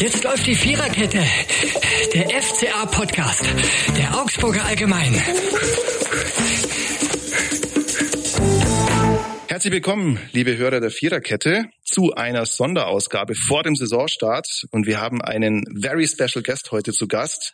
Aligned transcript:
Jetzt 0.00 0.24
läuft 0.24 0.46
die 0.46 0.54
Viererkette. 0.54 1.22
Der 2.14 2.30
FCA-Podcast. 2.30 3.44
Der 3.98 4.18
Augsburger 4.18 4.64
Allgemein. 4.64 5.12
Herzlich 9.46 9.74
willkommen, 9.74 10.18
liebe 10.32 10.56
Hörer 10.56 10.80
der 10.80 10.90
Viererkette, 10.90 11.66
zu 11.84 12.14
einer 12.14 12.46
Sonderausgabe 12.46 13.34
vor 13.34 13.62
dem 13.62 13.76
Saisonstart. 13.76 14.64
Und 14.70 14.86
wir 14.86 15.02
haben 15.02 15.20
einen 15.20 15.66
very 15.78 16.08
special 16.08 16.42
Guest 16.42 16.72
heute 16.72 16.92
zu 16.94 17.06
Gast. 17.06 17.52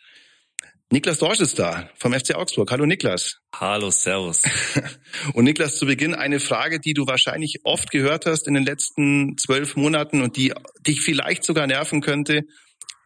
Niklas 0.93 1.19
Dorsch 1.19 1.41
ist 1.41 1.59
da 1.59 1.91
vom 1.97 2.13
FC 2.13 2.37
Augsburg. 2.37 2.71
Hallo 2.71 2.87
Niklas. 2.87 3.41
Hallo, 3.53 3.91
Servus. 3.91 4.45
Und 5.35 5.45
Niklas, 5.45 5.79
zu 5.79 5.87
Beginn 5.87 6.15
eine 6.15 6.39
Frage, 6.39 6.79
die 6.79 6.95
du 6.95 7.09
wahrscheinlich 7.09 7.57
oft 7.65 7.91
gehört 7.91 8.25
hast 8.25 8.47
in 8.47 8.55
den 8.55 8.65
letzten 8.65 9.37
zwölf 9.37 9.75
Monaten 9.75 10.23
und 10.23 10.37
die 10.37 10.55
dich 10.87 11.01
vielleicht 11.01 11.43
sogar 11.43 11.67
nerven 11.67 12.03
könnte. 12.03 12.43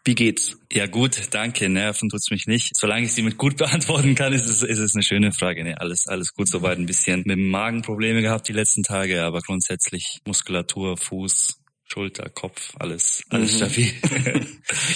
Wie 0.04 0.14
geht's? 0.14 0.58
Ja 0.70 0.86
gut, 0.88 1.28
danke. 1.30 1.70
Nerven 1.70 2.10
tut's 2.10 2.30
mich 2.30 2.46
nicht. 2.46 2.76
Solange 2.76 3.06
ich 3.06 3.12
sie 3.12 3.22
mit 3.22 3.38
gut 3.38 3.56
beantworten 3.58 4.14
kann, 4.14 4.34
ist 4.34 4.46
es, 4.46 4.62
ist 4.62 4.78
es 4.78 4.94
eine 4.94 5.02
schöne 5.02 5.32
Frage. 5.32 5.64
Nee, 5.64 5.74
alles, 5.74 6.06
alles 6.06 6.34
gut 6.34 6.48
soweit. 6.48 6.76
Ein 6.76 6.86
bisschen 6.86 7.22
mit 7.24 7.38
dem 7.38 7.48
Magen 7.48 7.80
Probleme 7.80 8.20
gehabt 8.20 8.46
die 8.46 8.52
letzten 8.52 8.82
Tage, 8.82 9.22
aber 9.22 9.40
grundsätzlich 9.40 10.18
Muskulatur, 10.26 10.98
Fuß, 10.98 11.59
Schulter, 11.92 12.28
Kopf, 12.30 12.72
alles, 12.78 13.24
alles 13.30 13.52
mhm. 13.52 13.56
stabil. 13.56 13.92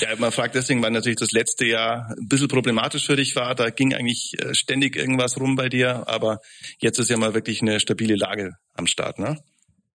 ja, 0.00 0.14
man 0.18 0.30
fragt 0.30 0.54
deswegen, 0.54 0.80
weil 0.80 0.92
natürlich 0.92 1.18
das 1.18 1.32
letzte 1.32 1.66
Jahr 1.66 2.14
ein 2.16 2.28
bisschen 2.28 2.46
problematisch 2.46 3.06
für 3.06 3.16
dich 3.16 3.34
war. 3.34 3.54
Da 3.56 3.70
ging 3.70 3.94
eigentlich 3.94 4.34
äh, 4.38 4.54
ständig 4.54 4.94
irgendwas 4.94 5.40
rum 5.40 5.56
bei 5.56 5.68
dir, 5.68 6.04
aber 6.06 6.38
jetzt 6.78 6.98
ist 6.98 7.10
ja 7.10 7.16
mal 7.16 7.34
wirklich 7.34 7.62
eine 7.62 7.80
stabile 7.80 8.14
Lage 8.14 8.52
am 8.74 8.86
Start, 8.86 9.18
ne? 9.18 9.38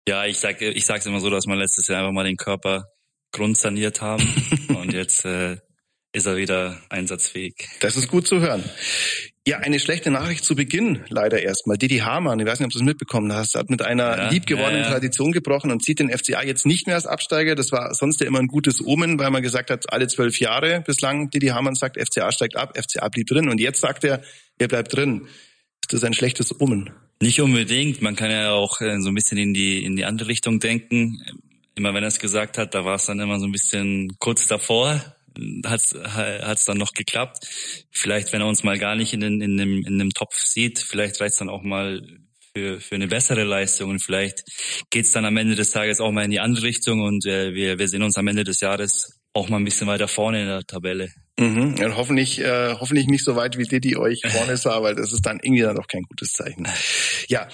Ja, 0.08 0.26
ich 0.26 0.38
sag, 0.38 0.60
ich 0.60 0.86
sag's 0.86 1.06
immer 1.06 1.20
so, 1.20 1.30
dass 1.30 1.46
wir 1.46 1.54
letztes 1.54 1.86
Jahr 1.86 2.00
einfach 2.00 2.12
mal 2.12 2.24
den 2.24 2.36
Körper 2.36 2.86
grundsaniert 3.30 4.00
haben 4.00 4.26
und 4.68 4.92
jetzt 4.92 5.24
äh, 5.24 5.58
ist 6.12 6.26
er 6.26 6.36
wieder 6.36 6.80
einsatzfähig. 6.88 7.54
Das 7.80 7.96
ist 7.96 8.08
gut 8.08 8.26
zu 8.26 8.40
hören. 8.40 8.64
Ja, 9.48 9.60
eine 9.60 9.80
schlechte 9.80 10.10
Nachricht 10.10 10.44
zu 10.44 10.54
Beginn 10.54 11.00
leider 11.08 11.40
erstmal. 11.40 11.78
Didi 11.78 12.00
Hamann, 12.00 12.38
ich 12.38 12.44
weiß 12.44 12.58
nicht, 12.58 12.66
ob 12.66 12.72
du 12.72 12.80
es 12.80 12.84
mitbekommen 12.84 13.32
hast, 13.32 13.54
hat 13.54 13.70
mit 13.70 13.80
einer 13.80 14.18
ja, 14.18 14.28
liebgewordenen 14.28 14.82
ja, 14.82 14.88
ja. 14.88 14.92
Tradition 14.92 15.32
gebrochen 15.32 15.70
und 15.70 15.82
zieht 15.82 16.00
den 16.00 16.10
FCA 16.10 16.42
jetzt 16.42 16.66
nicht 16.66 16.86
mehr 16.86 16.96
als 16.96 17.06
Absteiger. 17.06 17.54
Das 17.54 17.72
war 17.72 17.94
sonst 17.94 18.20
ja 18.20 18.26
immer 18.26 18.40
ein 18.40 18.48
gutes 18.48 18.84
Omen, 18.84 19.18
weil 19.18 19.30
man 19.30 19.40
gesagt 19.40 19.70
hat, 19.70 19.90
alle 19.90 20.06
zwölf 20.06 20.38
Jahre 20.38 20.82
bislang, 20.86 21.30
Didi 21.30 21.46
Hamann 21.46 21.76
sagt, 21.76 21.96
FCA 21.98 22.30
steigt 22.30 22.56
ab, 22.56 22.76
FCA 22.76 23.08
blieb 23.08 23.26
drin 23.28 23.48
und 23.48 23.58
jetzt 23.58 23.80
sagt 23.80 24.04
er, 24.04 24.20
er 24.58 24.68
bleibt 24.68 24.94
drin. 24.94 25.28
Ist 25.80 25.94
das 25.94 26.04
ein 26.04 26.12
schlechtes 26.12 26.60
Omen? 26.60 26.90
Nicht 27.22 27.40
unbedingt. 27.40 28.02
Man 28.02 28.16
kann 28.16 28.30
ja 28.30 28.50
auch 28.50 28.82
äh, 28.82 29.00
so 29.00 29.08
ein 29.08 29.14
bisschen 29.14 29.38
in 29.38 29.54
die, 29.54 29.82
in 29.82 29.96
die 29.96 30.04
andere 30.04 30.28
Richtung 30.28 30.60
denken. 30.60 31.22
Immer 31.74 31.94
wenn 31.94 32.04
er 32.04 32.08
es 32.08 32.18
gesagt 32.18 32.58
hat, 32.58 32.74
da 32.74 32.84
war 32.84 32.96
es 32.96 33.06
dann 33.06 33.18
immer 33.18 33.40
so 33.40 33.46
ein 33.46 33.52
bisschen 33.52 34.14
kurz 34.18 34.46
davor 34.46 35.00
hat 35.64 36.58
es 36.58 36.64
dann 36.64 36.78
noch 36.78 36.92
geklappt. 36.92 37.46
Vielleicht, 37.90 38.32
wenn 38.32 38.40
er 38.40 38.46
uns 38.46 38.64
mal 38.64 38.78
gar 38.78 38.96
nicht 38.96 39.12
in, 39.12 39.20
den, 39.20 39.40
in, 39.40 39.56
dem, 39.56 39.84
in 39.86 39.98
dem 39.98 40.10
Topf 40.10 40.34
sieht, 40.36 40.78
vielleicht 40.78 41.20
reicht 41.20 41.32
es 41.32 41.38
dann 41.38 41.48
auch 41.48 41.62
mal 41.62 42.02
für, 42.54 42.80
für 42.80 42.94
eine 42.94 43.08
bessere 43.08 43.44
Leistung 43.44 43.90
und 43.90 44.02
vielleicht 44.02 44.42
geht 44.90 45.04
es 45.04 45.12
dann 45.12 45.24
am 45.24 45.36
Ende 45.36 45.54
des 45.54 45.70
Tages 45.70 46.00
auch 46.00 46.10
mal 46.10 46.24
in 46.24 46.30
die 46.30 46.40
andere 46.40 46.64
Richtung 46.64 47.00
und 47.00 47.26
äh, 47.26 47.54
wir, 47.54 47.78
wir 47.78 47.88
sehen 47.88 48.02
uns 48.02 48.16
am 48.16 48.26
Ende 48.26 48.44
des 48.44 48.60
Jahres 48.60 49.18
auch 49.34 49.48
mal 49.48 49.58
ein 49.58 49.64
bisschen 49.64 49.86
weiter 49.86 50.08
vorne 50.08 50.40
in 50.40 50.48
der 50.48 50.64
Tabelle. 50.64 51.10
Mhm. 51.38 51.76
Und 51.78 51.96
hoffentlich, 51.96 52.40
äh, 52.40 52.74
hoffentlich 52.74 53.06
nicht 53.06 53.24
so 53.24 53.36
weit 53.36 53.56
wie 53.56 53.64
Didi 53.64 53.96
euch 53.96 54.22
vorne 54.26 54.56
sah, 54.56 54.82
weil 54.82 54.96
das 54.96 55.12
ist 55.12 55.24
dann 55.24 55.38
irgendwie 55.40 55.62
dann 55.62 55.76
doch 55.76 55.86
kein 55.86 56.02
gutes 56.02 56.32
Zeichen. 56.32 56.66
Ja, 57.28 57.48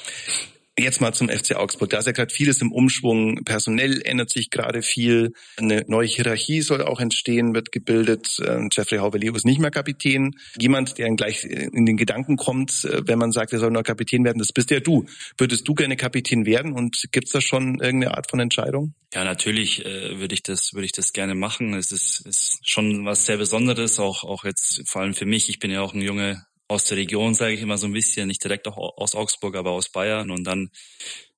Jetzt 0.76 1.00
mal 1.00 1.12
zum 1.12 1.28
FC 1.28 1.54
Augsburg. 1.54 1.90
Da 1.90 1.98
ist 1.98 2.06
ja 2.06 2.12
gerade 2.12 2.34
vieles 2.34 2.60
im 2.60 2.72
Umschwung. 2.72 3.44
Personell 3.44 4.02
ändert 4.02 4.30
sich 4.30 4.50
gerade 4.50 4.82
viel. 4.82 5.32
Eine 5.56 5.84
neue 5.86 6.08
Hierarchie 6.08 6.62
soll 6.62 6.82
auch 6.82 6.98
entstehen, 6.98 7.54
wird 7.54 7.70
gebildet. 7.70 8.38
Ähm, 8.44 8.70
Jeffrey 8.72 8.98
Hauveleo 8.98 9.32
ist 9.36 9.46
nicht 9.46 9.60
mehr 9.60 9.70
Kapitän. 9.70 10.32
Jemand, 10.58 10.98
der 10.98 11.14
gleich 11.14 11.44
in 11.44 11.86
den 11.86 11.96
Gedanken 11.96 12.36
kommt, 12.36 12.84
äh, 12.84 13.06
wenn 13.06 13.20
man 13.20 13.30
sagt, 13.30 13.52
er 13.52 13.60
soll 13.60 13.70
nur 13.70 13.84
Kapitän 13.84 14.24
werden, 14.24 14.40
das 14.40 14.52
bist 14.52 14.72
ja 14.72 14.80
du. 14.80 15.06
Würdest 15.38 15.68
du 15.68 15.74
gerne 15.74 15.96
Kapitän 15.96 16.44
werden 16.44 16.72
und 16.72 17.04
gibt's 17.12 17.30
da 17.30 17.40
schon 17.40 17.78
irgendeine 17.80 18.16
Art 18.16 18.28
von 18.28 18.40
Entscheidung? 18.40 18.94
Ja, 19.14 19.22
natürlich 19.22 19.86
äh, 19.86 20.18
würde 20.18 20.34
ich 20.34 20.42
das 20.42 20.74
würde 20.74 20.86
ich 20.86 20.92
das 20.92 21.12
gerne 21.12 21.36
machen. 21.36 21.74
Es 21.74 21.92
ist, 21.92 22.26
ist 22.26 22.58
schon 22.68 23.04
was 23.04 23.26
sehr 23.26 23.36
Besonderes, 23.36 24.00
auch 24.00 24.24
auch 24.24 24.44
jetzt 24.44 24.82
vor 24.88 25.02
allem 25.02 25.14
für 25.14 25.26
mich. 25.26 25.48
Ich 25.48 25.60
bin 25.60 25.70
ja 25.70 25.82
auch 25.82 25.94
ein 25.94 26.02
junge 26.02 26.44
aus 26.74 26.84
der 26.84 26.98
Region, 26.98 27.34
sage 27.34 27.54
ich 27.54 27.62
immer 27.62 27.78
so 27.78 27.86
ein 27.86 27.92
bisschen, 27.92 28.28
nicht 28.28 28.42
direkt 28.42 28.68
auch 28.68 28.76
aus 28.76 29.14
Augsburg, 29.14 29.56
aber 29.56 29.70
aus 29.70 29.88
Bayern. 29.88 30.30
Und 30.30 30.44
dann 30.44 30.70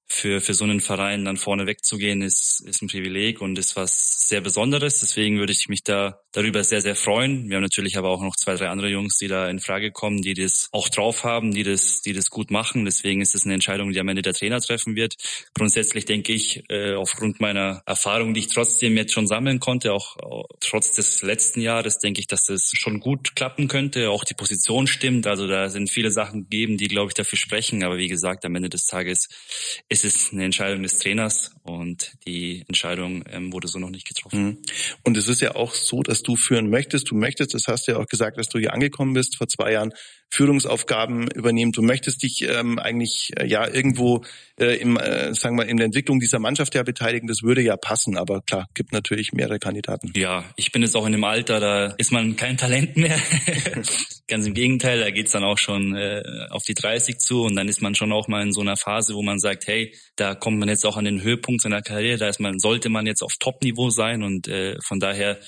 für, 0.09 0.41
für 0.41 0.55
so 0.55 0.65
einen 0.65 0.81
Verein 0.81 1.25
dann 1.25 1.37
vorne 1.37 1.67
wegzugehen, 1.67 2.22
ist, 2.22 2.62
ist 2.65 2.83
ein 2.83 2.89
Privileg 2.89 3.41
und 3.41 3.59
ist 3.59 3.75
was 3.77 4.28
sehr 4.28 4.41
Besonderes. 4.41 5.00
Deswegen 5.00 5.39
würde 5.39 5.53
ich 5.53 5.69
mich 5.69 5.83
da 5.83 6.21
darüber 6.33 6.62
sehr, 6.62 6.81
sehr 6.81 6.94
freuen. 6.94 7.49
Wir 7.49 7.56
haben 7.56 7.62
natürlich 7.62 7.97
aber 7.97 8.11
auch 8.11 8.22
noch 8.22 8.37
zwei, 8.37 8.55
drei 8.55 8.69
andere 8.69 8.89
Jungs, 8.89 9.16
die 9.16 9.28
da 9.28 9.49
in 9.49 9.59
Frage 9.59 9.91
kommen, 9.91 10.22
die 10.22 10.34
das 10.34 10.69
auch 10.72 10.89
drauf 10.89 11.25
haben, 11.25 11.53
die 11.53 11.65
das, 11.65 12.03
die 12.03 12.12
das 12.12 12.31
gut 12.31 12.50
machen. 12.50 12.84
Deswegen 12.84 13.21
ist 13.21 13.34
es 13.34 13.45
eine 13.45 13.55
Entscheidung, 13.55 13.93
die 13.93 14.00
am 14.00 14.09
Ende 14.09 14.22
der 14.22 14.34
Trainer 14.34 14.61
treffen 14.61 14.95
wird. 14.95 15.15
Grundsätzlich 15.55 16.05
denke 16.05 16.33
ich, 16.33 16.62
äh, 16.69 16.95
aufgrund 16.95 17.41
meiner 17.41 17.83
Erfahrung, 17.87 18.34
die 18.34 18.41
ich 18.41 18.49
trotzdem 18.49 18.97
jetzt 18.97 19.12
schon 19.12 19.27
sammeln 19.27 19.61
konnte, 19.61 19.93
auch, 19.93 20.16
auch 20.19 20.47
trotz 20.61 20.93
des 20.93 21.22
letzten 21.22 21.61
Jahres, 21.61 21.99
denke 21.99 22.21
ich, 22.21 22.27
dass 22.27 22.45
das 22.45 22.71
schon 22.75 23.00
gut 23.00 23.34
klappen 23.34 23.66
könnte. 23.66 24.11
Auch 24.11 24.25
die 24.25 24.34
Position 24.34 24.87
stimmt. 24.87 25.27
Also 25.27 25.47
da 25.49 25.69
sind 25.69 25.91
viele 25.91 26.11
Sachen 26.11 26.43
gegeben, 26.43 26.77
die, 26.77 26.89
glaube 26.89 27.11
ich, 27.11 27.15
dafür 27.15 27.39
sprechen. 27.39 27.83
Aber 27.83 27.99
wie 27.99 28.09
gesagt, 28.09 28.45
am 28.45 28.55
Ende 28.55 28.69
des 28.69 28.87
Tages 28.87 29.28
ist 30.05 30.33
eine 30.33 30.45
Entscheidung 30.45 30.83
des 30.83 30.99
Trainers 30.99 31.53
und 31.62 32.12
die 32.27 32.65
Entscheidung 32.69 33.25
ähm, 33.31 33.53
wurde 33.53 33.69
so 33.69 33.79
noch 33.79 33.91
nicht 33.91 34.07
getroffen. 34.07 34.45
Mhm. 34.45 34.59
Und 35.05 35.17
es 35.17 35.29
ist 35.29 35.41
ja 35.41 35.55
auch 35.55 35.75
so, 35.75 36.03
dass 36.03 36.23
du 36.23 36.37
führen 36.37 36.71
möchtest. 36.71 37.11
Du 37.11 37.15
möchtest, 37.15 37.55
das 37.55 37.67
hast 37.69 37.87
du 37.87 37.93
ja 37.93 37.99
auch 37.99 38.07
gesagt, 38.07 38.39
dass 38.39 38.49
du 38.49 38.59
hier 38.59 38.73
angekommen 38.73 39.15
bist 39.15 39.37
vor 39.37 39.49
zwei 39.49 39.73
Jahren, 39.73 39.93
Führungsaufgaben 40.31 41.28
übernehmen. 41.31 41.72
Du 41.72 41.82
möchtest 41.82 42.22
dich 42.22 42.42
ähm, 42.42 42.78
eigentlich 42.78 43.32
äh, 43.37 43.47
ja 43.47 43.66
irgendwo 43.66 44.25
äh, 44.59 44.76
im, 44.76 44.97
äh, 44.97 45.34
sagen 45.34 45.56
wir, 45.56 45.66
in 45.66 45.76
der 45.76 45.87
Entwicklung 45.87 46.20
dieser 46.20 46.38
Mannschaft 46.38 46.75
ja 46.75 46.82
beteiligen. 46.82 47.28
Das 47.28 47.42
würde 47.42 47.62
ja 47.62 47.76
passen, 47.76 48.16
aber 48.16 48.42
klar, 48.42 48.69
gibt 48.75 48.92
natürlich 48.92 49.32
mehrere 49.32 49.59
Kandidaten. 49.59 50.12
Ja, 50.16 50.44
ich 50.56 50.72
bin 50.72 50.82
jetzt 50.82 50.97
auch 50.97 51.06
in 51.06 51.12
dem 51.12 51.25
Alter, 51.25 51.60
da 51.60 51.86
ist 51.98 52.12
man 52.12 52.36
kein 52.36 52.56
Talent 52.56 52.97
mehr. 52.97 53.19
Ganz 54.28 54.47
im 54.47 54.54
Gegenteil, 54.54 55.00
da 55.00 55.10
geht's 55.10 55.32
dann 55.32 55.44
auch 55.44 55.59
schon 55.59 55.94
äh, 55.94 56.22
auf 56.50 56.65
die 56.65 56.75
30 56.75 57.19
zu 57.19 57.42
und 57.42 57.54
dann 57.54 57.69
ist 57.69 57.81
man 57.81 57.94
schon 57.94 58.12
auch 58.12 58.28
mal 58.28 58.42
in 58.42 58.53
so 58.53 58.60
einer 58.60 58.76
Phase, 58.76 59.15
wo 59.15 59.22
man 59.22 59.38
sagt, 59.38 59.66
hey, 59.66 59.94
da 60.16 60.34
kommt 60.34 60.59
man 60.59 60.69
jetzt 60.69 60.84
auch 60.84 60.97
an 60.97 61.04
den 61.04 61.22
Höhepunkt 61.22 61.62
seiner 61.62 61.82
Karriere, 61.82 62.19
da 62.19 62.28
ist 62.28 62.41
man, 62.41 62.59
sollte 62.59 62.88
man 62.88 63.06
jetzt 63.06 63.22
auf 63.22 63.34
Top-Niveau 63.38 63.91
sein 63.91 64.22
und 64.22 64.48
äh, 64.48 64.76
von 64.82 64.98
daher 64.98 65.38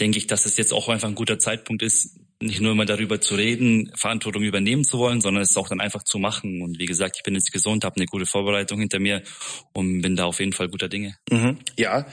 denke 0.00 0.18
ich, 0.18 0.26
dass 0.26 0.44
es 0.44 0.56
jetzt 0.56 0.72
auch 0.72 0.88
einfach 0.88 1.08
ein 1.08 1.14
guter 1.14 1.38
Zeitpunkt 1.38 1.82
ist, 1.82 2.18
nicht 2.44 2.60
nur 2.60 2.72
immer 2.72 2.84
darüber 2.84 3.20
zu 3.20 3.34
reden, 3.34 3.90
Verantwortung 3.96 4.42
übernehmen 4.42 4.84
zu 4.84 4.98
wollen, 4.98 5.20
sondern 5.20 5.42
es 5.42 5.56
auch 5.56 5.68
dann 5.68 5.80
einfach 5.80 6.02
zu 6.02 6.18
machen. 6.18 6.62
Und 6.62 6.78
wie 6.78 6.86
gesagt, 6.86 7.16
ich 7.16 7.22
bin 7.22 7.34
jetzt 7.34 7.52
gesund, 7.52 7.84
habe 7.84 7.96
eine 7.96 8.06
gute 8.06 8.26
Vorbereitung 8.26 8.80
hinter 8.80 8.98
mir 8.98 9.22
und 9.72 10.02
bin 10.02 10.16
da 10.16 10.24
auf 10.24 10.40
jeden 10.40 10.52
Fall 10.52 10.68
guter 10.68 10.88
Dinge. 10.88 11.16
Mhm. 11.30 11.58
Ja, 11.76 12.06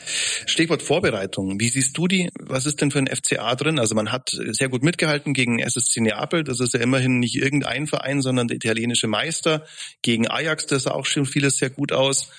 Stichwort 0.46 0.82
Vorbereitung. 0.82 1.60
Wie 1.60 1.70
siehst 1.70 1.98
du 1.98 2.08
die? 2.08 2.30
Was 2.40 2.66
ist 2.66 2.82
denn 2.82 2.92
für 2.92 3.00
ein 3.00 3.08
FCA 3.08 3.56
drin? 3.56 3.80
Also 3.80 3.96
man 3.96 4.12
hat 4.12 4.30
sehr 4.30 4.70
gut 4.70 4.84
mitgehalten 4.84 5.34
gegen 5.34 5.60
SSC 5.60 6.02
Neapel. 6.02 6.44
Das 6.44 6.60
ist 6.60 6.74
ja 6.74 6.80
immerhin 6.80 7.20
nicht 7.20 7.36
irgendein 7.36 7.88
Verein, 7.88 8.22
sondern 8.22 8.48
der 8.48 8.58
italienische 8.58 9.08
Meister. 9.08 9.66
Gegen 10.02 10.28
Ajax, 10.28 10.66
das 10.66 10.84
sah 10.84 10.92
auch 10.92 11.06
schon 11.06 11.26
vieles 11.26 11.58
sehr 11.58 11.70
gut 11.70 11.92
aus. 11.92 12.30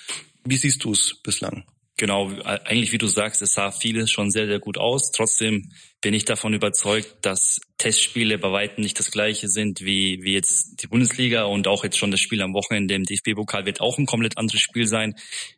Wie 0.45 0.57
siehst 0.57 0.85
du 0.85 0.93
es 0.93 1.21
bislang? 1.23 1.65
Genau, 1.99 2.33
eigentlich 2.43 2.91
wie 2.91 2.99
du 2.99 3.07
sagst, 3.07 3.43
es 3.43 3.53
sah 3.53 3.71
vieles 3.71 4.11
schon 4.11 4.31
sehr, 4.31 4.47
sehr 4.47 4.59
gut 4.59 4.79
aus. 4.79 5.13
Trotzdem 5.13 5.71
bin 6.03 6.15
ich 6.15 6.25
davon 6.25 6.53
überzeugt, 6.53 7.15
dass 7.23 7.61
Testspiele 7.79 8.37
bei 8.37 8.51
weitem 8.51 8.83
nicht 8.83 8.99
das 8.99 9.13
gleiche 9.13 9.49
sind 9.49 9.81
wie, 9.81 10.23
wie 10.23 10.35
jetzt 10.35 10.83
die 10.83 10.89
Bundesliga 10.89 11.45
und 11.45 11.69
auch 11.69 11.85
jetzt 11.85 11.97
schon 11.97 12.11
das 12.11 12.21
Spiel 12.21 12.43
am 12.43 12.55
Wochenende 12.55 12.95
im 12.95 13.05
DFB-Pokal 13.05 13.65
wird 13.67 13.81
auch 13.81 13.99
ein 13.99 14.07
komplett 14.07 14.37
anderes 14.37 14.61
Spiel 14.61 14.87
sein, 14.87 15.15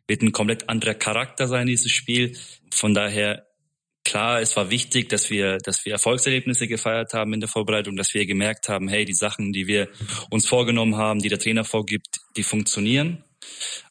wird 0.07 0.21
ein 0.21 0.31
komplett 0.31 0.69
anderer 0.69 0.93
Charakter 0.93 1.47
sein, 1.47 1.65
dieses 1.65 1.91
Spiel. 1.91 2.37
Von 2.71 2.93
daher, 2.93 3.47
klar, 4.03 4.39
es 4.39 4.55
war 4.55 4.69
wichtig, 4.69 5.09
dass 5.09 5.31
wir, 5.31 5.57
dass 5.57 5.83
wir 5.83 5.93
Erfolgserlebnisse 5.93 6.67
gefeiert 6.67 7.13
haben 7.13 7.33
in 7.33 7.39
der 7.39 7.49
Vorbereitung, 7.49 7.95
dass 7.95 8.13
wir 8.13 8.27
gemerkt 8.27 8.69
haben, 8.69 8.87
hey, 8.87 9.03
die 9.03 9.13
Sachen, 9.13 9.51
die 9.51 9.65
wir 9.65 9.89
uns 10.29 10.47
vorgenommen 10.47 10.95
haben, 10.95 11.21
die 11.21 11.29
der 11.29 11.39
Trainer 11.39 11.63
vorgibt, 11.63 12.19
die 12.37 12.43
funktionieren. 12.43 13.23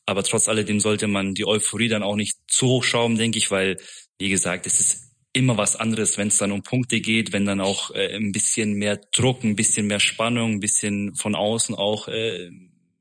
Aber 0.06 0.22
trotz 0.22 0.48
alledem 0.48 0.78
sollte 0.78 1.08
man 1.08 1.34
die 1.34 1.46
Euphorie 1.46 1.88
dann 1.88 2.04
auch 2.04 2.16
nicht 2.16 2.36
zu 2.46 2.68
hoch 2.68 2.84
schrauben, 2.84 3.18
denke 3.18 3.38
ich, 3.38 3.50
weil, 3.50 3.76
wie 4.18 4.28
gesagt, 4.28 4.66
es 4.66 4.78
ist 4.78 5.03
immer 5.34 5.58
was 5.58 5.76
anderes, 5.76 6.16
wenn 6.16 6.28
es 6.28 6.38
dann 6.38 6.52
um 6.52 6.62
Punkte 6.62 7.00
geht, 7.00 7.32
wenn 7.32 7.44
dann 7.44 7.60
auch 7.60 7.90
äh, 7.90 8.16
ein 8.16 8.32
bisschen 8.32 8.74
mehr 8.74 8.98
Druck, 9.12 9.44
ein 9.44 9.56
bisschen 9.56 9.86
mehr 9.86 10.00
Spannung, 10.00 10.52
ein 10.52 10.60
bisschen 10.60 11.14
von 11.14 11.34
außen 11.34 11.74
auch 11.74 12.08
äh, 12.08 12.48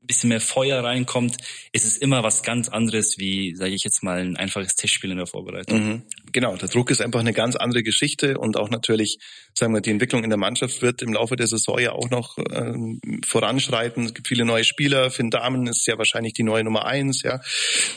ein 0.04 0.06
bisschen 0.06 0.28
mehr 0.28 0.40
Feuer 0.40 0.84
reinkommt, 0.84 1.36
ist 1.72 1.86
es 1.86 1.96
immer 1.96 2.22
was 2.22 2.42
ganz 2.42 2.68
anderes 2.68 3.18
wie, 3.18 3.54
sage 3.54 3.72
ich 3.72 3.84
jetzt 3.84 4.02
mal, 4.02 4.20
ein 4.20 4.36
einfaches 4.36 4.74
Testspiel 4.74 5.10
in 5.10 5.16
der 5.16 5.26
Vorbereitung. 5.26 5.88
Mhm. 5.88 6.02
Genau, 6.32 6.56
der 6.56 6.68
Druck 6.68 6.90
ist 6.90 7.00
einfach 7.00 7.20
eine 7.20 7.32
ganz 7.32 7.56
andere 7.56 7.82
Geschichte 7.82 8.36
und 8.36 8.58
auch 8.58 8.68
natürlich, 8.68 9.18
sagen 9.54 9.72
wir, 9.72 9.80
die 9.80 9.90
Entwicklung 9.90 10.22
in 10.22 10.30
der 10.30 10.36
Mannschaft 10.36 10.82
wird 10.82 11.00
im 11.00 11.14
Laufe 11.14 11.36
der 11.36 11.46
Saison 11.46 11.78
ja 11.78 11.92
auch 11.92 12.10
noch 12.10 12.36
ähm, 12.52 13.00
voranschreiten. 13.26 14.04
Es 14.04 14.12
gibt 14.12 14.28
viele 14.28 14.44
neue 14.44 14.64
Spieler. 14.64 15.10
Finn 15.10 15.30
Dahmen 15.30 15.66
ist 15.68 15.86
ja 15.86 15.96
wahrscheinlich 15.96 16.34
die 16.34 16.42
neue 16.42 16.64
Nummer 16.64 16.84
eins, 16.84 17.22
ja. 17.22 17.40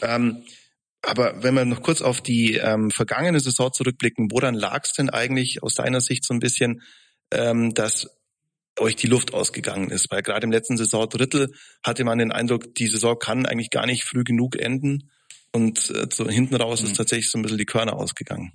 Ähm, 0.01 0.43
Aber 1.01 1.43
wenn 1.43 1.53
wir 1.53 1.65
noch 1.65 1.81
kurz 1.81 2.01
auf 2.01 2.21
die 2.21 2.55
ähm, 2.55 2.91
vergangene 2.91 3.39
Saison 3.39 3.71
zurückblicken, 3.71 4.29
woran 4.31 4.55
lag 4.55 4.83
es 4.83 4.93
denn 4.93 5.09
eigentlich 5.09 5.63
aus 5.63 5.75
deiner 5.75 6.01
Sicht 6.01 6.25
so 6.25 6.33
ein 6.33 6.39
bisschen, 6.39 6.81
ähm, 7.31 7.73
dass 7.73 8.09
euch 8.79 8.95
die 8.95 9.07
Luft 9.07 9.33
ausgegangen 9.33 9.89
ist? 9.89 10.11
Weil 10.11 10.23
gerade 10.23 10.45
im 10.45 10.51
letzten 10.51 10.77
Saisondrittel 10.77 11.53
hatte 11.83 12.03
man 12.03 12.17
den 12.17 12.31
Eindruck, 12.31 12.73
die 12.75 12.87
Saison 12.87 13.17
kann 13.17 13.45
eigentlich 13.45 13.69
gar 13.69 13.85
nicht 13.85 14.03
früh 14.03 14.23
genug 14.23 14.55
enden. 14.57 15.11
Und 15.51 15.89
äh, 15.91 16.07
so 16.11 16.27
hinten 16.29 16.55
raus 16.55 16.81
mhm. 16.81 16.87
ist 16.87 16.97
tatsächlich 16.97 17.29
so 17.31 17.37
ein 17.37 17.41
bisschen 17.41 17.57
die 17.57 17.65
Körner 17.65 17.93
ausgegangen. 17.93 18.51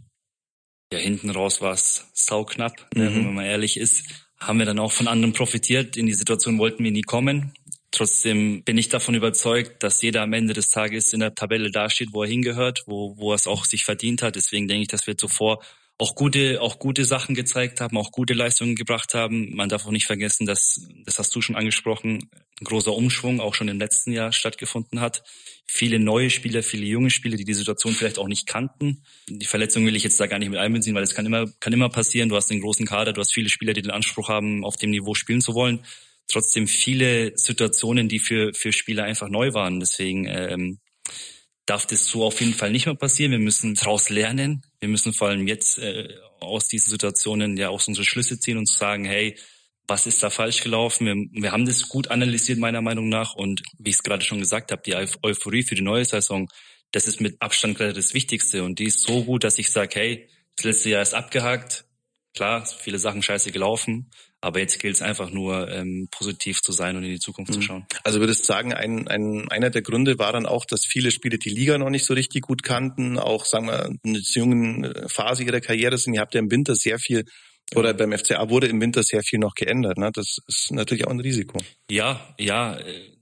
Ja, 0.92 0.98
hinten 0.98 1.30
raus 1.30 1.60
war 1.62 1.72
es 1.72 2.10
sauknapp, 2.12 2.86
ne, 2.94 3.08
mhm. 3.08 3.14
wenn 3.24 3.34
man 3.34 3.44
ehrlich 3.46 3.78
ist. 3.78 4.04
Haben 4.38 4.58
wir 4.58 4.66
dann 4.66 4.78
auch 4.78 4.92
von 4.92 5.08
anderen 5.08 5.32
profitiert. 5.32 5.96
In 5.96 6.06
die 6.06 6.14
Situation 6.14 6.58
wollten 6.58 6.84
wir 6.84 6.90
nie 6.90 7.02
kommen. 7.02 7.54
Trotzdem 7.92 8.64
bin 8.64 8.78
ich 8.78 8.88
davon 8.88 9.14
überzeugt, 9.14 9.82
dass 9.82 10.00
jeder 10.00 10.22
am 10.22 10.32
Ende 10.32 10.54
des 10.54 10.70
Tages 10.70 11.12
in 11.12 11.20
der 11.20 11.34
Tabelle 11.34 11.70
dasteht, 11.70 12.08
wo 12.12 12.22
er 12.22 12.28
hingehört, 12.28 12.84
wo, 12.86 13.16
wo 13.18 13.32
er 13.32 13.34
es 13.34 13.46
auch 13.46 13.66
sich 13.66 13.84
verdient 13.84 14.22
hat. 14.22 14.34
Deswegen 14.34 14.66
denke 14.66 14.82
ich, 14.82 14.88
dass 14.88 15.06
wir 15.06 15.16
zuvor 15.18 15.62
auch 15.98 16.14
gute, 16.14 16.60
auch 16.62 16.78
gute 16.78 17.04
Sachen 17.04 17.34
gezeigt 17.34 17.82
haben, 17.82 17.98
auch 17.98 18.10
gute 18.10 18.32
Leistungen 18.32 18.76
gebracht 18.76 19.12
haben. 19.12 19.54
Man 19.54 19.68
darf 19.68 19.86
auch 19.86 19.90
nicht 19.90 20.06
vergessen, 20.06 20.46
dass, 20.46 20.88
das 21.04 21.18
hast 21.18 21.36
du 21.36 21.42
schon 21.42 21.54
angesprochen, 21.54 22.30
ein 22.60 22.64
großer 22.64 22.92
Umschwung 22.94 23.40
auch 23.40 23.54
schon 23.54 23.68
im 23.68 23.78
letzten 23.78 24.12
Jahr 24.12 24.32
stattgefunden 24.32 25.00
hat. 25.00 25.22
Viele 25.66 25.98
neue 25.98 26.30
Spieler, 26.30 26.62
viele 26.62 26.86
junge 26.86 27.10
Spieler, 27.10 27.36
die 27.36 27.44
die 27.44 27.54
Situation 27.54 27.92
vielleicht 27.92 28.18
auch 28.18 28.26
nicht 28.26 28.46
kannten. 28.46 29.04
Die 29.28 29.46
Verletzung 29.46 29.84
will 29.84 29.96
ich 29.96 30.02
jetzt 30.02 30.18
da 30.18 30.26
gar 30.26 30.38
nicht 30.38 30.48
mit 30.48 30.58
einbeziehen, 30.58 30.94
weil 30.94 31.02
es 31.02 31.14
kann 31.14 31.26
immer, 31.26 31.46
kann 31.60 31.74
immer 31.74 31.90
passieren. 31.90 32.30
Du 32.30 32.36
hast 32.36 32.50
einen 32.50 32.62
großen 32.62 32.86
Kader, 32.86 33.12
du 33.12 33.20
hast 33.20 33.34
viele 33.34 33.50
Spieler, 33.50 33.74
die 33.74 33.82
den 33.82 33.90
Anspruch 33.90 34.30
haben, 34.30 34.64
auf 34.64 34.76
dem 34.76 34.90
Niveau 34.90 35.14
spielen 35.14 35.42
zu 35.42 35.54
wollen. 35.54 35.84
Trotzdem 36.28 36.66
viele 36.66 37.36
Situationen, 37.36 38.08
die 38.08 38.18
für, 38.18 38.52
für 38.54 38.72
Spieler 38.72 39.04
einfach 39.04 39.28
neu 39.28 39.52
waren. 39.52 39.80
Deswegen, 39.80 40.26
ähm, 40.26 40.78
darf 41.66 41.86
das 41.86 42.06
so 42.06 42.24
auf 42.24 42.40
jeden 42.40 42.54
Fall 42.54 42.70
nicht 42.70 42.86
mehr 42.86 42.94
passieren. 42.94 43.32
Wir 43.32 43.38
müssen 43.38 43.74
daraus 43.74 44.08
lernen. 44.08 44.62
Wir 44.80 44.88
müssen 44.88 45.12
vor 45.12 45.28
allem 45.28 45.46
jetzt 45.46 45.78
äh, 45.78 46.08
aus 46.40 46.68
diesen 46.68 46.90
Situationen 46.90 47.56
ja 47.56 47.68
auch 47.68 47.86
unsere 47.86 48.04
Schlüsse 48.04 48.38
ziehen 48.38 48.58
und 48.58 48.68
sagen, 48.68 49.04
hey, 49.04 49.36
was 49.86 50.06
ist 50.06 50.22
da 50.22 50.30
falsch 50.30 50.62
gelaufen? 50.62 51.06
Wir, 51.06 51.42
wir 51.42 51.52
haben 51.52 51.66
das 51.66 51.88
gut 51.88 52.08
analysiert, 52.08 52.58
meiner 52.58 52.82
Meinung 52.82 53.08
nach. 53.08 53.34
Und 53.34 53.62
wie 53.78 53.90
ich 53.90 53.96
es 53.96 54.02
gerade 54.02 54.24
schon 54.24 54.38
gesagt 54.38 54.72
habe, 54.72 54.82
die 54.84 54.94
Euphorie 54.94 55.62
für 55.62 55.74
die 55.74 55.82
neue 55.82 56.04
Saison, 56.04 56.48
das 56.90 57.06
ist 57.06 57.20
mit 57.20 57.40
Abstand 57.40 57.78
gerade 57.78 57.92
das 57.92 58.14
Wichtigste. 58.14 58.64
Und 58.64 58.78
die 58.78 58.86
ist 58.86 59.00
so 59.00 59.24
gut, 59.24 59.44
dass 59.44 59.58
ich 59.58 59.70
sage, 59.70 59.98
hey, 59.98 60.28
das 60.56 60.64
letzte 60.64 60.90
Jahr 60.90 61.02
ist 61.02 61.14
abgehakt. 61.14 61.86
Klar, 62.34 62.66
viele 62.66 62.98
Sachen 62.98 63.22
scheiße 63.22 63.52
gelaufen, 63.52 64.10
aber 64.42 64.60
jetzt 64.60 64.78
gilt 64.80 64.96
es 64.96 65.02
einfach 65.02 65.30
nur, 65.30 65.70
ähm, 65.70 66.08
positiv 66.10 66.60
zu 66.60 66.72
sein 66.72 66.96
und 66.96 67.04
in 67.04 67.10
die 67.10 67.20
Zukunft 67.20 67.52
mhm. 67.52 67.54
zu 67.54 67.62
schauen. 67.62 67.86
Also 68.02 68.20
würdest 68.20 68.42
du 68.42 68.46
sagen, 68.46 68.74
ein, 68.74 69.08
ein, 69.08 69.48
einer 69.48 69.70
der 69.70 69.82
Gründe 69.82 70.18
war 70.18 70.32
dann 70.32 70.46
auch, 70.46 70.66
dass 70.66 70.84
viele 70.84 71.10
Spieler 71.12 71.38
die 71.38 71.50
Liga 71.50 71.78
noch 71.78 71.90
nicht 71.90 72.04
so 72.04 72.12
richtig 72.12 72.42
gut 72.42 72.62
kannten, 72.62 73.18
auch 73.18 73.44
sagen 73.46 73.68
wir 73.68 73.90
in 74.02 74.14
der 74.14 74.22
jungen 74.22 74.84
äh, 74.84 75.08
Phase 75.08 75.44
ihrer 75.44 75.60
Karriere 75.60 75.96
sind. 75.96 76.14
Ihr 76.14 76.20
habt 76.20 76.34
ja 76.34 76.40
im 76.40 76.50
Winter 76.50 76.74
sehr 76.74 76.98
viel 76.98 77.24
oder 77.74 77.94
beim 77.94 78.12
FCA 78.12 78.50
wurde 78.50 78.66
im 78.66 78.80
Winter 78.80 79.02
sehr 79.02 79.22
viel 79.22 79.38
noch 79.38 79.54
geändert. 79.54 79.96
Ne? 79.96 80.10
Das 80.12 80.38
ist 80.46 80.72
natürlich 80.72 81.06
auch 81.06 81.10
ein 81.10 81.20
Risiko. 81.20 81.58
Ja, 81.88 82.34
ja. 82.38 82.76
Äh, 82.76 83.12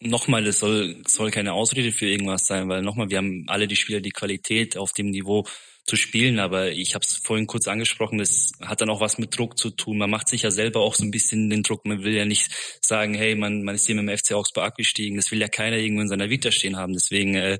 nochmal, 0.00 0.46
es 0.46 0.60
soll, 0.60 1.02
soll 1.06 1.30
keine 1.30 1.52
Ausrede 1.52 1.92
für 1.92 2.06
irgendwas 2.06 2.46
sein, 2.46 2.68
weil 2.68 2.82
nochmal, 2.82 3.10
wir 3.10 3.18
haben 3.18 3.44
alle 3.48 3.66
die 3.66 3.76
Spieler 3.76 4.00
die 4.00 4.10
Qualität 4.10 4.76
auf 4.76 4.92
dem 4.92 5.10
Niveau, 5.10 5.44
zu 5.88 5.96
spielen. 5.96 6.38
Aber 6.38 6.70
ich 6.70 6.94
habe 6.94 7.04
es 7.04 7.16
vorhin 7.16 7.46
kurz 7.46 7.66
angesprochen, 7.66 8.18
das 8.18 8.52
hat 8.60 8.80
dann 8.80 8.90
auch 8.90 9.00
was 9.00 9.18
mit 9.18 9.36
Druck 9.36 9.58
zu 9.58 9.70
tun. 9.70 9.98
Man 9.98 10.10
macht 10.10 10.28
sich 10.28 10.42
ja 10.42 10.50
selber 10.50 10.80
auch 10.80 10.94
so 10.94 11.04
ein 11.04 11.10
bisschen 11.10 11.50
den 11.50 11.62
Druck. 11.62 11.86
Man 11.86 12.04
will 12.04 12.14
ja 12.14 12.24
nicht 12.24 12.50
sagen, 12.80 13.14
hey, 13.14 13.34
man, 13.34 13.62
man 13.62 13.74
ist 13.74 13.86
hier 13.86 13.94
mit 13.94 14.08
dem 14.08 14.16
FC 14.16 14.32
Augsburg 14.32 14.64
abgestiegen. 14.64 15.16
Das 15.16 15.30
will 15.30 15.40
ja 15.40 15.48
keiner 15.48 15.76
irgendwo 15.76 16.02
in 16.02 16.08
seiner 16.08 16.30
Vita 16.30 16.52
stehen 16.52 16.76
haben. 16.76 16.92
Deswegen 16.92 17.34
äh, 17.34 17.58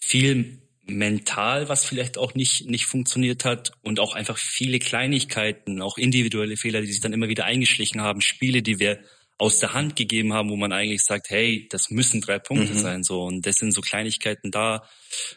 viel 0.00 0.58
mental, 0.86 1.68
was 1.68 1.84
vielleicht 1.84 2.18
auch 2.18 2.34
nicht, 2.34 2.68
nicht 2.68 2.86
funktioniert 2.86 3.44
hat 3.44 3.72
und 3.82 4.00
auch 4.00 4.14
einfach 4.14 4.36
viele 4.36 4.78
Kleinigkeiten, 4.78 5.80
auch 5.80 5.96
individuelle 5.96 6.56
Fehler, 6.56 6.80
die 6.80 6.88
sich 6.88 7.00
dann 7.00 7.12
immer 7.12 7.28
wieder 7.28 7.44
eingeschlichen 7.44 8.02
haben, 8.02 8.20
Spiele, 8.20 8.62
die 8.62 8.78
wir 8.78 9.00
aus 9.36 9.58
der 9.58 9.72
Hand 9.72 9.96
gegeben 9.96 10.32
haben, 10.32 10.50
wo 10.50 10.56
man 10.56 10.72
eigentlich 10.72 11.02
sagt, 11.02 11.28
hey, 11.30 11.66
das 11.70 11.90
müssen 11.90 12.20
drei 12.20 12.38
Punkte 12.38 12.72
mhm. 12.72 12.78
sein, 12.78 13.02
so. 13.02 13.22
Und 13.22 13.46
das 13.46 13.56
sind 13.56 13.72
so 13.72 13.80
Kleinigkeiten 13.80 14.50
da. 14.50 14.84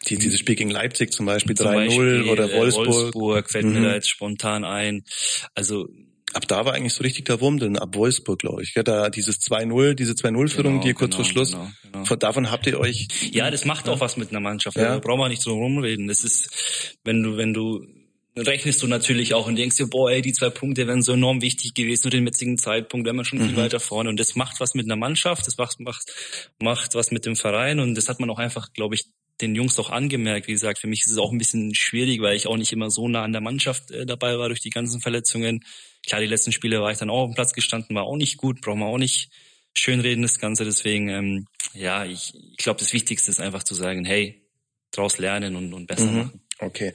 Die, 0.07 0.17
dieses 0.17 0.39
Spiel 0.39 0.55
gegen 0.55 0.69
Leipzig 0.69 1.11
zum 1.11 1.25
Beispiel 1.25 1.55
3-0 1.55 2.29
oder 2.29 2.51
äh, 2.51 2.57
Wolfsburg. 2.57 2.87
Wolfsburg 2.87 3.49
fällt 3.49 3.65
mhm. 3.65 3.73
mir 3.73 3.81
da 3.81 3.93
jetzt 3.95 4.09
spontan 4.09 4.63
ein. 4.63 5.03
Also, 5.55 5.87
Ab 6.33 6.45
da 6.45 6.65
war 6.65 6.73
eigentlich 6.73 6.93
so 6.93 7.03
richtig 7.03 7.23
der 7.25 7.39
Wurm, 7.39 7.57
denn 7.57 7.79
ab 7.79 7.95
Wolfsburg, 7.95 8.39
glaube 8.39 8.61
ich. 8.61 8.75
Ja, 8.75 8.83
da 8.83 9.09
dieses 9.09 9.39
2-0, 9.39 9.93
diese 9.93 10.11
2-0-Führung, 10.11 10.73
genau, 10.73 10.83
die 10.83 10.93
kurz 10.93 11.11
genau, 11.11 11.23
vor 11.23 11.25
Schluss. 11.25 11.51
Genau, 11.53 11.69
genau. 11.83 12.05
Von, 12.05 12.19
davon 12.19 12.51
habt 12.51 12.67
ihr 12.67 12.77
euch. 12.79 13.07
Ja, 13.31 13.49
das 13.49 13.63
macht 13.63 13.87
ja. 13.87 13.93
auch 13.93 14.01
was 14.01 14.17
mit 14.17 14.31
einer 14.31 14.41
Mannschaft. 14.41 14.75
Ja. 14.75 14.95
Da 14.95 14.99
brauchen 14.99 15.21
wir 15.21 15.29
nicht 15.29 15.41
so 15.41 15.53
rumreden. 15.53 16.07
Das 16.07 16.25
ist, 16.25 16.97
wenn 17.05 17.23
du, 17.23 17.37
wenn 17.37 17.53
du 17.53 17.81
rechnest 18.39 18.81
du 18.83 18.87
natürlich 18.87 19.33
auch 19.33 19.47
und 19.47 19.55
denkst 19.55 19.77
dir, 19.77 19.87
boah, 19.87 20.11
ey, 20.11 20.21
die 20.21 20.33
zwei 20.33 20.49
Punkte 20.49 20.87
wären 20.87 21.01
so 21.01 21.13
enorm 21.13 21.41
wichtig 21.41 21.73
gewesen 21.73 22.03
zu 22.03 22.09
dem 22.09 22.25
jetzigen 22.25 22.57
Zeitpunkt, 22.57 23.05
wären 23.05 23.15
wir 23.15 23.25
schon 23.25 23.39
viel 23.39 23.51
mhm. 23.51 23.57
weiter 23.57 23.79
vorne. 23.79 24.09
Und 24.09 24.19
das 24.19 24.35
macht 24.35 24.59
was 24.59 24.73
mit 24.75 24.85
einer 24.85 24.95
Mannschaft, 24.95 25.47
das 25.47 25.57
macht, 25.57 25.79
macht, 25.79 26.11
macht 26.61 26.95
was 26.95 27.11
mit 27.11 27.25
dem 27.25 27.35
Verein 27.35 27.79
und 27.79 27.95
das 27.95 28.09
hat 28.09 28.19
man 28.19 28.29
auch 28.29 28.39
einfach, 28.39 28.73
glaube 28.73 28.95
ich, 28.95 29.05
den 29.41 29.55
Jungs 29.55 29.77
auch 29.79 29.89
angemerkt. 29.89 30.47
Wie 30.47 30.53
gesagt, 30.53 30.79
für 30.79 30.87
mich 30.87 31.01
ist 31.05 31.11
es 31.11 31.17
auch 31.17 31.31
ein 31.31 31.37
bisschen 31.37 31.75
schwierig, 31.75 32.21
weil 32.21 32.35
ich 32.35 32.47
auch 32.47 32.57
nicht 32.57 32.73
immer 32.73 32.89
so 32.89 33.07
nah 33.07 33.23
an 33.23 33.31
der 33.31 33.41
Mannschaft 33.41 33.91
äh, 33.91 34.05
dabei 34.05 34.37
war 34.37 34.47
durch 34.47 34.61
die 34.61 34.69
ganzen 34.69 34.99
Verletzungen. 34.99 35.63
Klar, 36.05 36.21
die 36.21 36.27
letzten 36.27 36.51
Spiele 36.51 36.81
war 36.81 36.91
ich 36.91 36.97
dann 36.97 37.09
auch 37.09 37.23
auf 37.23 37.29
dem 37.29 37.35
Platz 37.35 37.53
gestanden, 37.53 37.95
war 37.95 38.03
auch 38.03 38.17
nicht 38.17 38.37
gut, 38.37 38.61
brauchen 38.61 38.79
wir 38.79 38.87
auch 38.87 38.97
nicht 38.97 39.29
schönreden, 39.73 40.23
das 40.23 40.39
Ganze. 40.39 40.65
Deswegen, 40.65 41.09
ähm, 41.09 41.47
ja, 41.73 42.05
ich, 42.05 42.33
ich 42.51 42.57
glaube, 42.57 42.79
das 42.79 42.93
Wichtigste 42.93 43.29
ist 43.29 43.39
einfach 43.39 43.63
zu 43.63 43.75
sagen, 43.75 44.05
hey, 44.05 44.41
draus 44.91 45.19
lernen 45.19 45.55
und, 45.55 45.73
und 45.73 45.85
besser 45.85 46.05
mhm. 46.05 46.17
machen. 46.17 46.41
Okay. 46.59 46.93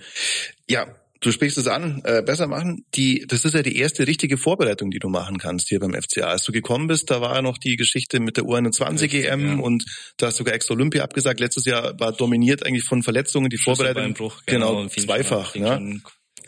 Ja, 0.68 0.96
Du 1.22 1.30
sprichst 1.30 1.56
es 1.56 1.68
an, 1.68 2.02
äh, 2.04 2.20
besser 2.20 2.48
machen. 2.48 2.84
Die, 2.96 3.24
das 3.28 3.44
ist 3.44 3.54
ja 3.54 3.62
die 3.62 3.76
erste 3.76 4.08
richtige 4.08 4.36
Vorbereitung, 4.36 4.90
die 4.90 4.98
du 4.98 5.08
machen 5.08 5.38
kannst 5.38 5.68
hier 5.68 5.78
beim 5.78 5.94
FCA. 5.94 6.26
Als 6.26 6.42
du 6.42 6.50
gekommen 6.50 6.88
bist, 6.88 7.10
da 7.12 7.20
war 7.20 7.36
ja 7.36 7.42
noch 7.42 7.58
die 7.58 7.76
Geschichte 7.76 8.18
mit 8.18 8.36
der 8.36 8.44
U21 8.44 9.12
EM 9.14 9.46
ja. 9.46 9.62
und 9.62 9.84
da 10.16 10.26
hast 10.26 10.34
du 10.34 10.38
sogar 10.38 10.54
extra 10.54 10.74
Olympia 10.74 11.04
abgesagt. 11.04 11.38
Letztes 11.38 11.64
Jahr 11.64 11.98
war 12.00 12.10
dominiert 12.10 12.66
eigentlich 12.66 12.82
von 12.82 13.04
Verletzungen 13.04 13.50
die 13.50 13.56
Vorbereitung. 13.56 14.14
Genau, 14.46 14.78
genau 14.78 14.88
zweifach. 14.88 15.54
Ja. 15.54 15.80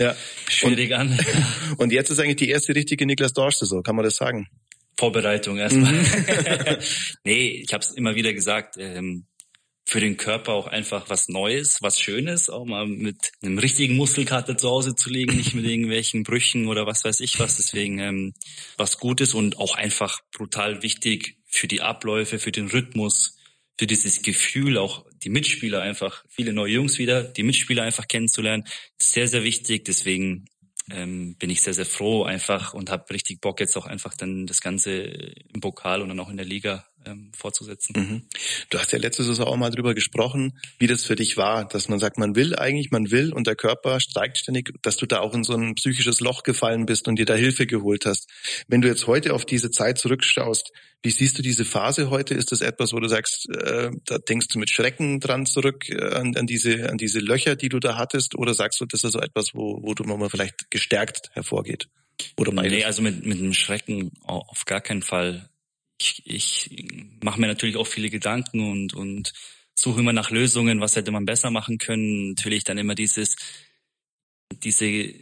ja. 0.00 0.17
Schwierig 0.49 0.91
und, 0.91 0.97
an. 0.97 1.20
und 1.79 1.93
jetzt 1.93 2.11
ist 2.11 2.19
eigentlich 2.19 2.37
die 2.37 2.49
erste 2.49 2.75
richtige 2.75 3.06
Niklas 3.06 3.32
Dorsch-Saison, 3.32 3.85
kann 3.85 3.94
man 3.94 4.05
das 4.05 4.17
sagen? 4.17 4.49
Vorbereitung 4.99 5.59
erstmal. 5.59 5.93
Mhm. 5.93 6.05
nee, 7.25 7.62
ich 7.65 7.73
habe 7.73 7.85
es 7.85 7.93
immer 7.93 8.17
wieder 8.17 8.32
gesagt. 8.32 8.75
Ähm, 8.77 9.27
für 9.87 10.01
den 10.01 10.17
Körper 10.17 10.53
auch 10.53 10.67
einfach 10.67 11.11
was 11.11 11.29
Neues, 11.29 11.79
was 11.81 12.01
Schönes, 12.01 12.49
auch 12.49 12.65
mal 12.65 12.87
mit 12.87 13.33
einem 13.43 13.59
richtigen 13.59 13.97
Muskelkater 13.97 14.57
zu 14.57 14.69
Hause 14.69 14.95
zu 14.95 15.11
liegen, 15.11 15.37
nicht 15.37 15.55
mit 15.55 15.67
irgendwelchen 15.67 16.23
Brüchen 16.23 16.69
oder 16.69 16.87
was 16.87 17.05
weiß 17.05 17.20
ich 17.20 17.39
was. 17.39 17.56
Deswegen 17.56 17.99
ähm, 17.99 18.35
was 18.77 18.99
Gutes 18.99 19.35
und 19.35 19.58
auch 19.58 19.77
einfach 19.77 20.20
brutal 20.32 20.82
wichtig 20.82 21.37
für 21.47 21.69
die 21.69 21.82
Abläufe, 21.82 22.39
für 22.39 22.53
den 22.53 22.69
Rhythmus, 22.69 23.37
für 23.79 23.87
dieses 23.87 24.23
Gefühl, 24.23 24.79
auch 24.79 25.05
die 25.23 25.31
Mitspieler 25.31 25.82
einfach, 25.82 26.25
viele 26.29 26.53
neue 26.53 26.75
Jungs 26.75 26.99
wieder, 26.99 27.23
die 27.23 27.43
Mitspieler 27.43 27.82
einfach 27.82 28.08
kennenzulernen, 28.08 28.65
sehr, 28.97 29.29
sehr 29.29 29.44
wichtig. 29.44 29.85
Deswegen 29.85 30.47
ähm, 30.91 31.37
bin 31.37 31.51
ich 31.51 31.63
sehr, 31.63 31.75
sehr 31.75 31.87
froh 31.87 32.25
einfach 32.25 32.75
und 32.75 32.91
habe 32.91 33.13
richtig 33.13 33.41
Bock 33.41 33.61
jetzt 33.61 33.77
auch 33.77 33.87
einfach 33.87 34.15
dann 34.15 34.47
das 34.47 34.61
Ganze 34.61 35.03
im 35.03 35.61
Pokal 35.61 36.03
und 36.03 36.08
dann 36.08 36.20
auch 36.20 36.31
in 36.31 36.37
der 36.37 36.47
Liga 36.47 36.87
ähm, 37.06 37.31
fortzusetzen. 37.37 37.94
Mhm. 37.96 38.23
Du 38.70 38.79
hast 38.79 38.93
ja 38.93 38.99
letzte 38.99 39.25
Saison 39.25 39.46
auch 39.46 39.56
mal 39.56 39.70
drüber 39.70 39.94
gesprochen, 39.94 40.58
wie 40.79 40.87
das 40.87 41.05
für 41.05 41.17
dich 41.17 41.37
war, 41.37 41.67
dass 41.67 41.89
man 41.89 41.99
sagt, 41.99 42.19
man 42.19 42.34
will 42.37 42.56
eigentlich, 42.56 42.91
man 42.91 43.11
will 43.11 43.32
und 43.32 43.46
der 43.46 43.56
Körper 43.56 44.01
streikt 44.01 44.39
ständig, 44.39 44.73
dass 44.82 44.96
du 44.96 45.06
da 45.06 45.20
auch 45.20 45.34
in 45.34 45.44
so 45.44 45.55
ein 45.55 45.75
psychisches 45.75 46.20
Loch 46.20 46.43
gefallen 46.43 46.87
bist 46.87 47.08
und 47.08 47.17
dir 47.17 47.27
da 47.27 47.34
Hilfe 47.34 47.67
geholt 47.67 48.06
hast. 48.06 48.31
Wenn 48.69 48.81
du 48.81 48.89
jetzt 48.89 49.06
heute 49.06 49.34
auf 49.34 49.44
diese 49.44 49.70
Zeit 49.70 49.99
zurückschaust, 49.99 50.73
wie 51.05 51.11
siehst 51.11 51.39
du 51.39 51.43
diese 51.43 51.67
Phase 51.67 52.08
heute? 52.08 52.32
Ist 52.32 52.51
das 52.51 52.63
etwas, 52.63 52.94
wo 52.94 52.99
du 52.99 53.08
sagst, 53.08 53.51
äh, 53.51 53.91
da 54.06 54.19
denkst 54.19 54.49
du 54.49 54.58
mit 54.58 54.70
Schrecken 54.70 55.20
dran 55.20 55.44
zurück 55.44 55.91
äh, 55.91 56.15
an, 56.15 56.34
an, 56.34 56.46
diese, 56.46 56.89
an 56.89 56.96
diese 56.96 57.20
Löcher, 57.20 57.56
die 57.56 57.69
du 57.69 57.79
da 57.79 57.99
hattest? 57.99 58.34
Oder 58.37 58.55
sagst 58.55 58.81
du, 58.81 58.87
das 58.87 59.05
ist 59.05 59.13
so 59.13 59.20
etwas, 59.20 59.51
wo, 59.53 59.81
wo 59.82 59.93
du 59.93 60.05
mal 60.05 60.31
vielleicht 60.31 60.70
gestärkt 60.70 61.31
hervorgeht? 61.34 61.89
Oder 62.39 62.53
beides? 62.53 62.73
Nee, 62.73 62.84
also 62.84 63.03
mit, 63.03 63.27
mit 63.27 63.39
dem 63.39 63.53
Schrecken 63.53 64.13
auf 64.23 64.65
gar 64.65 64.81
keinen 64.81 65.03
Fall 65.03 65.51
ich, 65.98 66.22
ich 66.24 66.70
mache 67.22 67.41
mir 67.41 67.46
natürlich 67.46 67.77
auch 67.77 67.86
viele 67.86 68.10
Gedanken 68.10 68.70
und, 68.70 68.94
und 68.94 69.32
suche 69.74 70.01
immer 70.01 70.13
nach 70.13 70.31
Lösungen, 70.31 70.81
was 70.81 70.96
hätte 70.96 71.10
man 71.10 71.24
besser 71.24 71.51
machen 71.51 71.79
können. 71.79 72.31
Natürlich 72.31 72.65
dann 72.65 72.79
immer 72.79 72.94
dieses, 72.94 73.36
diese 74.53 75.15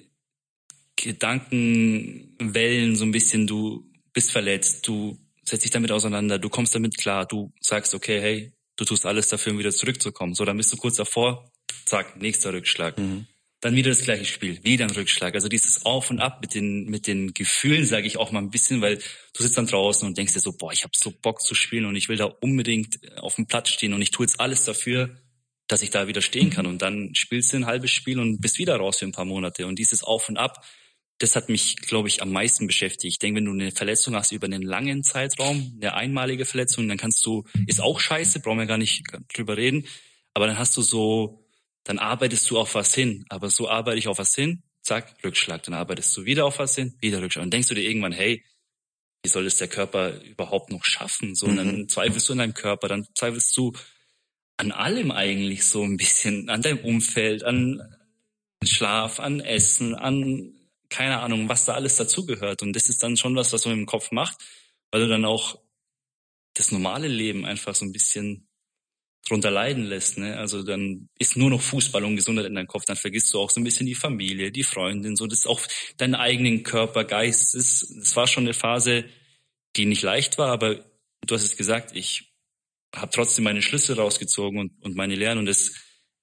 Gedankenwellen 0.96 2.96
so 2.96 3.04
ein 3.04 3.12
bisschen, 3.12 3.46
du 3.46 3.90
bist 4.12 4.30
verletzt, 4.30 4.86
du 4.86 5.18
setzt 5.44 5.64
dich 5.64 5.70
damit 5.70 5.90
auseinander, 5.90 6.38
du 6.38 6.48
kommst 6.48 6.74
damit 6.74 6.96
klar, 6.96 7.26
du 7.26 7.52
sagst, 7.60 7.94
okay, 7.94 8.20
hey, 8.20 8.52
du 8.76 8.84
tust 8.84 9.06
alles 9.06 9.28
dafür, 9.28 9.52
um 9.52 9.58
wieder 9.58 9.72
zurückzukommen. 9.72 10.34
So, 10.34 10.44
dann 10.44 10.56
bist 10.56 10.72
du 10.72 10.76
kurz 10.76 10.96
davor, 10.96 11.50
zack, 11.84 12.20
nächster 12.20 12.52
Rückschlag. 12.52 12.98
Mhm 12.98 13.26
dann 13.62 13.76
wieder 13.76 13.90
das 13.90 14.02
gleiche 14.02 14.24
Spiel, 14.24 14.62
wieder 14.64 14.84
ein 14.84 14.90
Rückschlag. 14.90 15.34
Also 15.34 15.48
dieses 15.48 15.86
Auf 15.86 16.10
und 16.10 16.18
Ab 16.18 16.40
mit 16.42 16.54
den 16.54 16.86
mit 16.86 17.06
den 17.06 17.32
Gefühlen, 17.32 17.86
sage 17.86 18.08
ich 18.08 18.18
auch 18.18 18.32
mal 18.32 18.40
ein 18.40 18.50
bisschen, 18.50 18.82
weil 18.82 18.96
du 18.96 19.42
sitzt 19.42 19.56
dann 19.56 19.68
draußen 19.68 20.06
und 20.06 20.18
denkst 20.18 20.34
dir 20.34 20.40
so, 20.40 20.52
boah, 20.52 20.72
ich 20.72 20.82
habe 20.82 20.92
so 20.96 21.12
Bock 21.12 21.40
zu 21.40 21.54
spielen 21.54 21.86
und 21.86 21.94
ich 21.94 22.08
will 22.08 22.16
da 22.16 22.24
unbedingt 22.24 22.98
auf 23.18 23.36
dem 23.36 23.46
Platz 23.46 23.70
stehen 23.70 23.94
und 23.94 24.02
ich 24.02 24.10
tue 24.10 24.26
jetzt 24.26 24.40
alles 24.40 24.64
dafür, 24.64 25.16
dass 25.68 25.80
ich 25.80 25.90
da 25.90 26.08
wieder 26.08 26.22
stehen 26.22 26.50
kann. 26.50 26.66
Und 26.66 26.82
dann 26.82 27.14
spielst 27.14 27.52
du 27.52 27.56
ein 27.56 27.66
halbes 27.66 27.92
Spiel 27.92 28.18
und 28.18 28.40
bist 28.40 28.58
wieder 28.58 28.76
raus 28.76 28.98
für 28.98 29.06
ein 29.06 29.12
paar 29.12 29.24
Monate. 29.24 29.64
Und 29.68 29.78
dieses 29.78 30.02
Auf 30.02 30.28
und 30.28 30.38
Ab, 30.38 30.66
das 31.18 31.36
hat 31.36 31.48
mich, 31.48 31.76
glaube 31.76 32.08
ich, 32.08 32.20
am 32.20 32.32
meisten 32.32 32.66
beschäftigt. 32.66 33.14
Ich 33.14 33.18
denke, 33.20 33.38
wenn 33.38 33.44
du 33.44 33.52
eine 33.52 33.70
Verletzung 33.70 34.16
hast 34.16 34.32
über 34.32 34.46
einen 34.46 34.62
langen 34.62 35.04
Zeitraum, 35.04 35.78
eine 35.80 35.94
einmalige 35.94 36.46
Verletzung, 36.46 36.88
dann 36.88 36.98
kannst 36.98 37.24
du, 37.24 37.44
ist 37.68 37.80
auch 37.80 38.00
scheiße, 38.00 38.40
brauchen 38.40 38.58
wir 38.58 38.66
gar 38.66 38.76
nicht 38.76 39.04
drüber 39.32 39.56
reden, 39.56 39.86
aber 40.34 40.48
dann 40.48 40.58
hast 40.58 40.76
du 40.76 40.82
so, 40.82 41.41
dann 41.84 41.98
arbeitest 41.98 42.50
du 42.50 42.58
auf 42.58 42.74
was 42.74 42.94
hin. 42.94 43.24
Aber 43.28 43.50
so 43.50 43.68
arbeite 43.68 43.98
ich 43.98 44.08
auf 44.08 44.18
was 44.18 44.34
hin, 44.34 44.62
zack, 44.82 45.14
Rückschlag. 45.24 45.62
Dann 45.64 45.74
arbeitest 45.74 46.16
du 46.16 46.24
wieder 46.24 46.44
auf 46.44 46.58
was 46.58 46.74
hin, 46.74 46.96
wieder 47.00 47.22
Rückschlag. 47.22 47.44
Und 47.44 47.52
denkst 47.52 47.68
du 47.68 47.74
dir 47.74 47.82
irgendwann, 47.82 48.12
hey, 48.12 48.44
wie 49.22 49.28
soll 49.28 49.46
es 49.46 49.56
der 49.56 49.68
Körper 49.68 50.20
überhaupt 50.22 50.70
noch 50.70 50.84
schaffen? 50.84 51.34
So, 51.34 51.46
und 51.46 51.56
dann 51.56 51.76
mhm. 51.82 51.88
zweifelst 51.88 52.28
du 52.28 52.32
an 52.32 52.38
deinem 52.38 52.54
Körper, 52.54 52.88
dann 52.88 53.06
zweifelst 53.14 53.56
du 53.56 53.72
an 54.56 54.72
allem 54.72 55.10
eigentlich 55.10 55.64
so 55.64 55.82
ein 55.82 55.96
bisschen, 55.96 56.48
an 56.50 56.62
deinem 56.62 56.78
Umfeld, 56.78 57.44
an 57.44 57.96
Schlaf, 58.64 59.20
an 59.20 59.40
Essen, 59.40 59.94
an 59.94 60.54
keine 60.88 61.20
Ahnung, 61.20 61.48
was 61.48 61.64
da 61.64 61.74
alles 61.74 61.96
dazugehört. 61.96 62.62
Und 62.62 62.74
das 62.74 62.88
ist 62.88 63.02
dann 63.02 63.16
schon 63.16 63.34
was, 63.34 63.52
was 63.52 63.64
man 63.64 63.78
im 63.78 63.86
Kopf 63.86 64.12
macht, 64.12 64.36
weil 64.90 65.00
du 65.00 65.08
dann 65.08 65.24
auch 65.24 65.58
das 66.54 66.70
normale 66.70 67.08
Leben 67.08 67.46
einfach 67.46 67.74
so 67.74 67.84
ein 67.84 67.92
bisschen 67.92 68.46
drunter 69.26 69.50
leiden 69.50 69.84
lässt. 69.84 70.18
Ne? 70.18 70.36
Also 70.36 70.62
dann 70.62 71.08
ist 71.18 71.36
nur 71.36 71.50
noch 71.50 71.60
Fußball 71.60 72.04
und 72.04 72.16
Gesundheit 72.16 72.46
in 72.46 72.54
deinem 72.54 72.66
Kopf, 72.66 72.84
dann 72.84 72.96
vergisst 72.96 73.32
du 73.32 73.40
auch 73.40 73.50
so 73.50 73.60
ein 73.60 73.64
bisschen 73.64 73.86
die 73.86 73.94
Familie, 73.94 74.50
die 74.50 74.64
Freundin, 74.64 75.16
so 75.16 75.26
das 75.26 75.40
ist 75.40 75.46
auch 75.46 75.60
deinen 75.96 76.14
eigenen 76.14 76.62
Körper, 76.62 77.04
Geist. 77.04 77.54
Es, 77.54 77.82
es 77.82 78.16
war 78.16 78.26
schon 78.26 78.44
eine 78.44 78.54
Phase, 78.54 79.04
die 79.76 79.86
nicht 79.86 80.02
leicht 80.02 80.38
war, 80.38 80.50
aber 80.50 80.84
du 81.26 81.34
hast 81.34 81.44
es 81.44 81.56
gesagt, 81.56 81.94
ich 81.94 82.32
habe 82.94 83.12
trotzdem 83.12 83.44
meine 83.44 83.62
Schlüsse 83.62 83.96
rausgezogen 83.96 84.58
und, 84.58 84.82
und 84.82 84.96
meine 84.96 85.14
Lehren 85.14 85.38
und 85.38 85.46
das 85.46 85.72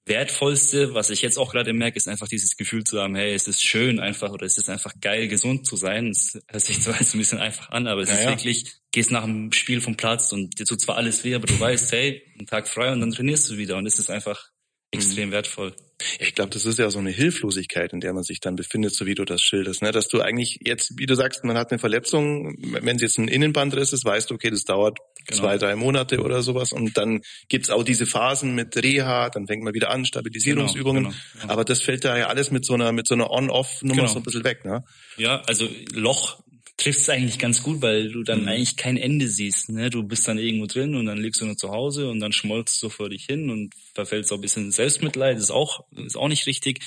Wertvollste, 0.09 0.93
was 0.93 1.09
ich 1.09 1.21
jetzt 1.21 1.37
auch 1.37 1.51
gerade 1.51 1.71
merke, 1.71 1.97
ist 1.97 2.07
einfach 2.07 2.27
dieses 2.27 2.57
Gefühl 2.57 2.83
zu 2.83 2.99
haben, 2.99 3.15
hey, 3.15 3.33
es 3.33 3.47
ist 3.47 3.63
schön 3.63 3.99
einfach 3.99 4.31
oder 4.31 4.45
es 4.45 4.57
ist 4.57 4.69
einfach 4.69 4.93
geil, 4.99 5.27
gesund 5.27 5.65
zu 5.65 5.77
sein. 5.77 6.09
Es 6.09 6.37
hört 6.49 6.63
sich 6.63 6.81
zwar 6.81 6.99
jetzt 6.99 7.15
ein 7.15 7.19
bisschen 7.19 7.39
einfach 7.39 7.69
an, 7.69 7.87
aber 7.87 8.01
es 8.01 8.09
ja, 8.09 8.15
ist 8.15 8.23
ja. 8.23 8.29
wirklich, 8.31 8.65
gehst 8.91 9.11
nach 9.11 9.23
dem 9.23 9.53
Spiel 9.53 9.79
vom 9.79 9.95
Platz 9.95 10.33
und 10.33 10.59
dir 10.59 10.65
tut 10.65 10.81
zwar 10.81 10.97
alles 10.97 11.23
weh, 11.23 11.35
aber 11.35 11.47
du 11.47 11.57
weißt, 11.57 11.91
hey, 11.93 12.23
ein 12.37 12.47
Tag 12.47 12.67
frei 12.67 12.91
und 12.91 12.99
dann 12.99 13.11
trainierst 13.11 13.49
du 13.49 13.57
wieder 13.57 13.77
und 13.77 13.85
es 13.85 13.99
ist 13.99 14.09
einfach 14.09 14.49
extrem 14.91 15.29
mhm. 15.29 15.33
wertvoll. 15.33 15.75
Ich 16.19 16.35
glaube, 16.35 16.51
das 16.51 16.65
ist 16.65 16.79
ja 16.79 16.89
so 16.89 16.99
eine 16.99 17.09
Hilflosigkeit, 17.09 17.93
in 17.93 17.99
der 17.99 18.13
man 18.13 18.23
sich 18.23 18.39
dann 18.39 18.55
befindet, 18.55 18.95
so 18.95 19.05
wie 19.05 19.15
du 19.15 19.25
das 19.25 19.41
schilderst, 19.41 19.81
ne? 19.81 19.91
dass 19.91 20.07
du 20.07 20.21
eigentlich 20.21 20.59
jetzt, 20.65 20.97
wie 20.97 21.05
du 21.05 21.15
sagst, 21.15 21.43
man 21.43 21.57
hat 21.57 21.71
eine 21.71 21.79
Verletzung, 21.79 22.55
wenn 22.59 22.95
es 22.95 23.01
jetzt 23.01 23.17
ein 23.17 23.27
Innenbandriss 23.27 23.93
ist, 23.93 24.05
weißt 24.05 24.29
du, 24.29 24.35
okay, 24.35 24.49
das 24.49 24.63
dauert 24.63 24.97
genau. 25.25 25.41
zwei, 25.41 25.57
drei 25.57 25.75
Monate 25.75 26.21
oder 26.21 26.41
sowas 26.41 26.71
und 26.71 26.97
dann 26.97 27.21
gibt's 27.49 27.69
auch 27.69 27.83
diese 27.83 28.05
Phasen 28.05 28.55
mit 28.55 28.75
Reha, 28.77 29.29
dann 29.29 29.47
fängt 29.47 29.63
man 29.63 29.73
wieder 29.73 29.89
an, 29.89 30.05
Stabilisierungsübungen, 30.05 31.05
genau, 31.05 31.15
genau, 31.41 31.53
aber 31.53 31.65
das 31.65 31.81
fällt 31.81 32.05
da 32.05 32.17
ja 32.17 32.27
alles 32.27 32.51
mit 32.51 32.65
so 32.65 32.73
einer 32.73 32.91
mit 32.91 33.07
so 33.07 33.15
einer 33.15 33.29
On-Off-Nummer 33.29 34.03
genau. 34.03 34.13
so 34.13 34.19
ein 34.19 34.23
bisschen 34.23 34.43
weg. 34.43 34.65
Ne? 34.65 34.83
Ja, 35.17 35.41
also 35.47 35.67
Loch 35.93 36.41
trifft 36.79 36.99
es 36.99 37.09
eigentlich 37.09 37.37
ganz 37.37 37.61
gut, 37.61 37.81
weil 37.81 38.09
du 38.09 38.23
dann 38.23 38.43
mhm. 38.43 38.47
eigentlich 38.47 38.77
kein 38.77 38.97
Ende 38.97 39.27
siehst. 39.27 39.69
Ne? 39.69 39.89
Du 39.89 40.03
bist 40.03 40.27
dann 40.27 40.37
irgendwo 40.37 40.65
drin 40.65 40.95
und 40.95 41.05
dann 41.05 41.17
liegst 41.17 41.41
du 41.41 41.45
nur 41.45 41.57
zu 41.57 41.69
Hause 41.69 42.09
und 42.09 42.19
dann 42.21 42.31
schmolzt 42.31 42.81
du 42.81 42.89
vor 42.89 43.09
dich 43.09 43.25
hin 43.25 43.49
und 43.49 43.73
verfällst 43.93 44.31
auch 44.31 44.37
ein 44.37 44.41
bisschen 44.41 44.71
Selbstmitleid. 44.71 45.35
Das 45.35 45.43
ist 45.43 45.51
auch, 45.51 45.85
ist 45.91 46.15
auch 46.15 46.29
nicht 46.29 46.47
richtig. 46.47 46.79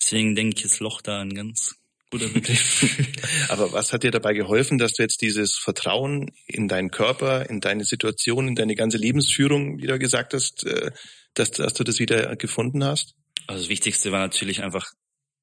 Deswegen 0.00 0.34
denke 0.34 0.58
ich, 0.58 0.64
ist 0.64 0.80
Loch 0.80 1.00
da 1.00 1.20
ein 1.20 1.34
ganz 1.34 1.76
guter 2.10 2.28
Begriff. 2.28 2.84
Aber 3.48 3.72
was 3.72 3.92
hat 3.92 4.02
dir 4.02 4.10
dabei 4.10 4.34
geholfen, 4.34 4.76
dass 4.76 4.92
du 4.92 5.02
jetzt 5.02 5.22
dieses 5.22 5.56
Vertrauen 5.56 6.30
in 6.46 6.68
deinen 6.68 6.90
Körper, 6.90 7.48
in 7.48 7.60
deine 7.60 7.84
Situation, 7.84 8.46
in 8.46 8.54
deine 8.54 8.74
ganze 8.74 8.98
Lebensführung, 8.98 9.78
wie 9.78 9.86
du 9.86 9.98
gesagt 9.98 10.34
hast, 10.34 10.66
äh, 10.66 10.90
dass, 11.32 11.50
dass 11.52 11.72
du 11.72 11.84
das 11.84 11.98
wieder 11.98 12.36
gefunden 12.36 12.84
hast? 12.84 13.14
Also 13.46 13.62
das 13.62 13.70
Wichtigste 13.70 14.12
war 14.12 14.20
natürlich 14.20 14.62
einfach 14.62 14.86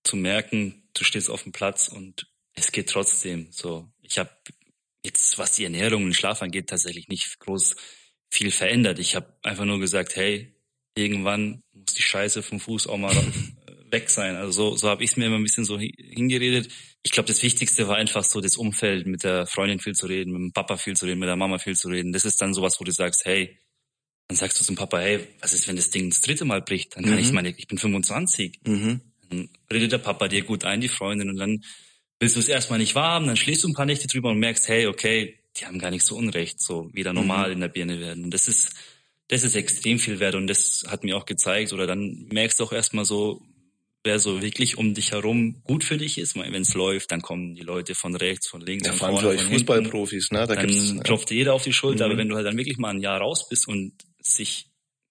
zu 0.03 0.17
merken, 0.17 0.83
du 0.93 1.03
stehst 1.03 1.29
auf 1.31 1.43
dem 1.43 1.51
Platz 1.51 1.87
und 1.87 2.27
es 2.57 2.71
geht 2.71 2.89
trotzdem. 2.89 3.47
So, 3.51 3.87
ich 4.01 4.17
habe 4.17 4.31
jetzt, 5.05 5.37
was 5.37 5.53
die 5.53 5.63
Ernährung 5.63 6.03
und 6.03 6.09
den 6.09 6.15
Schlaf 6.15 6.41
angeht, 6.41 6.67
tatsächlich 6.67 7.07
nicht 7.07 7.39
groß 7.39 7.75
viel 8.29 8.51
verändert. 8.51 8.99
Ich 8.99 9.15
habe 9.15 9.33
einfach 9.43 9.63
nur 9.63 9.79
gesagt, 9.79 10.15
hey, 10.15 10.53
irgendwann 10.95 11.61
muss 11.71 11.93
die 11.93 12.01
Scheiße 12.01 12.43
vom 12.43 12.59
Fuß 12.59 12.87
auch 12.87 12.97
mal 12.97 13.15
weg 13.91 14.09
sein. 14.09 14.35
Also 14.35 14.51
so, 14.51 14.75
so 14.75 14.89
habe 14.89 15.03
ich 15.03 15.11
es 15.11 15.17
mir 15.17 15.27
immer 15.27 15.37
ein 15.37 15.43
bisschen 15.43 15.65
so 15.65 15.79
hingeredet. 15.79 16.69
Ich 17.03 17.11
glaube, 17.11 17.27
das 17.27 17.43
Wichtigste 17.43 17.87
war 17.87 17.95
einfach 17.95 18.23
so 18.23 18.41
das 18.41 18.57
Umfeld, 18.57 19.05
mit 19.05 19.23
der 19.23 19.45
Freundin 19.45 19.79
viel 19.79 19.93
zu 19.93 20.07
reden, 20.07 20.33
mit 20.33 20.41
dem 20.41 20.51
Papa 20.51 20.77
viel 20.77 20.95
zu 20.95 21.05
reden, 21.05 21.19
mit 21.19 21.29
der 21.29 21.37
Mama 21.37 21.59
viel 21.59 21.75
zu 21.75 21.87
reden. 21.87 22.11
Das 22.11 22.25
ist 22.25 22.41
dann 22.41 22.53
sowas, 22.53 22.79
wo 22.79 22.83
du 22.83 22.91
sagst, 22.91 23.23
hey, 23.23 23.57
dann 24.27 24.35
sagst 24.35 24.59
du 24.59 24.65
zum 24.65 24.75
Papa, 24.75 24.99
hey, 24.99 25.25
was 25.39 25.53
ist, 25.53 25.67
wenn 25.67 25.77
das 25.77 25.91
Ding 25.91 26.09
das 26.09 26.21
dritte 26.21 26.43
Mal 26.43 26.61
bricht? 26.61 26.97
Dann 26.97 27.05
kann 27.05 27.13
mhm. 27.13 27.19
ich 27.19 27.31
meine, 27.31 27.49
ich 27.49 27.67
bin 27.67 27.77
25. 27.77 28.59
Mhm. 28.65 29.01
Dann 29.29 29.49
redet 29.71 29.91
der 29.93 29.99
Papa 29.99 30.27
dir 30.27 30.41
gut 30.41 30.65
ein, 30.65 30.81
die 30.81 30.89
Freundin, 30.89 31.29
und 31.29 31.37
dann 31.37 31.63
willst 32.19 32.35
du 32.35 32.39
es 32.39 32.47
erstmal 32.47 32.79
nicht 32.79 32.95
wahrhaben, 32.95 33.27
dann 33.27 33.37
schläfst 33.37 33.63
du 33.63 33.67
ein 33.67 33.73
paar 33.73 33.85
Nächte 33.85 34.07
drüber 34.07 34.29
und 34.29 34.39
merkst, 34.39 34.67
hey, 34.67 34.87
okay, 34.87 35.37
die 35.57 35.65
haben 35.65 35.79
gar 35.79 35.91
nicht 35.91 36.05
so 36.05 36.15
Unrecht, 36.15 36.61
so 36.61 36.89
wieder 36.93 37.13
normal 37.13 37.47
mhm. 37.47 37.53
in 37.53 37.59
der 37.61 37.67
Birne 37.67 37.99
werden. 37.99 38.25
Und 38.25 38.33
das 38.33 38.47
ist, 38.47 38.75
das 39.27 39.43
ist 39.43 39.55
extrem 39.55 39.99
viel 39.99 40.19
wert 40.19 40.35
und 40.35 40.47
das 40.47 40.85
hat 40.87 41.03
mir 41.03 41.17
auch 41.17 41.25
gezeigt. 41.25 41.73
Oder 41.73 41.87
dann 41.87 42.27
merkst 42.31 42.59
du 42.59 42.63
auch 42.63 42.71
erstmal 42.71 43.05
so, 43.05 43.41
wer 44.03 44.19
so 44.19 44.41
wirklich 44.41 44.77
um 44.77 44.93
dich 44.93 45.11
herum 45.11 45.61
gut 45.63 45.83
für 45.83 45.97
dich 45.97 46.17
ist. 46.17 46.35
Wenn 46.35 46.61
es 46.61 46.73
läuft, 46.73 47.11
dann 47.11 47.21
kommen 47.21 47.55
die 47.55 47.63
Leute 47.63 47.93
von 47.95 48.15
rechts, 48.15 48.47
von 48.47 48.61
links, 48.61 48.87
ja, 48.87 48.93
von 48.93 49.19
vorne, 49.19 49.37
von 49.37 49.51
Fußballprofis, 49.51 50.31
ne? 50.31 50.39
Da 50.47 50.55
dann 50.55 50.67
gibt's, 50.67 50.95
klopft 51.03 51.31
jeder 51.31 51.53
auf 51.53 51.63
die 51.63 51.73
Schulter. 51.73 52.05
Mhm. 52.05 52.11
Aber 52.11 52.19
wenn 52.19 52.29
du 52.29 52.35
halt 52.35 52.45
dann 52.45 52.57
wirklich 52.57 52.77
mal 52.77 52.91
ein 52.91 53.01
Jahr 53.01 53.19
raus 53.19 53.49
bist 53.49 53.67
und 53.67 53.93
sich 54.21 54.67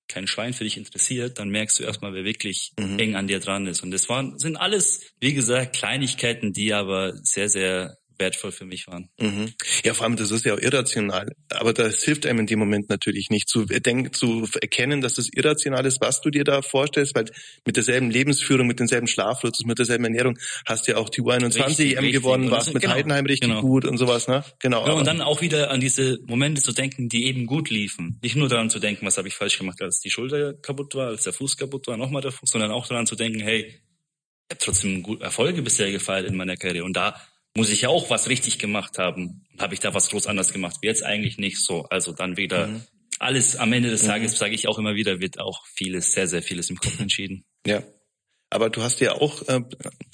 kein 0.08 0.26
Schwein 0.26 0.52
für 0.52 0.64
dich 0.64 0.76
interessiert, 0.76 1.38
dann 1.38 1.48
merkst 1.48 1.78
du 1.78 1.84
erstmal, 1.84 2.14
wer 2.14 2.25
wirklich 2.25 2.72
mhm. 2.78 2.98
eng 2.98 3.16
an 3.16 3.26
dir 3.26 3.40
dran 3.40 3.66
ist. 3.66 3.82
Und 3.82 3.90
das 3.90 4.08
waren, 4.08 4.38
sind 4.38 4.56
alles, 4.56 5.12
wie 5.20 5.34
gesagt, 5.34 5.76
Kleinigkeiten, 5.76 6.52
die 6.52 6.72
aber 6.72 7.14
sehr, 7.22 7.48
sehr 7.48 7.96
wertvoll 8.18 8.52
für 8.52 8.64
mich 8.64 8.87
waren. 8.87 9.08
Mhm. 9.20 9.52
Ja, 9.85 9.94
vor 9.94 10.06
allem, 10.06 10.16
das 10.16 10.30
ist 10.30 10.44
ja 10.44 10.54
auch 10.54 10.58
irrational. 10.58 11.35
Aber 11.50 11.73
das 11.73 12.02
hilft 12.02 12.26
einem 12.26 12.40
in 12.40 12.46
dem 12.46 12.58
Moment 12.58 12.88
natürlich 12.88 13.30
nicht 13.30 13.49
zu, 13.49 13.64
denken, 13.64 14.12
zu 14.12 14.49
erkennen, 14.61 15.00
dass 15.00 15.14
das 15.14 15.28
irrational 15.32 15.85
ist, 15.87 16.00
was 16.00 16.20
du 16.20 16.30
dir 16.30 16.44
da 16.44 16.62
vorstellst, 16.62 17.14
weil 17.14 17.26
mit 17.64 17.76
derselben 17.76 18.11
Lebensführung, 18.11 18.66
mit 18.66 18.80
denselben 18.80 19.06
Schlafrhythmus, 19.06 19.66
mit 19.66 19.78
derselben 19.78 20.04
Ernährung 20.04 20.38
hast 20.66 20.87
du 20.87 20.92
ja 20.92 20.99
auch 20.99 21.08
die 21.08 21.23
U21 21.23 21.96
EM 21.96 22.12
gewonnen, 22.12 22.50
warst 22.50 22.73
mit 22.73 22.82
genau, 22.82 22.94
Heidenheim 22.94 23.26
richtig 23.26 23.49
genau. 23.49 23.61
gut 23.61 23.85
und 23.85 23.99
sowas, 23.99 24.28
ne? 24.28 24.44
Genau. 24.61 24.87
Ja, 24.87 24.92
und 24.92 25.06
dann 25.06 25.20
auch 25.20 25.40
wieder 25.40 25.70
an 25.70 25.80
diese 25.80 26.18
Momente 26.26 26.62
zu 26.62 26.73
denken, 26.73 27.08
die 27.08 27.26
eben 27.26 27.46
gut 27.46 27.70
liefen. 27.70 28.18
Nicht 28.23 28.37
nur 28.37 28.49
daran 28.49 28.70
zu 28.70 28.78
denken, 28.78 29.06
was 29.06 29.18
habe 29.18 29.28
ich 29.28 29.35
falsch 29.35 29.58
gemacht, 29.58 29.80
als 29.82 30.00
die 30.00 30.11
Schulter 30.11 30.54
kaputt 30.54 30.94
war, 30.94 31.08
als 31.08 31.25
der 31.25 31.32
Fuß 31.32 31.56
kaputt 31.56 31.87
war, 31.87 31.96
nochmal 31.96 32.23
der 32.23 32.32
Fuß, 32.32 32.50
sondern 32.50 32.70
auch 32.70 32.87
daran 32.87 33.06
zu 33.06 33.16
denken, 33.16 33.40
hey, 33.40 33.66
ich 34.49 34.54
habe 34.54 34.64
trotzdem 34.64 35.04
Erfolge 35.20 35.62
bisher 35.62 35.90
gefeiert 35.90 36.26
in 36.26 36.37
meiner 36.37 36.56
Karriere. 36.56 36.85
Und 36.85 36.96
da 36.96 37.20
muss 37.56 37.70
ich 37.70 37.82
ja 37.82 37.88
auch 37.88 38.10
was 38.10 38.28
richtig 38.28 38.58
gemacht 38.58 38.98
haben. 38.98 39.46
Habe 39.58 39.75
ich 39.75 39.80
da 39.80 39.94
was 39.94 40.10
groß 40.10 40.26
anders 40.26 40.52
gemacht? 40.52 40.78
Jetzt 40.82 41.02
eigentlich 41.02 41.38
nicht 41.38 41.58
so. 41.58 41.84
Also 41.84 42.12
dann 42.12 42.36
wieder 42.36 42.68
mhm. 42.68 42.82
alles 43.18 43.56
am 43.56 43.72
Ende 43.72 43.90
des 43.90 44.02
mhm. 44.02 44.08
Tages, 44.08 44.32
mhm. 44.32 44.36
sage 44.36 44.54
ich 44.54 44.68
auch 44.68 44.78
immer 44.78 44.94
wieder, 44.94 45.20
wird 45.20 45.40
auch 45.40 45.64
vieles, 45.66 46.12
sehr, 46.12 46.28
sehr 46.28 46.42
vieles 46.42 46.70
im 46.70 46.76
Kopf 46.76 47.00
entschieden. 47.00 47.44
Ja. 47.66 47.82
Aber 48.48 48.70
du 48.70 48.82
hast 48.82 49.00
dir 49.00 49.20
auch 49.20 49.42
äh, 49.48 49.60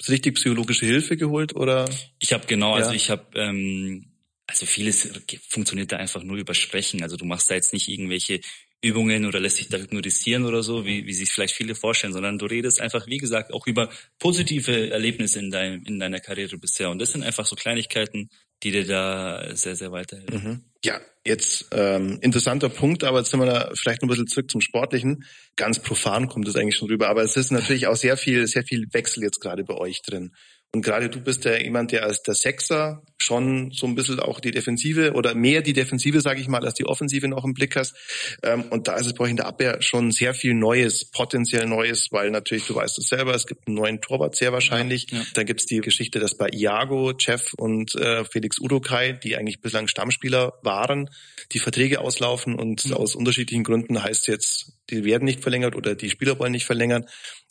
richtig 0.09 0.35
psychologische 0.35 0.87
Hilfe 0.87 1.17
geholt, 1.17 1.55
oder? 1.55 1.87
Ich 2.19 2.33
habe 2.33 2.47
genau, 2.47 2.73
also 2.73 2.79
ja. 2.79 2.85
also 2.85 2.95
ich 2.95 3.09
habe 3.11 3.39
ähm, 3.39 4.13
also 4.47 4.65
vieles 4.65 5.09
funktioniert 5.49 5.91
da 5.91 5.97
einfach 5.97 6.23
nur 6.23 6.37
über 6.37 6.53
Sprechen. 6.53 7.03
Also 7.03 7.15
du 7.15 7.25
machst 7.25 7.49
da 7.49 7.55
jetzt 7.55 7.73
nicht 7.73 7.89
irgendwelche 7.89 8.41
Übungen 8.83 9.25
oder 9.25 9.39
lässt 9.39 9.57
sich 9.57 9.69
da 9.69 9.77
hypnotisieren 9.77 10.45
oder 10.45 10.61
so, 10.61 10.85
wie, 10.85 11.05
wie 11.05 11.13
sich 11.13 11.31
vielleicht 11.31 11.55
viele 11.55 11.73
vorstellen, 11.73 12.13
sondern 12.13 12.37
du 12.37 12.45
redest 12.45 12.81
einfach, 12.81 13.07
wie 13.07 13.17
gesagt, 13.17 13.53
auch 13.53 13.65
über 13.65 13.89
positive 14.19 14.91
Erlebnisse 14.91 15.39
in, 15.39 15.49
dein, 15.51 15.83
in 15.83 15.99
deiner 15.99 16.19
Karriere 16.19 16.57
bisher. 16.57 16.89
Und 16.89 16.99
das 16.99 17.13
sind 17.13 17.23
einfach 17.23 17.45
so 17.45 17.55
Kleinigkeiten, 17.55 18.29
die 18.61 18.71
dir 18.71 18.85
da 18.85 19.55
sehr, 19.55 19.75
sehr 19.75 19.91
weiterhelfen. 19.91 20.43
Mhm. 20.43 20.61
Ja, 20.83 20.99
jetzt 21.25 21.67
ähm, 21.71 22.19
interessanter 22.21 22.69
Punkt, 22.69 23.03
aber 23.05 23.19
jetzt 23.19 23.31
sind 23.31 23.39
wir 23.39 23.45
da 23.45 23.71
vielleicht 23.73 24.03
ein 24.03 24.09
bisschen 24.09 24.27
zurück 24.27 24.51
zum 24.51 24.61
Sportlichen. 24.61 25.25
Ganz 25.55 25.79
profan 25.79 26.27
kommt 26.27 26.47
es 26.47 26.55
eigentlich 26.55 26.75
schon 26.75 26.89
rüber, 26.89 27.07
aber 27.07 27.23
es 27.23 27.37
ist 27.37 27.51
natürlich 27.51 27.87
auch 27.87 27.95
sehr 27.95 28.17
viel, 28.17 28.47
sehr 28.47 28.63
viel 28.63 28.87
Wechsel 28.91 29.23
jetzt 29.23 29.39
gerade 29.39 29.63
bei 29.63 29.75
euch 29.75 30.01
drin. 30.01 30.33
Und 30.75 30.81
gerade 30.81 31.07
du 31.07 31.21
bist 31.21 31.45
ja 31.45 31.55
jemand, 31.55 31.91
der 31.91 32.03
als 32.03 32.23
der 32.23 32.33
Sechser 32.33 33.03
schon 33.19 33.69
so 33.71 33.85
ein 33.85 33.93
bisschen 33.93 34.19
auch 34.19 34.39
die 34.39 34.49
Defensive 34.49 35.13
oder 35.13 35.35
mehr 35.35 35.61
die 35.61 35.73
Defensive, 35.73 36.19
sage 36.19 36.41
ich 36.41 36.47
mal, 36.47 36.65
als 36.65 36.73
die 36.73 36.87
Offensive 36.87 37.27
noch 37.27 37.45
im 37.45 37.53
Blick 37.53 37.75
hast. 37.75 37.95
Ähm, 38.41 38.63
und 38.71 38.87
da 38.87 38.95
ist 38.95 39.05
es 39.05 39.13
bei 39.13 39.25
euch 39.25 39.29
in 39.29 39.37
der 39.37 39.45
Abwehr 39.45 39.83
schon 39.83 40.11
sehr 40.11 40.33
viel 40.33 40.55
Neues, 40.55 41.05
potenziell 41.05 41.67
Neues, 41.67 42.07
weil 42.09 42.31
natürlich, 42.31 42.65
du 42.65 42.73
weißt 42.73 42.97
es 42.97 43.05
selber, 43.05 43.35
es 43.35 43.45
gibt 43.45 43.67
einen 43.67 43.75
neuen 43.75 44.01
Torwart 44.01 44.35
sehr 44.35 44.51
wahrscheinlich. 44.51 45.11
Ja, 45.11 45.19
ja. 45.19 45.25
Dann 45.35 45.45
gibt 45.45 45.61
es 45.61 45.67
die 45.67 45.79
Geschichte, 45.79 46.19
dass 46.19 46.35
bei 46.35 46.49
Iago, 46.49 47.13
Jeff 47.19 47.53
und 47.53 47.93
äh, 47.93 48.25
Felix 48.25 48.59
Udokai, 48.59 49.13
die 49.13 49.37
eigentlich 49.37 49.61
bislang 49.61 49.87
Stammspieler 49.87 50.53
waren, 50.63 51.07
die 51.51 51.59
Verträge 51.59 52.01
auslaufen 52.01 52.55
und 52.55 52.87
mhm. 52.87 52.93
aus 52.93 53.15
unterschiedlichen 53.15 53.63
Gründen 53.63 54.03
heißt 54.03 54.27
jetzt, 54.27 54.73
die 54.89 55.05
werden 55.05 55.25
nicht 55.25 55.41
verlängert 55.41 55.75
oder 55.75 55.93
die 55.93 56.09
Spieler 56.09 56.39
wollen 56.39 56.51
nicht 56.51 56.65
verlängern. 56.65 57.05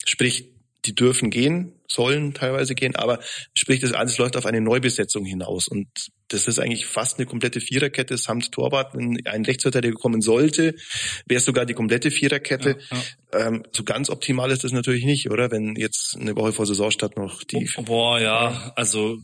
Sprich, 0.05 0.52
die 0.85 0.95
dürfen 0.95 1.29
gehen, 1.29 1.73
sollen 1.87 2.33
teilweise 2.33 2.75
gehen, 2.75 2.95
aber 2.95 3.19
sprich, 3.53 3.79
das 3.79 3.93
alles 3.93 4.17
läuft 4.17 4.35
auf 4.35 4.45
eine 4.45 4.61
Neubesetzung 4.61 5.25
hinaus. 5.25 5.67
Und 5.67 5.87
das 6.27 6.47
ist 6.47 6.59
eigentlich 6.59 6.85
fast 6.85 7.17
eine 7.17 7.25
komplette 7.25 7.61
Viererkette 7.61 8.17
samt 8.17 8.51
Torwart. 8.51 8.95
Wenn 8.95 9.25
ein 9.25 9.45
Rechtsverteidiger 9.45 9.93
kommen 9.93 10.21
sollte, 10.21 10.75
wäre 11.25 11.37
es 11.37 11.45
sogar 11.45 11.65
die 11.65 11.73
komplette 11.73 12.11
Viererkette. 12.11 12.77
Ja, 12.91 12.97
ja. 13.33 13.47
Ähm, 13.47 13.63
so 13.71 13.83
ganz 13.83 14.09
optimal 14.09 14.51
ist 14.51 14.63
das 14.63 14.71
natürlich 14.71 15.05
nicht, 15.05 15.29
oder? 15.29 15.51
Wenn 15.51 15.75
jetzt 15.75 16.17
eine 16.19 16.35
Woche 16.35 16.53
vor 16.53 16.65
Saisonstart 16.65 17.17
noch 17.17 17.43
die... 17.43 17.69
Boah, 17.85 18.19
ja, 18.19 18.73
also 18.75 19.19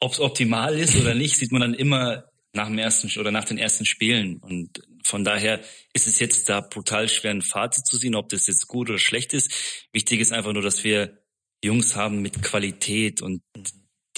ob 0.00 0.12
es 0.12 0.20
optimal 0.20 0.78
ist 0.78 0.96
oder 1.00 1.14
nicht, 1.14 1.36
sieht 1.36 1.52
man 1.52 1.62
dann 1.62 1.74
immer 1.74 2.24
nach 2.52 2.66
dem 2.66 2.78
ersten 2.78 3.08
oder 3.18 3.30
nach 3.30 3.44
den 3.44 3.58
ersten 3.58 3.86
Spielen. 3.86 4.38
Und 4.38 4.82
von 5.04 5.24
daher 5.24 5.60
ist 5.92 6.06
es 6.06 6.18
jetzt 6.18 6.48
da 6.48 6.60
brutal 6.60 7.08
schwer, 7.08 7.30
ein 7.30 7.42
Fazit 7.42 7.86
zu 7.86 7.96
sehen, 7.96 8.14
ob 8.14 8.28
das 8.28 8.46
jetzt 8.46 8.68
gut 8.68 8.90
oder 8.90 8.98
schlecht 8.98 9.32
ist. 9.32 9.50
Wichtig 9.92 10.20
ist 10.20 10.32
einfach 10.32 10.52
nur, 10.52 10.62
dass 10.62 10.84
wir 10.84 11.18
Jungs 11.64 11.96
haben 11.96 12.20
mit 12.22 12.42
Qualität 12.42 13.22
und 13.22 13.42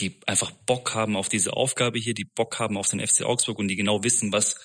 die 0.01 0.19
einfach 0.27 0.51
Bock 0.51 0.95
haben 0.95 1.17
auf 1.17 1.29
diese 1.29 1.53
Aufgabe 1.53 1.99
hier, 1.99 2.15
die 2.15 2.25
Bock 2.25 2.59
haben 2.59 2.77
auf 2.77 2.89
den 2.89 3.07
FC 3.07 3.23
Augsburg 3.23 3.59
und 3.59 3.69
die 3.69 3.77
genau 3.77 4.03
wissen, 4.03 4.33
was 4.33 4.57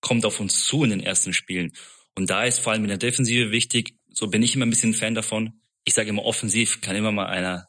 kommt 0.00 0.24
auf 0.24 0.40
uns 0.40 0.64
zu 0.64 0.82
in 0.82 0.90
den 0.90 1.00
ersten 1.00 1.32
Spielen. 1.32 1.72
Und 2.16 2.30
da 2.30 2.44
ist 2.44 2.58
vor 2.58 2.72
allem 2.72 2.82
in 2.82 2.88
der 2.88 2.98
Defensive 2.98 3.52
wichtig, 3.52 3.96
so 4.10 4.26
bin 4.28 4.42
ich 4.42 4.54
immer 4.54 4.66
ein 4.66 4.70
bisschen 4.70 4.94
Fan 4.94 5.14
davon. 5.14 5.60
Ich 5.84 5.94
sage 5.94 6.10
immer, 6.10 6.24
offensiv 6.24 6.80
kann 6.80 6.96
immer 6.96 7.12
mal 7.12 7.26
einer 7.26 7.68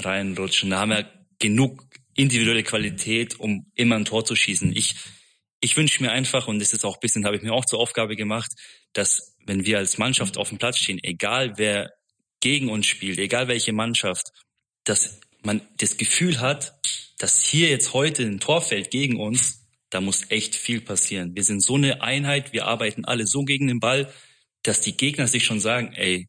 reinrutschen. 0.00 0.70
Da 0.70 0.80
haben 0.80 0.90
wir 0.90 1.10
genug 1.38 1.84
individuelle 2.18 2.64
Qualität, 2.64 3.38
um 3.38 3.70
immer 3.74 3.96
ein 3.96 4.04
Tor 4.04 4.24
zu 4.24 4.34
schießen. 4.34 4.76
Ich, 4.76 4.96
ich 5.60 5.76
wünsche 5.76 6.02
mir 6.02 6.10
einfach, 6.10 6.48
und 6.48 6.58
das 6.58 6.72
ist 6.72 6.84
auch 6.84 6.96
ein 6.96 7.00
bisschen, 7.00 7.24
habe 7.24 7.36
ich 7.36 7.42
mir 7.42 7.52
auch 7.52 7.64
zur 7.64 7.78
Aufgabe 7.78 8.16
gemacht, 8.16 8.50
dass 8.92 9.36
wenn 9.46 9.64
wir 9.64 9.78
als 9.78 9.98
Mannschaft 9.98 10.36
auf 10.36 10.48
dem 10.48 10.58
Platz 10.58 10.78
stehen, 10.78 10.98
egal 11.02 11.54
wer 11.56 11.92
gegen 12.40 12.70
uns 12.70 12.86
spielt, 12.86 13.18
egal 13.18 13.46
welche 13.46 13.72
Mannschaft, 13.72 14.32
dass 14.84 15.20
man 15.42 15.60
das 15.76 15.96
Gefühl 15.96 16.40
hat, 16.40 16.74
dass 17.18 17.40
hier 17.40 17.68
jetzt 17.68 17.94
heute 17.94 18.24
ein 18.24 18.40
Tor 18.40 18.62
fällt 18.62 18.90
gegen 18.90 19.20
uns, 19.20 19.66
da 19.90 20.00
muss 20.00 20.30
echt 20.30 20.56
viel 20.56 20.80
passieren. 20.80 21.36
Wir 21.36 21.44
sind 21.44 21.62
so 21.62 21.76
eine 21.76 22.02
Einheit, 22.02 22.52
wir 22.52 22.66
arbeiten 22.66 23.04
alle 23.04 23.26
so 23.26 23.44
gegen 23.44 23.68
den 23.68 23.80
Ball, 23.80 24.12
dass 24.64 24.80
die 24.80 24.96
Gegner 24.96 25.28
sich 25.28 25.44
schon 25.44 25.60
sagen, 25.60 25.92
ey, 25.94 26.26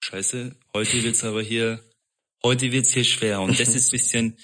scheiße, 0.00 0.56
heute 0.74 1.02
wird's 1.04 1.22
aber 1.22 1.42
hier, 1.42 1.82
heute 2.42 2.72
wird's 2.72 2.92
hier 2.92 3.04
schwer. 3.04 3.40
Und 3.40 3.60
das 3.60 3.74
ist 3.74 3.90
bisschen, 3.92 4.36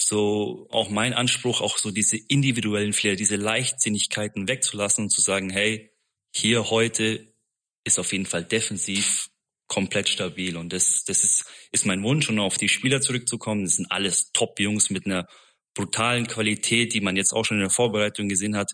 so 0.00 0.66
auch 0.70 0.90
mein 0.90 1.14
Anspruch, 1.14 1.60
auch 1.60 1.78
so 1.78 1.90
diese 1.90 2.16
individuellen 2.16 2.92
Flair, 2.92 3.16
diese 3.16 3.36
Leichtsinnigkeiten 3.36 4.48
wegzulassen 4.48 5.04
und 5.04 5.10
zu 5.10 5.20
sagen, 5.20 5.50
hey, 5.50 5.90
hier 6.34 6.70
heute 6.70 7.32
ist 7.84 7.98
auf 7.98 8.12
jeden 8.12 8.26
Fall 8.26 8.44
defensiv 8.44 9.30
komplett 9.68 10.08
stabil 10.08 10.56
und 10.56 10.72
das, 10.72 11.04
das 11.04 11.24
ist, 11.24 11.44
ist 11.72 11.86
mein 11.86 12.02
Wunsch 12.02 12.28
und 12.28 12.38
auf 12.38 12.56
die 12.56 12.68
Spieler 12.68 13.00
zurückzukommen. 13.00 13.64
Das 13.64 13.76
sind 13.76 13.90
alles 13.90 14.32
Top-Jungs 14.32 14.90
mit 14.90 15.06
einer 15.06 15.26
brutalen 15.74 16.26
Qualität, 16.26 16.94
die 16.94 17.00
man 17.00 17.16
jetzt 17.16 17.32
auch 17.32 17.44
schon 17.44 17.58
in 17.58 17.62
der 17.62 17.70
Vorbereitung 17.70 18.28
gesehen 18.28 18.56
hat. 18.56 18.72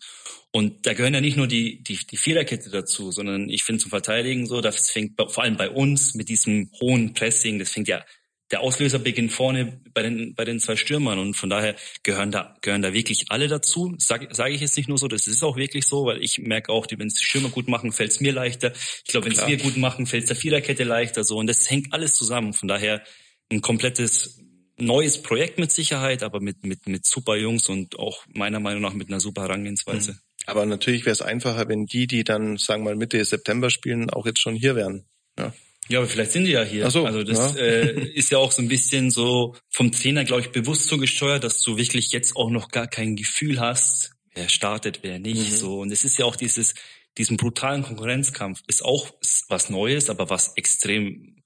Und 0.52 0.86
da 0.86 0.94
gehören 0.94 1.14
ja 1.14 1.20
nicht 1.20 1.36
nur 1.36 1.46
die, 1.46 1.82
die, 1.82 1.98
die 2.06 2.16
Viererkette 2.16 2.70
dazu, 2.70 3.10
sondern 3.10 3.48
ich 3.48 3.64
finde 3.64 3.82
zum 3.82 3.90
Verteidigen 3.90 4.46
so, 4.46 4.60
das 4.60 4.90
fängt 4.90 5.14
vor 5.16 5.42
allem 5.42 5.56
bei 5.56 5.70
uns 5.70 6.14
mit 6.14 6.28
diesem 6.28 6.70
hohen 6.80 7.14
Pressing, 7.14 7.58
das 7.58 7.70
fängt 7.70 7.88
ja 7.88 8.04
der 8.52 8.60
Auslöser 8.60 8.98
beginnt 8.98 9.32
vorne 9.32 9.80
bei 9.94 10.02
den, 10.02 10.34
bei 10.34 10.44
den 10.44 10.60
zwei 10.60 10.76
Stürmern 10.76 11.18
und 11.18 11.34
von 11.34 11.48
daher 11.48 11.74
gehören 12.02 12.30
da, 12.30 12.56
gehören 12.60 12.82
da 12.82 12.92
wirklich 12.92 13.24
alle 13.30 13.48
dazu. 13.48 13.94
Sage 13.98 14.28
sag 14.30 14.52
ich 14.52 14.60
jetzt 14.60 14.76
nicht 14.76 14.88
nur 14.88 14.98
so, 14.98 15.08
das 15.08 15.26
ist 15.26 15.42
auch 15.42 15.56
wirklich 15.56 15.86
so, 15.86 16.04
weil 16.04 16.22
ich 16.22 16.38
merke 16.38 16.70
auch, 16.70 16.86
wenn 16.90 17.08
es 17.08 17.14
die 17.14 17.24
Stürmer 17.24 17.48
gut 17.48 17.66
machen, 17.68 17.92
fällt 17.92 18.10
es 18.12 18.20
mir 18.20 18.32
leichter. 18.32 18.72
Ich 18.74 19.10
glaube, 19.10 19.26
wenn 19.26 19.32
es 19.32 19.46
wir 19.46 19.56
gut 19.56 19.78
machen, 19.78 20.06
fällt 20.06 20.24
es 20.24 20.28
der 20.28 20.36
Viererkette 20.36 20.84
leichter 20.84 21.24
so 21.24 21.38
und 21.38 21.46
das 21.46 21.68
hängt 21.70 21.92
alles 21.94 22.14
zusammen. 22.14 22.52
Von 22.52 22.68
daher 22.68 23.02
ein 23.50 23.62
komplettes 23.62 24.38
neues 24.78 25.22
Projekt 25.22 25.58
mit 25.58 25.70
Sicherheit, 25.70 26.22
aber 26.22 26.40
mit, 26.40 26.64
mit, 26.64 26.86
mit 26.86 27.06
super 27.06 27.36
Jungs 27.36 27.68
und 27.68 27.98
auch 27.98 28.24
meiner 28.34 28.60
Meinung 28.60 28.82
nach 28.82 28.92
mit 28.92 29.08
einer 29.08 29.20
super 29.20 29.42
Herangehensweise. 29.42 30.12
Mhm. 30.12 30.18
Aber 30.44 30.66
natürlich 30.66 31.06
wäre 31.06 31.12
es 31.12 31.22
einfacher, 31.22 31.68
wenn 31.68 31.86
die, 31.86 32.06
die 32.06 32.24
dann, 32.24 32.58
sagen 32.58 32.82
wir 32.82 32.90
mal, 32.90 32.96
Mitte 32.96 33.24
September 33.24 33.70
spielen, 33.70 34.10
auch 34.10 34.26
jetzt 34.26 34.40
schon 34.40 34.56
hier 34.56 34.74
wären. 34.74 35.06
Ja. 35.38 35.54
Ja, 35.88 35.98
aber 35.98 36.08
vielleicht 36.08 36.32
sind 36.32 36.44
die 36.44 36.52
ja 36.52 36.62
hier. 36.62 36.86
Ach 36.86 36.90
so, 36.90 37.04
also 37.04 37.22
das 37.24 37.56
ja. 37.56 37.60
äh, 37.60 38.08
ist 38.12 38.30
ja 38.30 38.38
auch 38.38 38.52
so 38.52 38.62
ein 38.62 38.68
bisschen 38.68 39.10
so 39.10 39.56
vom 39.68 39.90
Trainer, 39.92 40.24
glaube 40.24 40.42
ich, 40.42 40.50
bewusst 40.50 40.86
so 40.86 40.96
gesteuert, 40.96 41.44
dass 41.44 41.60
du 41.60 41.76
wirklich 41.76 42.12
jetzt 42.12 42.36
auch 42.36 42.50
noch 42.50 42.68
gar 42.68 42.86
kein 42.86 43.16
Gefühl 43.16 43.60
hast, 43.60 44.12
wer 44.34 44.48
startet, 44.48 45.00
wer 45.02 45.18
nicht. 45.18 45.50
Mhm. 45.50 45.56
So 45.56 45.80
und 45.80 45.90
es 45.90 46.04
ist 46.04 46.18
ja 46.18 46.24
auch 46.24 46.36
dieses 46.36 46.74
diesen 47.18 47.36
brutalen 47.36 47.82
Konkurrenzkampf 47.82 48.62
ist 48.66 48.84
auch 48.84 49.12
was 49.48 49.68
Neues, 49.68 50.08
aber 50.08 50.30
was 50.30 50.56
extrem 50.56 51.42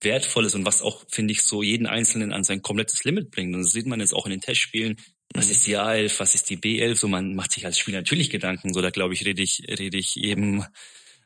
wertvolles 0.00 0.54
und 0.54 0.64
was 0.64 0.80
auch 0.80 1.04
finde 1.10 1.32
ich 1.32 1.42
so 1.42 1.62
jeden 1.62 1.86
Einzelnen 1.86 2.32
an 2.32 2.42
sein 2.42 2.62
komplettes 2.62 3.04
Limit 3.04 3.30
bringt. 3.30 3.54
Und 3.54 3.62
das 3.62 3.72
sieht 3.72 3.86
man 3.86 4.00
jetzt 4.00 4.14
auch 4.14 4.24
in 4.24 4.30
den 4.30 4.40
Testspielen. 4.40 4.96
Was 5.34 5.46
mhm. 5.46 5.52
ist 5.52 5.66
die 5.66 5.76
A11, 5.76 6.18
was 6.20 6.34
ist 6.34 6.48
die 6.48 6.56
B11? 6.56 6.94
So 6.94 7.08
man 7.08 7.34
macht 7.34 7.52
sich 7.52 7.66
als 7.66 7.78
Spieler 7.78 7.98
natürlich 7.98 8.30
Gedanken. 8.30 8.72
So 8.72 8.80
da 8.80 8.90
glaube 8.90 9.12
ich 9.12 9.26
rede 9.26 9.42
ich 9.42 9.62
rede 9.68 9.98
ich 9.98 10.16
eben 10.16 10.64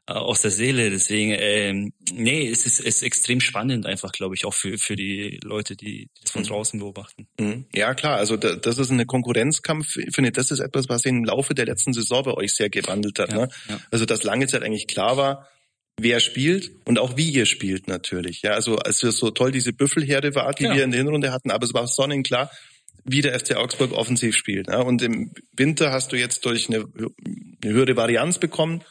aus 0.06 0.42
der 0.42 0.50
Seele. 0.50 0.90
Deswegen, 0.90 1.34
ähm, 1.38 1.92
nee, 2.12 2.48
es 2.48 2.66
ist, 2.66 2.80
es 2.80 2.96
ist 2.96 3.02
extrem 3.02 3.40
spannend 3.40 3.86
einfach, 3.86 4.12
glaube 4.12 4.34
ich, 4.34 4.44
auch 4.44 4.54
für, 4.54 4.76
für 4.78 4.96
die 4.96 5.38
Leute, 5.42 5.76
die 5.76 6.08
das 6.20 6.30
von 6.30 6.42
mhm. 6.42 6.46
draußen 6.46 6.80
beobachten. 6.80 7.26
Mhm. 7.38 7.66
Ja, 7.74 7.94
klar. 7.94 8.16
Also 8.16 8.36
da, 8.36 8.54
das 8.54 8.78
ist 8.78 8.90
eine 8.90 9.06
Konkurrenzkampf. 9.06 9.96
Ich 9.96 10.14
finde, 10.14 10.32
das 10.32 10.50
ist 10.50 10.60
etwas, 10.60 10.88
was 10.88 11.04
im 11.04 11.24
Laufe 11.24 11.54
der 11.54 11.66
letzten 11.66 11.92
Saison 11.92 12.22
bei 12.24 12.34
euch 12.34 12.52
sehr 12.52 12.68
gewandelt 12.68 13.18
hat. 13.18 13.30
Ja, 13.30 13.38
ne? 13.38 13.48
Ja. 13.68 13.80
Also 13.90 14.04
dass 14.04 14.22
lange 14.24 14.46
Zeit 14.46 14.62
eigentlich 14.62 14.86
klar 14.86 15.16
war, 15.16 15.48
wer 15.98 16.20
spielt 16.20 16.72
und 16.84 16.98
auch 16.98 17.16
wie 17.16 17.30
ihr 17.30 17.46
spielt 17.46 17.88
natürlich. 17.88 18.42
Ja, 18.42 18.52
also 18.52 18.76
als 18.76 19.02
wir 19.02 19.12
so 19.12 19.30
toll 19.30 19.52
diese 19.52 19.72
Büffelherde 19.72 20.34
war, 20.34 20.52
die 20.52 20.64
ja. 20.64 20.74
wir 20.74 20.84
in 20.84 20.90
der 20.90 21.00
Hinrunde 21.00 21.32
hatten, 21.32 21.50
aber 21.50 21.64
es 21.64 21.72
war 21.72 21.86
sonnenklar, 21.86 22.50
wie 23.04 23.20
der 23.20 23.38
FC 23.38 23.56
Augsburg 23.56 23.92
offensiv 23.92 24.36
spielt. 24.36 24.68
Ja? 24.68 24.80
Und 24.80 25.02
im 25.02 25.32
Winter 25.56 25.92
hast 25.92 26.12
du 26.12 26.16
jetzt 26.16 26.44
durch 26.44 26.68
eine, 26.68 26.86
eine 26.94 27.72
höhere 27.72 27.96
Varianz 27.96 28.38
bekommen 28.38 28.82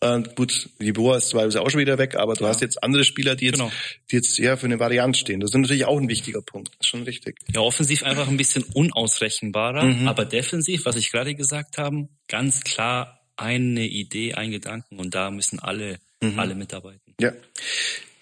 äh, 0.00 0.22
gut, 0.34 0.68
die 0.80 0.92
Boa 0.92 1.16
ist 1.16 1.28
zwar 1.28 1.46
auch 1.46 1.70
schon 1.70 1.80
wieder 1.80 1.98
weg, 1.98 2.16
aber 2.16 2.34
du 2.34 2.44
ja. 2.44 2.50
hast 2.50 2.60
jetzt 2.60 2.82
andere 2.82 3.04
Spieler, 3.04 3.36
die 3.36 3.46
jetzt, 3.46 3.58
genau. 3.58 3.72
die 4.10 4.16
jetzt 4.16 4.38
eher 4.38 4.56
für 4.56 4.66
eine 4.66 4.78
Variante 4.78 5.18
stehen. 5.18 5.40
Das 5.40 5.50
ist 5.50 5.56
natürlich 5.56 5.84
auch 5.84 5.98
ein 5.98 6.08
wichtiger 6.08 6.42
Punkt. 6.42 6.68
Das 6.68 6.80
ist 6.80 6.88
schon 6.88 7.02
richtig. 7.04 7.38
Ja, 7.52 7.60
offensiv 7.60 8.02
einfach 8.02 8.28
ein 8.28 8.36
bisschen 8.36 8.64
unausrechenbarer, 8.74 9.84
mhm. 9.84 10.08
aber 10.08 10.24
defensiv, 10.24 10.84
was 10.84 10.96
ich 10.96 11.10
gerade 11.10 11.34
gesagt 11.34 11.78
habe, 11.78 12.08
ganz 12.28 12.62
klar 12.64 13.20
eine 13.36 13.86
Idee, 13.86 14.34
ein 14.34 14.50
Gedanken 14.50 14.98
und 14.98 15.14
da 15.14 15.30
müssen 15.30 15.58
alle, 15.58 15.98
mhm. 16.20 16.38
alle 16.38 16.54
mitarbeiten. 16.54 17.14
Ja. 17.20 17.32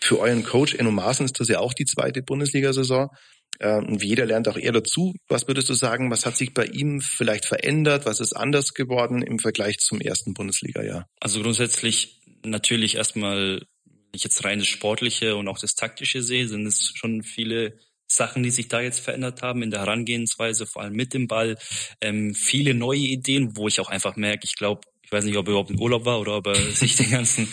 Für 0.01 0.19
euren 0.19 0.43
Coach 0.43 0.75
Enno 0.75 0.91
Maaßen 0.91 1.25
ist 1.25 1.39
das 1.39 1.49
ja 1.49 1.61
auch 1.61 1.75
die 1.75 1.85
zweite 1.85 2.23
Bundesliga-Saison. 2.23 3.11
Ähm, 3.62 3.98
jeder 4.01 4.27
lernt 4.27 4.48
auch 4.48 4.57
eher 4.57 4.72
dazu. 4.72 5.14
Was 5.29 5.46
würdest 5.46 5.68
du 5.68 5.75
sagen, 5.75 6.11
was 6.11 6.27
hat 6.27 6.37
sich 6.37 6.53
bei 6.53 6.66
ihm 6.66 7.01
vielleicht 7.01 7.46
verändert? 7.46 8.07
Was 8.07 8.20
ist 8.20 8.33
anders 8.33 8.75
geworden 8.75 9.22
im 9.22 9.38
Vergleich 9.38 9.79
zum 9.79 10.01
ersten 10.01 10.35
Bundesliga-Jahr? 10.35 11.07
Also 11.20 11.42
grundsätzlich 11.42 12.20
natürlich 12.44 12.96
erstmal, 12.96 13.62
wenn 13.85 14.11
ich 14.12 14.25
jetzt 14.25 14.44
rein 14.44 14.59
das 14.59 14.68
Sportliche 14.68 15.37
und 15.37 15.48
auch 15.48 15.59
das 15.59 15.75
Taktische 15.75 16.22
sehe, 16.22 16.48
sind 16.48 16.66
es 16.66 16.92
schon 16.94 17.22
viele 17.22 17.79
Sachen, 18.09 18.42
die 18.42 18.51
sich 18.51 18.68
da 18.68 18.81
jetzt 18.81 19.01
verändert 19.01 19.42
haben 19.42 19.62
in 19.62 19.70
der 19.70 19.81
Herangehensweise, 19.81 20.66
vor 20.66 20.83
allem 20.83 20.94
mit 20.94 21.14
dem 21.14 21.29
Ball. 21.29 21.57
Ähm, 22.01 22.35
viele 22.35 22.75
neue 22.75 22.98
Ideen, 22.98 23.57
wo 23.57 23.68
ich 23.68 23.81
auch 23.81 23.88
einfach 23.88 24.16
merke, 24.16 24.44
ich 24.44 24.57
glaube, 24.57 24.83
ich 25.12 25.18
weiß 25.18 25.25
nicht, 25.27 25.37
ob 25.37 25.46
er 25.46 25.51
überhaupt 25.51 25.70
im 25.70 25.79
Urlaub 25.79 26.07
war 26.07 26.18
oder 26.18 26.38
ob 26.38 26.46
er 26.46 26.55
sich 26.72 26.96
den 26.96 27.11
ganzen 27.11 27.46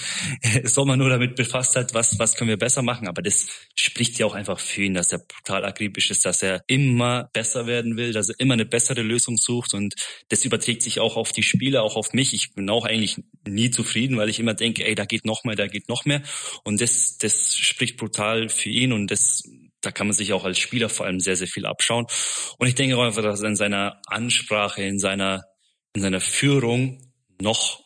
Sommer 0.64 0.96
nur 0.96 1.10
damit 1.10 1.36
befasst 1.36 1.76
hat, 1.76 1.94
was, 1.94 2.18
was 2.18 2.36
können 2.36 2.50
wir 2.50 2.58
besser 2.58 2.84
machen. 2.84 3.10
Aber 3.10 3.22
das 3.22 3.48
spricht 3.76 4.18
ja 4.18 4.26
auch 4.26 4.34
einfach 4.34 4.62
für 4.62 4.84
ihn, 4.84 4.94
dass 4.94 5.12
er 5.12 5.20
brutal 5.20 5.66
akribisch 5.66 6.10
ist, 6.10 6.26
dass 6.26 6.42
er 6.42 6.64
immer 6.68 7.30
besser 7.34 7.68
werden 7.68 7.98
will, 7.98 8.14
dass 8.14 8.30
er 8.30 8.40
immer 8.40 8.54
eine 8.54 8.66
bessere 8.66 9.02
Lösung 9.02 9.36
sucht. 9.36 9.74
Und 9.74 9.96
das 10.30 10.46
überträgt 10.46 10.84
sich 10.84 11.02
auch 11.02 11.18
auf 11.18 11.34
die 11.34 11.44
Spieler, 11.44 11.84
auch 11.84 11.98
auf 11.98 12.14
mich. 12.14 12.34
Ich 12.34 12.54
bin 12.54 12.70
auch 12.70 12.86
eigentlich 12.86 13.18
nie 13.46 13.70
zufrieden, 13.72 14.16
weil 14.16 14.30
ich 14.30 14.40
immer 14.40 14.54
denke, 14.54 14.86
ey, 14.86 14.96
da 14.96 15.04
geht 15.04 15.26
noch 15.26 15.44
mehr, 15.44 15.58
da 15.58 15.68
geht 15.68 15.90
noch 15.90 16.06
mehr. 16.06 16.22
Und 16.64 16.80
das, 16.80 17.18
das 17.18 17.58
spricht 17.58 17.98
brutal 17.98 18.48
für 18.48 18.70
ihn 18.70 18.94
und 18.94 19.12
das 19.12 19.44
da 19.82 19.92
kann 19.92 20.08
man 20.08 20.14
sich 20.14 20.34
auch 20.34 20.44
als 20.44 20.60
Spieler 20.60 20.90
vor 20.90 21.06
allem 21.06 21.22
sehr, 21.22 21.38
sehr 21.38 21.48
viel 21.48 21.66
abschauen. 21.66 22.06
Und 22.58 22.68
ich 22.68 22.76
denke 22.76 22.98
auch 22.98 23.04
einfach, 23.04 23.24
dass 23.24 23.42
er 23.42 23.48
in 23.48 23.56
seiner 23.56 24.02
Ansprache, 24.08 24.82
in 24.82 25.00
seiner, 25.00 25.46
in 25.94 26.02
seiner 26.02 26.20
Führung 26.20 27.09
noch, 27.42 27.84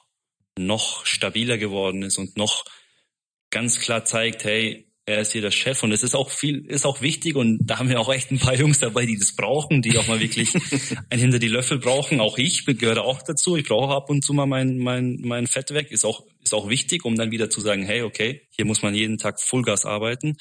noch 0.58 1.06
stabiler 1.06 1.58
geworden 1.58 2.04
ist 2.04 2.18
und 2.18 2.38
noch 2.38 2.66
ganz 3.50 3.80
klar 3.80 4.06
zeigt, 4.06 4.44
hey, 4.44 4.88
er 5.06 5.20
ist 5.20 5.34
hier 5.34 5.42
der 5.42 5.52
Chef 5.52 5.84
und 5.84 5.92
es 5.92 6.02
ist 6.02 6.16
auch 6.16 6.30
viel, 6.30 6.66
ist 6.66 6.86
auch 6.86 7.02
wichtig 7.02 7.36
und 7.36 7.60
da 7.62 7.78
haben 7.78 7.90
wir 7.90 8.00
auch 8.00 8.12
echt 8.12 8.32
ein 8.32 8.40
paar 8.40 8.56
Jungs 8.56 8.80
dabei, 8.80 9.06
die 9.06 9.18
das 9.18 9.36
brauchen, 9.36 9.82
die 9.82 9.98
auch 9.98 10.08
mal 10.08 10.22
wirklich 10.22 10.54
ein 11.10 11.20
hinter 11.20 11.40
die 11.40 11.50
Löffel 11.50 11.78
brauchen. 11.78 12.22
Auch 12.22 12.38
ich 12.38 12.66
gehöre 12.66 13.04
auch 13.04 13.22
dazu. 13.22 13.58
Ich 13.58 13.68
brauche 13.68 13.94
ab 13.94 14.10
und 14.10 14.24
zu 14.24 14.34
mal 14.34 14.46
mein, 14.46 14.78
mein, 14.78 15.20
mein 15.22 15.48
Fett 15.48 15.72
weg. 15.72 15.92
Ist 15.92 16.06
auch, 16.06 16.24
ist 16.42 16.54
auch 16.54 16.70
wichtig, 16.70 17.04
um 17.04 17.16
dann 17.16 17.32
wieder 17.32 17.50
zu 17.50 17.60
sagen, 17.60 17.84
hey, 17.84 18.04
okay, 18.04 18.48
hier 18.52 18.66
muss 18.66 18.82
man 18.82 18.96
jeden 18.96 19.18
Tag 19.18 19.42
Vollgas 19.42 19.86
arbeiten. 19.86 20.38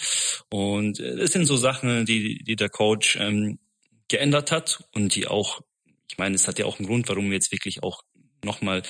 Und 0.49 1.01
äh, 1.01 1.17
das 1.17 1.33
sind 1.33 1.47
so 1.47 1.57
Sachen, 1.57 2.07
die, 2.07 2.45
die 2.45 2.57
der 2.57 2.69
Coach 2.69 3.17
ähm, 3.21 3.59
geändert 4.07 4.53
hat 4.53 4.85
und 4.95 5.15
die 5.17 5.27
auch, 5.27 5.61
ich 6.09 6.19
meine, 6.19 6.37
es 6.37 6.47
hat 6.47 6.61
ja 6.61 6.67
auch 6.67 6.79
einen 6.79 6.87
Grund, 6.87 7.09
warum 7.09 7.27
wir 7.27 7.35
jetzt 7.35 7.51
wirklich 7.51 7.83
auch 7.83 8.03
nochmal 8.45 8.83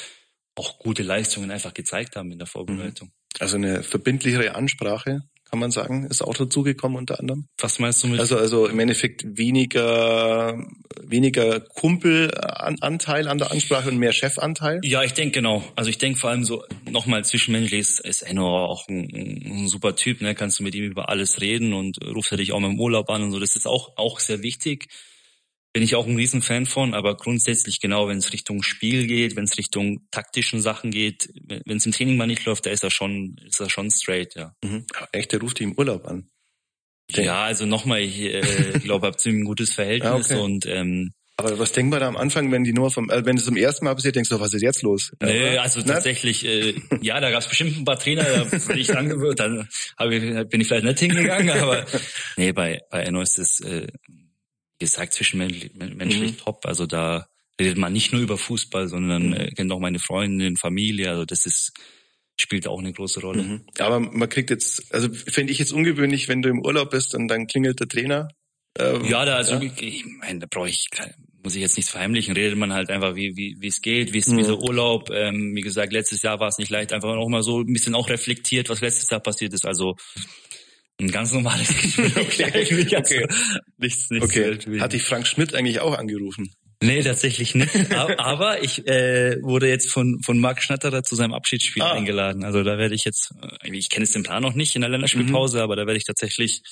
auch 0.55 0.79
gute 0.79 1.03
Leistungen 1.03 1.51
einfach 1.51 1.75
gezeigt 1.75 2.17
haben 2.17 2.31
in 2.33 2.39
der 2.39 2.47
Vorbereitung. 2.47 3.11
Also 3.39 3.57
eine 3.57 3.83
verbindlichere 3.83 4.55
Ansprache, 4.55 5.23
kann 5.53 5.59
man 5.59 5.71
sagen, 5.71 6.07
ist 6.07 6.23
auch 6.23 6.35
dazugekommen 6.35 6.97
unter 6.97 7.21
anderem. 7.21 7.47
Was 7.59 7.79
meinst 7.79 8.03
du 8.03 8.09
mit? 8.09 8.21
Also, 8.21 8.39
also 8.39 8.67
im 8.67 8.79
Endeffekt 8.79 9.37
weniger, 9.37 10.67
weniger 11.03 11.61
Kumpelanteil 11.61 13.29
an 13.29 13.37
der 13.37 13.51
Ansprache 13.51 13.91
und 13.91 13.99
mehr 13.99 14.13
Chefanteil? 14.13 14.81
Ja, 14.83 15.03
ich 15.03 15.13
denke 15.13 15.41
genau. 15.41 15.63
Also 15.77 15.91
ich 15.91 15.99
denke 15.99 16.19
vor 16.19 16.31
allem 16.31 16.45
so, 16.45 16.65
nochmal 16.91 17.25
zwischenmenschlich 17.25 17.81
ist, 17.81 18.01
ist 18.01 18.23
Enno 18.23 18.65
auch 18.65 18.89
ein, 18.89 19.11
ein, 19.15 19.69
super 19.69 19.95
Typ, 19.95 20.23
ne? 20.23 20.35
Kannst 20.35 20.59
du 20.59 20.63
mit 20.63 20.75
ihm 20.75 20.85
über 20.85 21.11
alles 21.11 21.43
reden 21.43 21.75
und 21.75 21.99
ruft 22.03 22.33
er 22.33 22.39
dich 22.39 22.53
auch 22.53 22.61
mal 22.61 22.71
im 22.71 22.81
Urlaub 22.81 23.11
an 23.11 23.23
und 23.23 23.33
so. 23.33 23.39
Das 23.39 23.55
ist 23.55 23.67
auch, 23.67 23.97
auch 23.97 24.21
sehr 24.21 24.43
wichtig 24.43 24.89
bin 25.73 25.83
ich 25.83 25.95
auch 25.95 26.07
ein 26.07 26.17
Riesenfan 26.17 26.67
von, 26.67 26.95
aber 26.95 27.17
grundsätzlich 27.17 27.81
genau, 27.81 28.09
wenn 28.09 28.19
es 28.19 28.33
Richtung 28.33 28.63
Spiel 28.63 29.07
geht, 29.07 29.37
wenn 29.37 29.45
es 29.45 29.57
Richtung 29.57 30.07
taktischen 30.11 30.61
Sachen 30.61 30.91
geht, 30.91 31.31
wenn 31.45 31.77
es 31.77 31.87
im 31.87 31.93
Training 31.93 32.17
mal 32.17 32.27
nicht 32.27 32.45
läuft, 32.45 32.67
da 32.67 32.71
ist 32.71 32.85
er 32.85 32.91
schon, 32.91 33.37
ist 33.47 33.61
er 33.61 33.71
schon 33.71 33.91
straight, 33.91 34.35
ja. 34.35 34.55
Mhm. 34.63 34.87
Echt, 35.13 35.33
der 35.33 35.41
ruft 35.41 35.59
dich 35.59 35.67
im 35.67 35.79
Urlaub 35.79 36.07
an. 36.07 36.29
Ja, 37.11 37.45
also 37.45 37.67
nochmal, 37.67 38.01
ich 38.01 38.21
äh, 38.21 38.79
glaube, 38.81 39.07
habe 39.07 39.17
ziemlich 39.17 39.43
ein 39.43 39.47
gutes 39.47 39.73
Verhältnis 39.73 40.31
ah, 40.31 40.35
okay. 40.35 40.41
und 40.41 40.67
ähm, 40.67 41.13
aber 41.37 41.59
was 41.59 41.73
denkt 41.73 41.91
man 41.91 42.01
da 42.01 42.09
am 42.09 42.17
Anfang, 42.17 42.53
wenn 42.53 42.63
die 42.63 42.73
Nummer 42.73 42.91
vom, 42.91 43.11
äh, 43.11 43.25
wenn 43.25 43.37
es 43.37 43.45
zum 43.45 43.57
ersten 43.57 43.85
Mal 43.85 43.95
passiert, 43.95 44.17
denkst 44.17 44.29
du, 44.29 44.39
was 44.39 44.53
ist 44.53 44.63
jetzt 44.63 44.83
los? 44.83 45.13
Nee, 45.23 45.57
also 45.57 45.81
Na? 45.85 45.95
tatsächlich, 45.95 46.45
äh, 46.45 46.75
ja, 47.01 47.21
da 47.21 47.31
gab 47.31 47.41
es 47.41 47.49
bestimmt 47.49 47.77
ein 47.79 47.85
paar 47.85 47.99
Trainer, 47.99 48.23
da 48.23 48.45
bin 48.45 48.79
ich 48.79 48.97
angewöhnt, 48.97 49.41
dann 49.41 49.69
hab 49.97 50.11
ich, 50.11 50.49
bin 50.49 50.61
ich 50.61 50.69
vielleicht 50.69 50.85
nicht 50.85 50.99
hingegangen, 51.01 51.51
aber 51.59 51.87
nee, 52.37 52.53
bei, 52.53 52.81
bei 52.91 53.03
Enno 53.03 53.23
ist 53.23 53.39
es 53.39 53.61
äh, 53.61 53.89
gesagt, 54.83 55.15
zwischenmenschlich 55.15 55.73
mhm. 55.75 56.37
top. 56.39 56.67
Also 56.67 56.87
da 56.87 57.27
redet 57.61 57.79
man 57.79 57.93
nicht 57.93 58.13
nur 58.13 58.23
über 58.23 58.37
Fußball, 58.37 58.89
sondern 58.89 59.29
mhm. 59.29 59.35
äh, 59.35 59.51
kennt 59.51 59.73
auch 59.73 59.81
meine 59.81 59.99
Freundin, 59.99 60.57
Familie. 60.57 61.11
Also 61.11 61.25
das 61.25 61.47
ist 61.47 61.73
spielt 62.41 62.67
auch 62.67 62.79
eine 62.79 62.93
große 62.93 63.21
Rolle. 63.21 63.43
Mhm. 63.43 63.65
Aber 63.79 64.01
man 64.01 64.29
kriegt 64.29 64.51
jetzt, 64.51 64.93
also 64.93 65.09
finde 65.13 65.53
ich 65.53 65.59
jetzt 65.59 65.73
ungewöhnlich, 65.73 66.29
wenn 66.29 66.43
du 66.43 66.49
im 66.49 66.65
Urlaub 66.65 66.91
bist 66.91 67.15
und 67.15 67.29
dann 67.29 67.47
klingelt 67.47 67.81
der 67.81 67.89
Trainer. 67.89 68.29
Ähm, 68.79 69.05
ja, 69.05 69.25
da 69.25 69.37
also 69.37 69.57
ja. 69.57 69.71
ich 69.81 70.05
meine, 70.21 70.41
da 70.41 70.47
brauche 70.51 70.69
ich 70.69 70.89
muss 71.45 71.57
ich 71.57 71.61
jetzt 71.61 71.77
nichts 71.77 71.91
verheimlichen, 71.91 72.35
redet 72.35 72.57
man 72.57 72.73
halt 72.73 72.89
einfach, 72.89 73.17
wie 73.17 73.37
wie 73.37 73.57
wie 73.59 73.67
es 73.67 73.83
geht, 73.83 74.13
wie 74.13 74.19
es 74.19 74.29
mhm. 74.29 74.39
wie 74.39 74.45
so 74.45 74.59
Urlaub. 74.59 75.11
Ähm, 75.11 75.55
wie 75.55 75.61
gesagt, 75.61 75.93
letztes 75.93 76.23
Jahr 76.23 76.41
war 76.41 76.49
es 76.49 76.59
nicht 76.59 76.71
leicht, 76.71 76.93
einfach 76.93 77.15
noch 77.15 77.29
mal 77.29 77.43
so 77.43 77.61
ein 77.61 77.73
bisschen 77.73 77.95
auch 77.95 78.09
reflektiert, 78.09 78.69
was 78.69 78.81
letztes 78.81 79.11
Jahr 79.11 79.21
passiert 79.21 79.53
ist. 79.53 79.67
Also 79.67 79.97
ein 81.03 81.11
ganz 81.11 81.33
normales 81.33 81.69
Gespräch. 81.83 82.17
okay. 82.17 82.97
okay. 82.97 83.27
Nichts, 83.79 84.11
nichts 84.11 84.27
okay. 84.27 84.81
Hat 84.81 84.93
dich 84.93 85.03
Frank 85.03 85.27
Schmidt 85.27 85.55
eigentlich 85.55 85.81
auch 85.81 85.97
angerufen? 85.97 86.51
Nee, 86.83 87.03
tatsächlich 87.03 87.55
nicht. 87.55 87.93
Aber 88.19 88.63
ich 88.63 88.87
äh, 88.89 89.37
wurde 89.43 89.69
jetzt 89.69 89.91
von 89.91 90.21
von 90.23 90.39
Marc 90.39 90.63
Schnatterer 90.63 91.05
zu 91.05 91.15
seinem 91.15 91.33
Abschiedsspiel 91.33 91.83
ah. 91.83 91.93
eingeladen. 91.93 92.45
Also 92.45 92.65
da 92.65 92.77
werde 92.77 92.95
ich 92.95 93.05
jetzt, 93.05 93.33
äh, 93.41 93.77
ich 93.77 93.89
kenne 93.89 94.05
jetzt 94.05 94.15
den 94.15 94.25
Plan 94.25 94.43
noch 94.43 94.55
nicht 94.55 94.75
in 94.75 94.81
der 94.81 94.91
Länderspielpause, 94.91 95.59
mhm. 95.59 95.63
aber 95.63 95.77
da 95.77 95.87
werde 95.87 95.99
ich 95.99 96.05
tatsächlich 96.05 96.63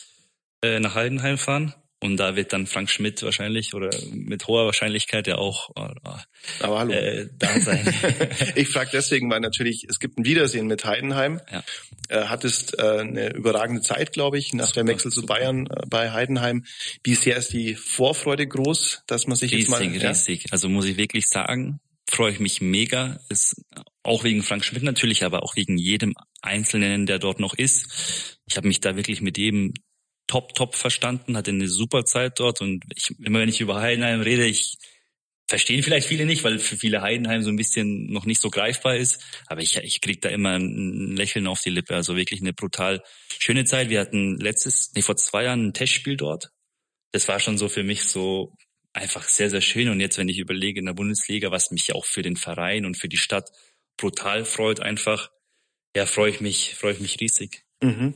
äh, 0.62 0.80
nach 0.80 0.94
Heidenheim 0.94 1.38
fahren. 1.38 1.74
Und 2.02 2.16
da 2.16 2.34
wird 2.34 2.54
dann 2.54 2.66
Frank 2.66 2.88
Schmidt 2.88 3.22
wahrscheinlich 3.22 3.74
oder 3.74 3.90
mit 4.10 4.46
hoher 4.46 4.64
Wahrscheinlichkeit 4.64 5.26
ja 5.26 5.36
auch 5.36 5.68
äh, 5.76 6.64
Aber 6.64 6.78
hallo. 6.78 6.92
Äh, 6.92 7.28
da 7.38 7.60
sein. 7.60 7.94
ich 8.54 8.68
frage 8.68 8.90
deswegen, 8.92 9.30
weil 9.30 9.40
natürlich, 9.40 9.86
es 9.86 9.98
gibt 10.00 10.18
ein 10.18 10.24
Wiedersehen 10.24 10.66
mit 10.66 10.86
Heidenheim. 10.86 11.40
Ja. 11.52 11.62
Äh, 12.08 12.24
hattest 12.24 12.78
äh, 12.78 13.00
eine 13.00 13.34
überragende 13.34 13.82
Zeit, 13.82 14.12
glaube 14.12 14.38
ich, 14.38 14.54
nach 14.54 14.68
super, 14.68 14.84
der 14.84 14.94
Wechsel 14.94 15.12
zu 15.12 15.26
Bayern 15.26 15.66
äh, 15.66 15.86
bei 15.88 16.10
Heidenheim. 16.10 16.64
Wie 17.04 17.14
sehr 17.14 17.36
ist 17.36 17.52
die 17.52 17.74
Vorfreude 17.74 18.46
groß, 18.46 19.02
dass 19.06 19.26
man 19.26 19.36
sich 19.36 19.52
riesig, 19.52 19.68
jetzt 19.68 19.70
mal... 19.70 19.82
Riesig, 19.82 20.08
riesig. 20.08 20.46
Also 20.52 20.70
muss 20.70 20.86
ich 20.86 20.96
wirklich 20.96 21.28
sagen, 21.28 21.80
freue 22.08 22.32
ich 22.32 22.40
mich 22.40 22.62
mega. 22.62 23.20
Ist 23.28 23.62
auch 24.02 24.24
wegen 24.24 24.42
Frank 24.42 24.64
Schmidt 24.64 24.84
natürlich, 24.84 25.24
aber 25.24 25.42
auch 25.42 25.54
wegen 25.56 25.76
jedem 25.76 26.14
Einzelnen, 26.40 27.04
der 27.04 27.18
dort 27.18 27.40
noch 27.40 27.52
ist. 27.52 28.38
Ich 28.46 28.56
habe 28.56 28.68
mich 28.68 28.80
da 28.80 28.96
wirklich 28.96 29.20
mit 29.20 29.36
jedem 29.36 29.74
top, 30.30 30.54
top 30.54 30.76
verstanden, 30.76 31.36
hatte 31.36 31.50
eine 31.50 31.68
super 31.68 32.04
Zeit 32.04 32.38
dort 32.38 32.60
und 32.60 32.84
ich, 32.94 33.10
immer 33.18 33.40
wenn 33.40 33.48
ich 33.48 33.60
über 33.60 33.80
Heidenheim 33.80 34.20
rede, 34.20 34.46
ich 34.46 34.78
verstehen 35.48 35.82
vielleicht 35.82 36.06
viele 36.06 36.24
nicht, 36.24 36.44
weil 36.44 36.60
für 36.60 36.76
viele 36.76 37.02
Heidenheim 37.02 37.42
so 37.42 37.50
ein 37.50 37.56
bisschen 37.56 38.06
noch 38.06 38.24
nicht 38.24 38.40
so 38.40 38.50
greifbar 38.50 38.96
ist. 38.96 39.20
Aber 39.46 39.60
ich, 39.60 39.76
ich 39.78 40.00
krieg 40.00 40.20
da 40.20 40.28
immer 40.28 40.56
ein 40.56 41.16
Lächeln 41.16 41.48
auf 41.48 41.60
die 41.60 41.70
Lippe. 41.70 41.96
Also 41.96 42.16
wirklich 42.16 42.40
eine 42.40 42.52
brutal 42.52 43.02
schöne 43.40 43.64
Zeit. 43.64 43.90
Wir 43.90 43.98
hatten 43.98 44.38
letztes, 44.38 44.92
nee, 44.94 45.02
vor 45.02 45.16
zwei 45.16 45.44
Jahren 45.44 45.66
ein 45.66 45.74
Testspiel 45.74 46.16
dort. 46.16 46.52
Das 47.10 47.26
war 47.26 47.40
schon 47.40 47.58
so 47.58 47.68
für 47.68 47.82
mich 47.82 48.04
so 48.04 48.54
einfach 48.92 49.26
sehr, 49.28 49.50
sehr 49.50 49.60
schön. 49.60 49.88
Und 49.88 49.98
jetzt, 49.98 50.18
wenn 50.18 50.28
ich 50.28 50.38
überlege 50.38 50.78
in 50.78 50.86
der 50.86 50.92
Bundesliga, 50.92 51.50
was 51.50 51.72
mich 51.72 51.92
auch 51.96 52.04
für 52.04 52.22
den 52.22 52.36
Verein 52.36 52.86
und 52.86 52.96
für 52.96 53.08
die 53.08 53.16
Stadt 53.16 53.50
brutal 53.96 54.44
freut, 54.44 54.78
einfach, 54.78 55.32
ja, 55.96 56.06
freue 56.06 56.30
ich 56.30 56.40
mich, 56.40 56.76
freue 56.76 56.92
ich 56.92 57.00
mich 57.00 57.20
riesig. 57.20 57.64
Mhm 57.82 58.14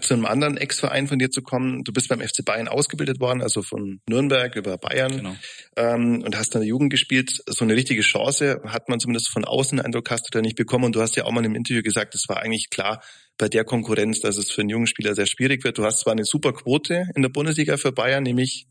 zu 0.00 0.14
einem 0.14 0.26
anderen 0.26 0.56
Ex-Verein 0.56 1.06
von 1.06 1.18
dir 1.18 1.30
zu 1.30 1.42
kommen. 1.42 1.84
Du 1.84 1.92
bist 1.92 2.08
beim 2.08 2.20
FC 2.20 2.44
Bayern 2.44 2.68
ausgebildet 2.68 3.20
worden, 3.20 3.40
also 3.40 3.62
von 3.62 4.00
Nürnberg 4.08 4.56
über 4.56 4.78
Bayern 4.78 5.16
genau. 5.16 5.36
ähm, 5.76 6.22
und 6.22 6.36
hast 6.36 6.54
dann 6.54 6.62
der 6.62 6.68
Jugend 6.68 6.90
gespielt. 6.90 7.42
So 7.46 7.64
eine 7.64 7.74
richtige 7.74 8.02
Chance 8.02 8.62
hat 8.64 8.88
man 8.88 8.98
zumindest 8.98 9.28
von 9.30 9.44
außen 9.44 9.80
Eindruck 9.80 10.10
hast 10.10 10.26
du 10.26 10.30
da 10.32 10.40
nicht 10.40 10.56
bekommen. 10.56 10.84
Und 10.84 10.96
du 10.96 11.00
hast 11.00 11.16
ja 11.16 11.24
auch 11.24 11.30
mal 11.30 11.44
im 11.44 11.54
Interview 11.54 11.82
gesagt, 11.82 12.14
es 12.14 12.28
war 12.28 12.38
eigentlich 12.38 12.70
klar 12.70 13.02
bei 13.38 13.48
der 13.48 13.64
Konkurrenz, 13.64 14.20
dass 14.20 14.36
es 14.36 14.50
für 14.50 14.62
einen 14.62 14.70
jungen 14.70 14.86
Spieler 14.86 15.14
sehr 15.14 15.26
schwierig 15.26 15.62
wird. 15.62 15.78
Du 15.78 15.84
hast 15.84 16.00
zwar 16.00 16.12
eine 16.12 16.24
super 16.24 16.52
Quote 16.52 17.06
in 17.14 17.22
der 17.22 17.28
Bundesliga 17.28 17.76
für 17.76 17.92
Bayern, 17.92 18.24
nämlich 18.24 18.66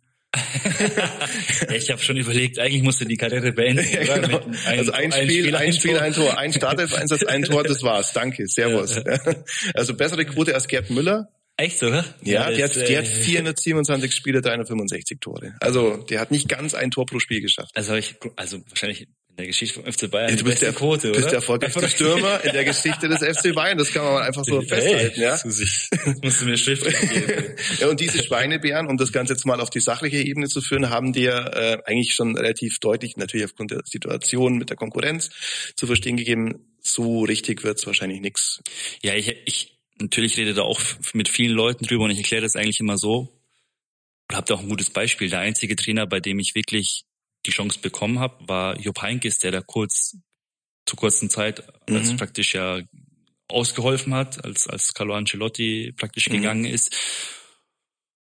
ich 1.74 1.90
habe 1.90 2.02
schon 2.02 2.18
überlegt, 2.18 2.60
eigentlich 2.60 2.84
musste 2.84 3.06
die 3.06 3.18
Karriere 3.18 3.52
beenden. 3.52 3.86
Ja, 3.92 4.18
genau. 4.18 4.42
ein, 4.66 4.80
also 4.80 4.92
ein, 4.92 5.14
ein 5.14 5.24
Spiel, 5.24 5.44
Spiel, 5.44 5.56
ein 5.56 5.74
Spiel, 5.74 5.98
ein 6.00 6.14
Tor, 6.14 6.38
ein 6.38 6.54
Startelf-Einsatz, 6.54 7.24
ein 7.24 7.44
Tor, 7.44 7.64
das 7.64 7.84
war's. 7.84 8.14
Danke, 8.14 8.48
Servus. 8.48 8.96
Ja. 8.96 9.04
Also 9.74 9.96
bessere 9.96 10.26
Quote 10.26 10.54
als 10.54 10.68
Gerd 10.68 10.90
Müller. 10.90 11.30
Echt, 11.58 11.82
oder? 11.84 12.04
Ja, 12.22 12.50
ja 12.50 12.56
der, 12.56 12.66
hat, 12.66 12.76
der 12.76 12.98
hat 13.00 13.08
427 13.08 14.12
äh, 14.12 14.14
Spiele, 14.14 14.42
365 14.42 15.20
Tore. 15.22 15.56
Also 15.62 15.98
der 15.98 16.20
hat 16.20 16.32
nicht 16.32 16.50
ganz 16.50 16.74
ein 16.74 16.92
Tor 16.92 17.06
pro 17.06 17.20
Spiel 17.20 17.42
geschafft. 17.42 17.72
Also 17.76 17.96
ich, 17.96 18.16
also 18.36 18.60
wahrscheinlich 18.68 19.08
in 19.36 19.44
der 19.44 19.48
Geschichte 19.48 19.82
vom 19.82 19.92
FC 19.92 20.10
Bayern. 20.10 20.30
Ja, 20.30 20.36
du 20.38 20.46
bist 20.46 20.62
der, 20.62 20.72
Quote, 20.72 21.12
bist 21.12 21.26
der 21.26 21.36
erfolgreichste 21.36 21.90
Stürmer 21.90 22.42
in 22.46 22.54
der 22.54 22.64
Geschichte 22.64 23.10
des 23.10 23.20
FC 23.20 23.54
Bayern. 23.54 23.78
Das 23.78 23.92
kann 23.92 24.06
man 24.06 24.24
einfach 24.24 24.46
so 24.46 24.62
hey, 24.62 24.68
festhalten. 24.68 25.20
Ja? 25.20 25.32
Das 25.32 25.44
musst 26.24 26.42
du 26.42 26.46
mir 26.46 26.58
schriftlich 26.58 26.98
geben. 27.02 27.56
ja, 27.80 27.90
und 27.90 28.00
diese 28.00 28.24
Schweinebären, 28.24 28.88
um 28.88 28.96
das 28.96 29.12
Ganze 29.12 29.34
jetzt 29.34 29.46
mal 29.46 29.60
auf 29.60 29.70
die 29.70 29.82
sachliche 29.82 30.20
Ebene 30.20 30.48
zu 30.48 30.62
führen, 30.62 30.90
haben 30.90 31.12
dir 31.12 31.52
äh, 31.54 31.78
eigentlich 31.84 32.14
schon 32.14 32.38
relativ 32.38 32.80
deutlich, 32.80 33.18
natürlich 33.18 33.46
aufgrund 33.46 33.72
der 33.72 33.82
Situation 33.84 34.58
mit 34.58 34.70
der 34.70 34.78
Konkurrenz, 34.78 35.32
zu 35.76 35.86
verstehen 35.86 36.16
gegeben, 36.16 36.78
so 36.82 37.24
richtig 37.24 37.66
wird's 37.66 37.86
wahrscheinlich 37.86 38.22
nix. 38.22 38.62
Ja, 39.04 39.16
ich, 39.16 39.36
ich 39.46 39.78
natürlich 40.00 40.38
rede 40.38 40.54
da 40.54 40.62
auch 40.62 40.80
mit 41.12 41.28
vielen 41.28 41.52
Leuten 41.52 41.86
drüber 41.86 42.06
und 42.06 42.12
ich 42.12 42.20
erkläre 42.20 42.44
das 42.44 42.56
eigentlich 42.56 42.80
immer 42.80 42.98
so. 42.98 43.34
Und 44.30 44.36
habe 44.38 44.48
da 44.48 44.54
auch 44.54 44.62
ein 44.62 44.70
gutes 44.70 44.92
Beispiel. 44.92 45.30
Der 45.30 45.40
einzige 45.40 45.76
Trainer, 45.76 46.08
bei 46.08 46.22
dem 46.22 46.40
ich 46.40 46.56
wirklich 46.56 47.04
die 47.46 47.52
Chance 47.52 47.80
bekommen 47.80 48.20
habe, 48.20 48.48
war 48.48 48.80
Jupp 48.80 49.02
Heinkes, 49.02 49.40
der 49.40 49.52
da 49.52 49.62
kurz 49.62 50.18
zur 50.86 51.00
kurzen 51.00 51.30
Zeit 51.30 51.64
mhm. 51.90 51.96
als 51.98 52.16
praktisch 52.16 52.54
ja 52.56 52.82
ausgeholfen 53.48 54.14
hat, 54.14 54.44
als 54.44 54.68
als 54.68 54.94
Carlo 54.94 55.14
Ancelotti 55.16 55.94
praktisch 55.96 56.30
mhm. 56.30 56.34
gegangen 56.34 56.66
ist. 56.66 56.96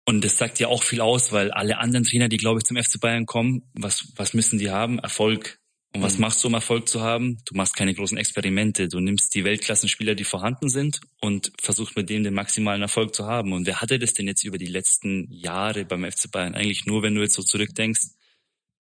Und 0.08 0.24
das 0.24 0.38
sagt 0.38 0.60
ja 0.60 0.68
auch 0.68 0.84
viel 0.84 1.02
aus, 1.02 1.32
weil 1.32 1.52
alle 1.52 1.80
anderen 1.80 2.06
Trainer, 2.06 2.30
die 2.30 2.38
glaube 2.38 2.60
ich 2.60 2.66
zum 2.66 2.78
FC 2.78 3.00
Bayern 3.00 3.26
kommen, 3.26 3.64
was 3.74 4.14
was 4.16 4.34
müssen 4.34 4.60
die 4.60 4.70
haben? 4.70 5.00
Erfolg. 5.00 5.60
Und 5.96 6.02
was 6.02 6.16
mhm. 6.16 6.22
machst 6.22 6.44
du, 6.44 6.50
um 6.50 6.54
Erfolg 6.54 6.90
zu 6.90 7.02
haben? 7.02 7.38
Du 7.46 7.56
machst 7.56 7.78
keine 7.78 7.94
großen 7.94 8.18
Experimente. 8.18 8.90
Du 8.90 9.00
nimmst 9.00 9.34
die 9.34 9.46
Weltklassenspieler, 9.46 10.14
die 10.14 10.26
vorhanden 10.26 10.68
sind 10.68 11.00
und 11.22 11.54
versuchst 11.62 11.96
mit 11.96 12.10
denen 12.10 12.26
den 12.26 12.34
maximalen 12.34 12.82
Erfolg 12.82 13.16
zu 13.16 13.26
haben. 13.26 13.54
Und 13.54 13.66
wer 13.66 13.80
hatte 13.80 13.98
das 13.98 14.14
denn 14.14 14.28
jetzt 14.28 14.44
über 14.44 14.58
die 14.58 14.66
letzten 14.66 15.32
Jahre 15.32 15.86
beim 15.86 16.04
FC 16.04 16.30
Bayern? 16.30 16.54
Eigentlich 16.54 16.86
nur, 16.86 17.02
wenn 17.02 17.16
du 17.16 17.22
jetzt 17.22 17.36
so 17.36 17.44
zurückdenkst, 17.44 18.08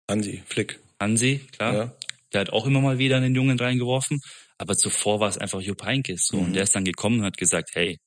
Hansi 0.09 0.43
Flick. 0.45 0.79
Hansi, 0.99 1.39
klar. 1.51 1.73
Ja. 1.73 1.95
Der 2.33 2.41
hat 2.41 2.49
auch 2.51 2.65
immer 2.65 2.81
mal 2.81 2.97
wieder 2.97 3.17
einen 3.17 3.35
Jungen 3.35 3.59
reingeworfen. 3.59 4.21
Aber 4.57 4.77
zuvor 4.77 5.19
war 5.19 5.29
es 5.29 5.37
einfach 5.37 5.61
Jupp 5.61 5.83
Heynckes. 5.83 6.27
So. 6.27 6.37
Mhm. 6.37 6.43
Und 6.45 6.53
der 6.53 6.63
ist 6.63 6.75
dann 6.75 6.85
gekommen 6.85 7.19
und 7.19 7.25
hat 7.25 7.37
gesagt, 7.37 7.71
hey, 7.73 7.97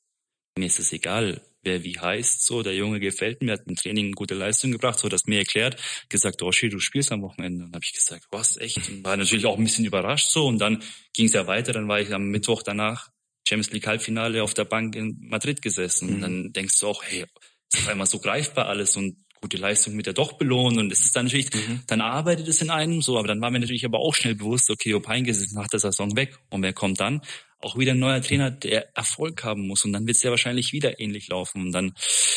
mir 0.59 0.67
ist 0.67 0.79
es 0.79 0.93
egal, 0.93 1.43
wer 1.63 1.85
wie 1.85 1.99
heißt. 1.99 2.47
So, 2.47 2.63
der 2.63 2.75
Junge 2.75 3.01
gefällt 3.01 3.43
mir, 3.43 3.53
hat 3.53 3.67
im 3.67 3.77
Training 3.77 4.07
eine 4.07 4.15
gute 4.15 4.35
Leistung 4.35 4.73
gebracht, 4.73 4.99
so 4.99 5.09
das 5.09 5.27
mir 5.27 5.39
erklärt, 5.39 5.81
gesagt, 6.09 6.43
Oshi, 6.43 6.69
du 6.69 6.79
spielst 6.79 7.13
am 7.13 7.23
Wochenende. 7.23 7.65
Und 7.65 7.73
dann 7.73 7.79
habe 7.79 7.85
ich 7.85 7.93
gesagt, 7.93 8.25
was, 8.31 8.57
echt? 8.57 8.89
Und 8.89 9.05
war 9.05 9.17
natürlich 9.17 9.47
auch 9.47 9.59
ein 9.59 9.65
bisschen 9.65 9.85
überrascht 9.85 10.31
so. 10.31 10.47
Und 10.47 10.59
dann 10.59 10.83
ging 11.13 11.27
es 11.27 11.33
ja 11.33 11.47
weiter. 11.47 11.73
Dann 11.73 11.89
war 11.89 12.01
ich 12.01 12.13
am 12.15 12.29
Mittwoch 12.29 12.63
danach 12.63 13.11
Champions 13.47 13.73
League 13.73 13.87
Halbfinale 13.87 14.43
auf 14.43 14.55
der 14.55 14.65
Bank 14.65 14.97
in 14.97 15.17
Madrid 15.21 15.63
gesessen. 15.63 16.09
Mhm. 16.09 16.15
Und 16.15 16.21
dann 16.23 16.53
denkst 16.53 16.81
du 16.81 16.89
auch, 16.89 17.03
hey, 17.05 17.27
ist 17.73 17.83
auf 17.83 17.89
einmal 17.89 18.07
so 18.07 18.19
greifbar 18.19 18.67
alles 18.67 18.97
und 18.97 19.26
gute 19.41 19.57
Leistung 19.57 19.95
mit 19.95 20.07
der 20.07 20.13
doch 20.13 20.35
belohnt 20.35 20.79
und 20.79 20.91
es 20.93 21.01
ist 21.01 21.17
dann 21.17 21.27
natürlich, 21.27 21.53
mhm. 21.53 21.83
dann 21.87 22.01
arbeitet 22.01 22.49
es 22.49 22.63
in 22.63 22.71
einem 22.71 23.03
so, 23.03 23.19
aber 23.19 23.29
dann 23.29 23.41
war 23.41 23.51
mir 23.51 23.61
natürlich 23.61 23.85
aber 23.85 23.99
auch 23.99 24.15
schnell 24.15 24.35
bewusst, 24.35 24.71
okay, 24.71 24.95
Opeinges 24.95 25.41
ist 25.41 25.55
nach 25.55 25.69
der 25.69 25.81
Saison 25.81 26.17
weg 26.17 26.39
und 26.51 26.63
wer 26.63 26.73
kommt 26.73 27.01
dann? 27.01 27.23
Auch 27.61 27.79
wieder 27.79 27.93
ein 27.93 27.99
neuer 27.99 28.21
Trainer, 28.21 28.51
der 28.51 28.95
Erfolg 28.97 29.43
haben 29.45 29.67
muss 29.67 29.85
und 29.85 29.93
dann 29.93 30.07
wird 30.07 30.17
es 30.17 30.23
ja 30.23 30.31
wahrscheinlich 30.31 30.73
wieder 30.73 31.01
ähnlich 31.01 31.29
laufen 31.29 31.63
und 31.63 31.73
dann 31.73 31.93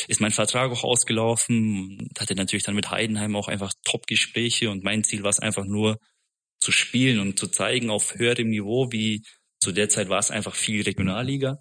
ist 0.08 0.20
mein 0.20 0.30
Vertrag 0.30 0.70
auch 0.70 0.84
ausgelaufen 0.84 1.98
und 2.00 2.20
hatte 2.20 2.34
natürlich 2.34 2.64
dann 2.64 2.74
mit 2.74 2.90
Heidenheim 2.90 3.36
auch 3.36 3.48
einfach 3.48 3.72
Top-Gespräche 3.84 4.70
und 4.70 4.82
mein 4.82 5.04
Ziel 5.04 5.22
war 5.22 5.30
es 5.30 5.40
einfach 5.40 5.64
nur 5.64 5.98
zu 6.60 6.72
spielen 6.72 7.20
und 7.20 7.38
zu 7.38 7.48
zeigen 7.48 7.90
auf 7.90 8.14
höherem 8.16 8.48
Niveau, 8.48 8.92
wie 8.92 9.22
zu 9.60 9.72
der 9.72 9.88
Zeit 9.88 10.08
war 10.08 10.18
es 10.18 10.30
einfach 10.30 10.54
viel 10.54 10.82
Regionalliga 10.82 11.58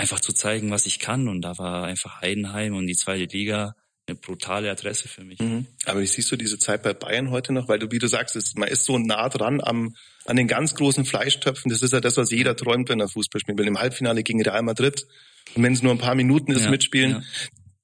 einfach 0.00 0.20
zu 0.20 0.32
zeigen, 0.32 0.70
was 0.70 0.86
ich 0.86 0.98
kann. 0.98 1.28
Und 1.28 1.42
da 1.42 1.56
war 1.58 1.84
einfach 1.84 2.20
Heidenheim 2.20 2.74
und 2.74 2.86
die 2.86 2.96
zweite 2.96 3.24
Liga 3.36 3.74
eine 4.06 4.16
brutale 4.16 4.70
Adresse 4.70 5.08
für 5.08 5.22
mich. 5.22 5.38
Mhm. 5.38 5.66
Aber 5.84 6.00
wie 6.00 6.06
siehst 6.06 6.30
du 6.32 6.36
diese 6.36 6.58
Zeit 6.58 6.82
bei 6.82 6.94
Bayern 6.94 7.30
heute 7.30 7.52
noch? 7.52 7.68
Weil 7.68 7.78
du, 7.78 7.90
wie 7.90 7.98
du 7.98 8.08
sagst, 8.08 8.36
ist, 8.36 8.58
man 8.58 8.68
ist 8.68 8.84
so 8.84 8.98
nah 8.98 9.28
dran 9.28 9.60
am, 9.62 9.94
an 10.26 10.36
den 10.36 10.48
ganz 10.48 10.74
großen 10.74 11.04
Fleischtöpfen. 11.04 11.70
Das 11.70 11.82
ist 11.82 11.92
ja 11.92 12.00
das, 12.00 12.16
was 12.16 12.30
jeder 12.30 12.56
träumt, 12.56 12.88
wenn 12.88 13.00
er 13.00 13.08
Fußball 13.08 13.40
spielt. 13.40 13.58
Will 13.58 13.66
im 13.66 13.78
Halbfinale 13.78 14.22
gegen 14.22 14.42
Real 14.42 14.62
Madrid. 14.62 15.06
Und 15.54 15.62
wenn 15.62 15.72
es 15.72 15.82
nur 15.82 15.92
ein 15.92 15.98
paar 15.98 16.14
Minuten 16.14 16.52
ist, 16.52 16.64
ja, 16.64 16.70
mitspielen. 16.70 17.10
Ja. 17.10 17.22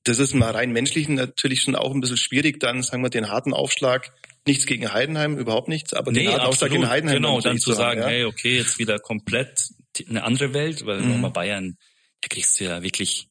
Das 0.04 0.18
ist 0.18 0.34
mal 0.34 0.52
rein 0.52 0.72
menschlich 0.72 1.08
natürlich 1.08 1.62
schon 1.62 1.74
auch 1.74 1.92
ein 1.92 2.00
bisschen 2.00 2.16
schwierig, 2.16 2.60
dann 2.60 2.82
sagen 2.82 3.02
wir 3.02 3.10
den 3.10 3.28
harten 3.28 3.52
Aufschlag 3.52 4.12
Nichts 4.46 4.66
gegen 4.66 4.92
Heidenheim, 4.92 5.36
überhaupt 5.38 5.66
nichts, 5.66 5.92
aber 5.92 6.12
nee, 6.12 6.20
den 6.20 6.28
harten 6.28 6.46
Aufschlag 6.46 6.72
in 6.72 6.88
Heidenheim. 6.88 7.16
Genau, 7.16 7.40
dann 7.40 7.58
zu 7.58 7.72
sagen, 7.72 8.02
haben, 8.02 8.10
ja? 8.10 8.16
hey, 8.16 8.24
okay, 8.24 8.58
jetzt 8.58 8.78
wieder 8.78 9.00
komplett 9.00 9.70
eine 10.08 10.22
andere 10.22 10.54
Welt, 10.54 10.86
weil 10.86 11.00
mhm. 11.00 11.10
nochmal 11.10 11.32
Bayern, 11.32 11.76
da 12.20 12.28
kriegst 12.28 12.60
du 12.60 12.64
ja 12.64 12.80
wirklich 12.80 13.28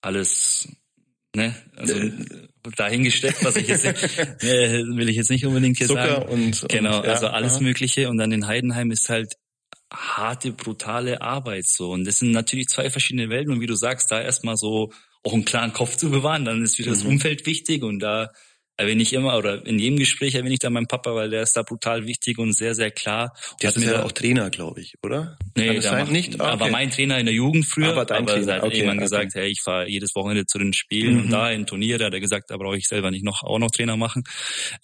alles 0.00 0.68
ne, 1.34 1.54
also 1.76 1.94
äh, 1.94 2.12
dahingestellt, 2.76 3.36
was 3.42 3.56
ich 3.56 3.68
jetzt 3.68 3.84
äh, 3.84 3.92
will 4.42 5.08
ich 5.08 5.16
jetzt 5.16 5.30
nicht 5.30 5.46
unbedingt 5.46 5.78
hier 5.78 5.86
Zucker 5.86 6.20
sagen. 6.20 6.28
Und, 6.28 6.66
genau, 6.68 6.98
und, 6.98 7.04
ja, 7.04 7.12
also 7.12 7.28
alles 7.28 7.54
aha. 7.54 7.62
Mögliche 7.62 8.08
und 8.08 8.18
dann 8.18 8.32
in 8.32 8.46
Heidenheim 8.46 8.90
ist 8.90 9.08
halt 9.08 9.34
harte, 9.92 10.52
brutale 10.52 11.22
Arbeit 11.22 11.66
so 11.66 11.92
und 11.92 12.04
das 12.06 12.16
sind 12.16 12.32
natürlich 12.32 12.68
zwei 12.68 12.90
verschiedene 12.90 13.30
Welten 13.30 13.52
und 13.52 13.60
wie 13.60 13.66
du 13.66 13.74
sagst, 13.74 14.10
da 14.10 14.20
erstmal 14.20 14.56
so 14.56 14.92
auch 15.24 15.32
einen 15.32 15.44
klaren 15.44 15.72
Kopf 15.72 15.96
zu 15.96 16.10
bewahren, 16.10 16.44
dann 16.44 16.62
ist 16.62 16.78
wieder 16.78 16.90
mhm. 16.90 16.94
das 16.94 17.04
Umfeld 17.04 17.46
wichtig 17.46 17.82
und 17.82 18.00
da 18.00 18.30
erwähne 18.78 19.02
ich 19.02 19.12
immer 19.12 19.36
oder 19.36 19.66
in 19.66 19.78
jedem 19.78 19.98
Gespräch 19.98 20.34
erwähne 20.34 20.54
ich 20.54 20.60
da 20.60 20.70
meinen 20.70 20.86
Papa, 20.86 21.14
weil 21.14 21.30
der 21.30 21.42
ist 21.42 21.56
da 21.56 21.62
brutal 21.62 22.06
wichtig 22.06 22.38
und 22.38 22.56
sehr, 22.56 22.74
sehr 22.74 22.92
klar. 22.92 23.34
Der 23.60 23.70
ist 23.70 23.82
ja 23.84 24.04
auch 24.04 24.12
Trainer, 24.12 24.50
glaube 24.50 24.80
ich, 24.80 24.94
oder? 25.02 25.36
Nee, 25.56 25.80
der 25.80 25.92
macht, 25.98 26.12
nicht. 26.12 26.40
Ah, 26.40 26.44
okay. 26.44 26.52
Aber 26.52 26.70
mein 26.70 26.90
Trainer 26.90 27.18
in 27.18 27.26
der 27.26 27.34
Jugend 27.34 27.66
früher, 27.66 27.90
aber, 27.90 28.04
dein 28.04 28.18
aber 28.18 28.34
Trainer. 28.34 28.54
hat 28.54 28.62
okay, 28.62 28.76
irgendwann 28.76 28.98
okay. 28.98 29.04
gesagt, 29.04 29.34
hey, 29.34 29.48
ich 29.48 29.60
fahre 29.62 29.88
jedes 29.88 30.14
Wochenende 30.14 30.46
zu 30.46 30.58
den 30.58 30.72
Spielen 30.72 31.14
mhm. 31.14 31.20
und 31.22 31.30
da 31.30 31.50
in 31.50 31.66
Turniere, 31.66 32.04
hat 32.04 32.14
er 32.14 32.20
gesagt, 32.20 32.50
da 32.50 32.56
brauche 32.56 32.78
ich 32.78 32.86
selber 32.86 33.10
nicht 33.10 33.24
noch 33.24 33.42
auch 33.42 33.58
noch 33.58 33.70
Trainer 33.70 33.96
machen. 33.96 34.22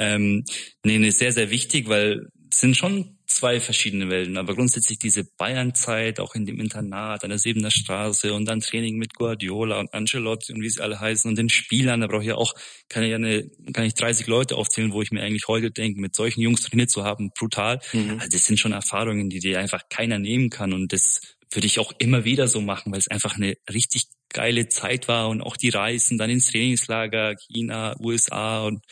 Ähm, 0.00 0.44
nee, 0.83 0.98
nee, 0.98 1.11
sehr, 1.11 1.33
sehr 1.33 1.50
wichtig, 1.50 1.88
weil 1.88 2.26
es 2.50 2.59
sind 2.59 2.76
schon 2.76 3.13
zwei 3.27 3.59
verschiedene 3.61 4.11
Welten, 4.11 4.37
aber 4.37 4.55
grundsätzlich 4.55 4.99
diese 4.99 5.25
Bayernzeit, 5.25 6.21
auch 6.21 6.35
in 6.35 6.47
dem 6.47 6.61
Internat 6.61 7.25
an 7.25 7.31
der 7.31 7.39
Sebener 7.39 7.71
Straße 7.71 8.33
und 8.33 8.45
dann 8.45 8.61
Training 8.61 8.97
mit 8.97 9.15
Guardiola 9.15 9.81
und 9.81 9.93
Ancelotti 9.95 10.53
und 10.53 10.63
wie 10.63 10.69
sie 10.69 10.83
alle 10.83 11.01
heißen 11.01 11.29
und 11.29 11.37
den 11.37 11.49
Spielern, 11.49 12.01
da 12.01 12.07
brauche 12.07 12.23
ich 12.23 12.29
ja 12.29 12.35
auch, 12.37 12.55
kann 12.89 13.03
ich 13.03 13.11
ja 13.11 13.17
eine, 13.17 13.51
kann 13.73 13.85
ich 13.85 13.95
30 13.95 14.27
Leute 14.27 14.57
aufzählen, 14.57 14.93
wo 14.93 15.03
ich 15.03 15.11
mir 15.11 15.23
eigentlich 15.23 15.49
heute 15.49 15.71
denke, 15.71 16.01
mit 16.01 16.15
solchen 16.15 16.41
Jungs 16.41 16.63
trainiert 16.63 16.91
zu 16.91 17.05
haben, 17.05 17.31
brutal. 17.37 17.81
Mhm. 17.93 18.19
Also 18.19 18.29
das 18.31 18.45
sind 18.45 18.59
schon 18.59 18.73
Erfahrungen, 18.73 19.31
die 19.31 19.39
dir 19.39 19.59
einfach 19.59 19.83
keiner 19.89 20.19
nehmen 20.19 20.51
kann 20.51 20.73
und 20.73 20.93
das 20.93 21.21
würde 21.51 21.67
ich 21.67 21.79
auch 21.79 21.93
immer 21.99 22.25
wieder 22.25 22.49
so 22.49 22.61
machen, 22.61 22.93
weil 22.93 22.99
es 22.99 23.09
einfach 23.09 23.37
eine 23.37 23.57
richtig 23.73 24.05
geile 24.31 24.69
Zeit 24.69 25.09
war 25.09 25.29
und 25.29 25.41
auch 25.41 25.57
die 25.57 25.71
Reisen 25.71 26.19
dann 26.19 26.31
ins 26.31 26.51
Trainingslager, 26.51 27.37
China, 27.37 27.95
USA 28.01 28.65
und 28.65 28.85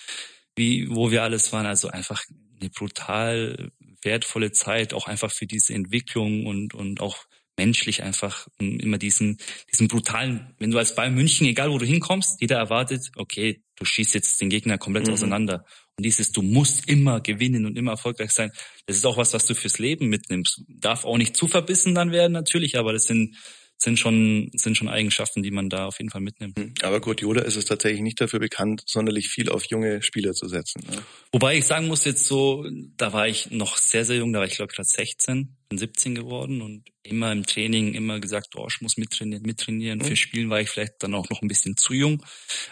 wie, 0.57 0.89
wo 0.89 1.11
wir 1.11 1.23
alles 1.23 1.53
waren. 1.53 1.67
Also 1.67 1.89
einfach 1.89 2.23
eine 2.61 2.71
brutal 2.71 3.73
wertvolle 4.03 4.53
Zeit, 4.53 4.95
auch 4.95 5.07
einfach 5.07 5.33
für 5.33 5.47
diese 5.47 5.75
Entwicklung 5.75 6.47
und, 6.47 6.75
und 6.75 7.01
auch 7.01 7.27
menschlich 7.57 8.03
einfach 8.03 8.49
immer 8.59 8.99
diesen, 8.99 9.39
diesen 9.71 9.89
brutalen, 9.89 10.55
wenn 10.59 10.71
du 10.71 10.79
als 10.79 10.95
Bayern 10.95 11.15
München, 11.15 11.47
egal 11.47 11.71
wo 11.71 11.79
du 11.79 11.87
hinkommst, 11.87 12.41
jeder 12.41 12.57
erwartet, 12.57 13.11
okay, 13.17 13.63
du 13.77 13.85
schießt 13.85 14.15
jetzt 14.15 14.41
den 14.41 14.49
Gegner 14.49 14.79
komplett 14.79 15.07
mhm. 15.07 15.13
auseinander. 15.13 15.65
Und 15.97 16.05
dieses, 16.05 16.33
du 16.33 16.41
musst 16.41 16.89
immer 16.89 17.21
gewinnen 17.21 17.67
und 17.67 17.77
immer 17.77 17.93
erfolgreich 17.93 18.31
sein, 18.31 18.51
das 18.87 18.97
ist 18.97 19.05
auch 19.05 19.19
was, 19.19 19.35
was 19.35 19.47
du 19.47 19.55
fürs 19.55 19.79
Leben 19.79 20.09
mitnimmst. 20.09 20.63
Darf 20.69 21.05
auch 21.05 21.19
nicht 21.19 21.37
zu 21.37 21.47
verbissen 21.47 21.95
dann 21.95 22.11
werden, 22.11 22.33
natürlich, 22.33 22.79
aber 22.79 22.93
das 22.93 23.05
sind, 23.05 23.37
sind 23.83 23.99
schon, 23.99 24.51
sind 24.55 24.77
schon 24.77 24.89
Eigenschaften, 24.89 25.43
die 25.43 25.51
man 25.51 25.69
da 25.69 25.87
auf 25.87 25.99
jeden 25.99 26.11
Fall 26.11 26.21
mitnimmt. 26.21 26.59
Hm. 26.59 26.75
Aber 26.83 27.01
Guardiola 27.01 27.43
ist 27.43 27.57
es 27.57 27.65
tatsächlich 27.65 28.01
nicht 28.01 28.21
dafür 28.21 28.39
bekannt, 28.39 28.85
sonderlich 28.87 29.29
viel 29.29 29.49
auf 29.49 29.65
junge 29.65 30.03
Spieler 30.03 30.33
zu 30.33 30.49
setzen. 30.49 30.83
Ne? 30.89 31.03
Wobei 31.33 31.57
ich 31.57 31.67
sagen 31.67 31.89
muss 31.89 32.05
jetzt 32.05 32.25
so, 32.25 32.65
da 32.97 33.13
war 33.13 33.27
ich 33.27 33.51
noch 33.51 33.77
sehr, 33.77 34.05
sehr 34.05 34.17
jung, 34.17 34.33
da 34.33 34.39
war 34.39 34.47
ich 34.47 34.55
glaube 34.55 34.73
gerade 34.73 34.89
16, 34.89 35.57
bin 35.69 35.79
17 35.79 36.15
geworden 36.15 36.63
und 36.63 36.85
immer 37.03 37.33
im 37.33 37.45
Training 37.45 37.95
immer 37.95 38.21
gesagt, 38.21 38.55
oh, 38.57 38.67
ich 38.69 38.81
muss 38.81 38.97
mittrainieren, 38.97 39.43
mittrainieren. 39.43 39.99
Mhm. 39.99 40.05
Für 40.05 40.17
Spielen 40.17 40.49
war 40.49 40.61
ich 40.61 40.71
vielleicht 40.71 41.03
dann 41.03 41.15
auch 41.15 41.29
noch 41.29 41.43
ein 41.43 41.49
bisschen 41.49 41.77
zu 41.77 41.93
jung. 41.93 42.25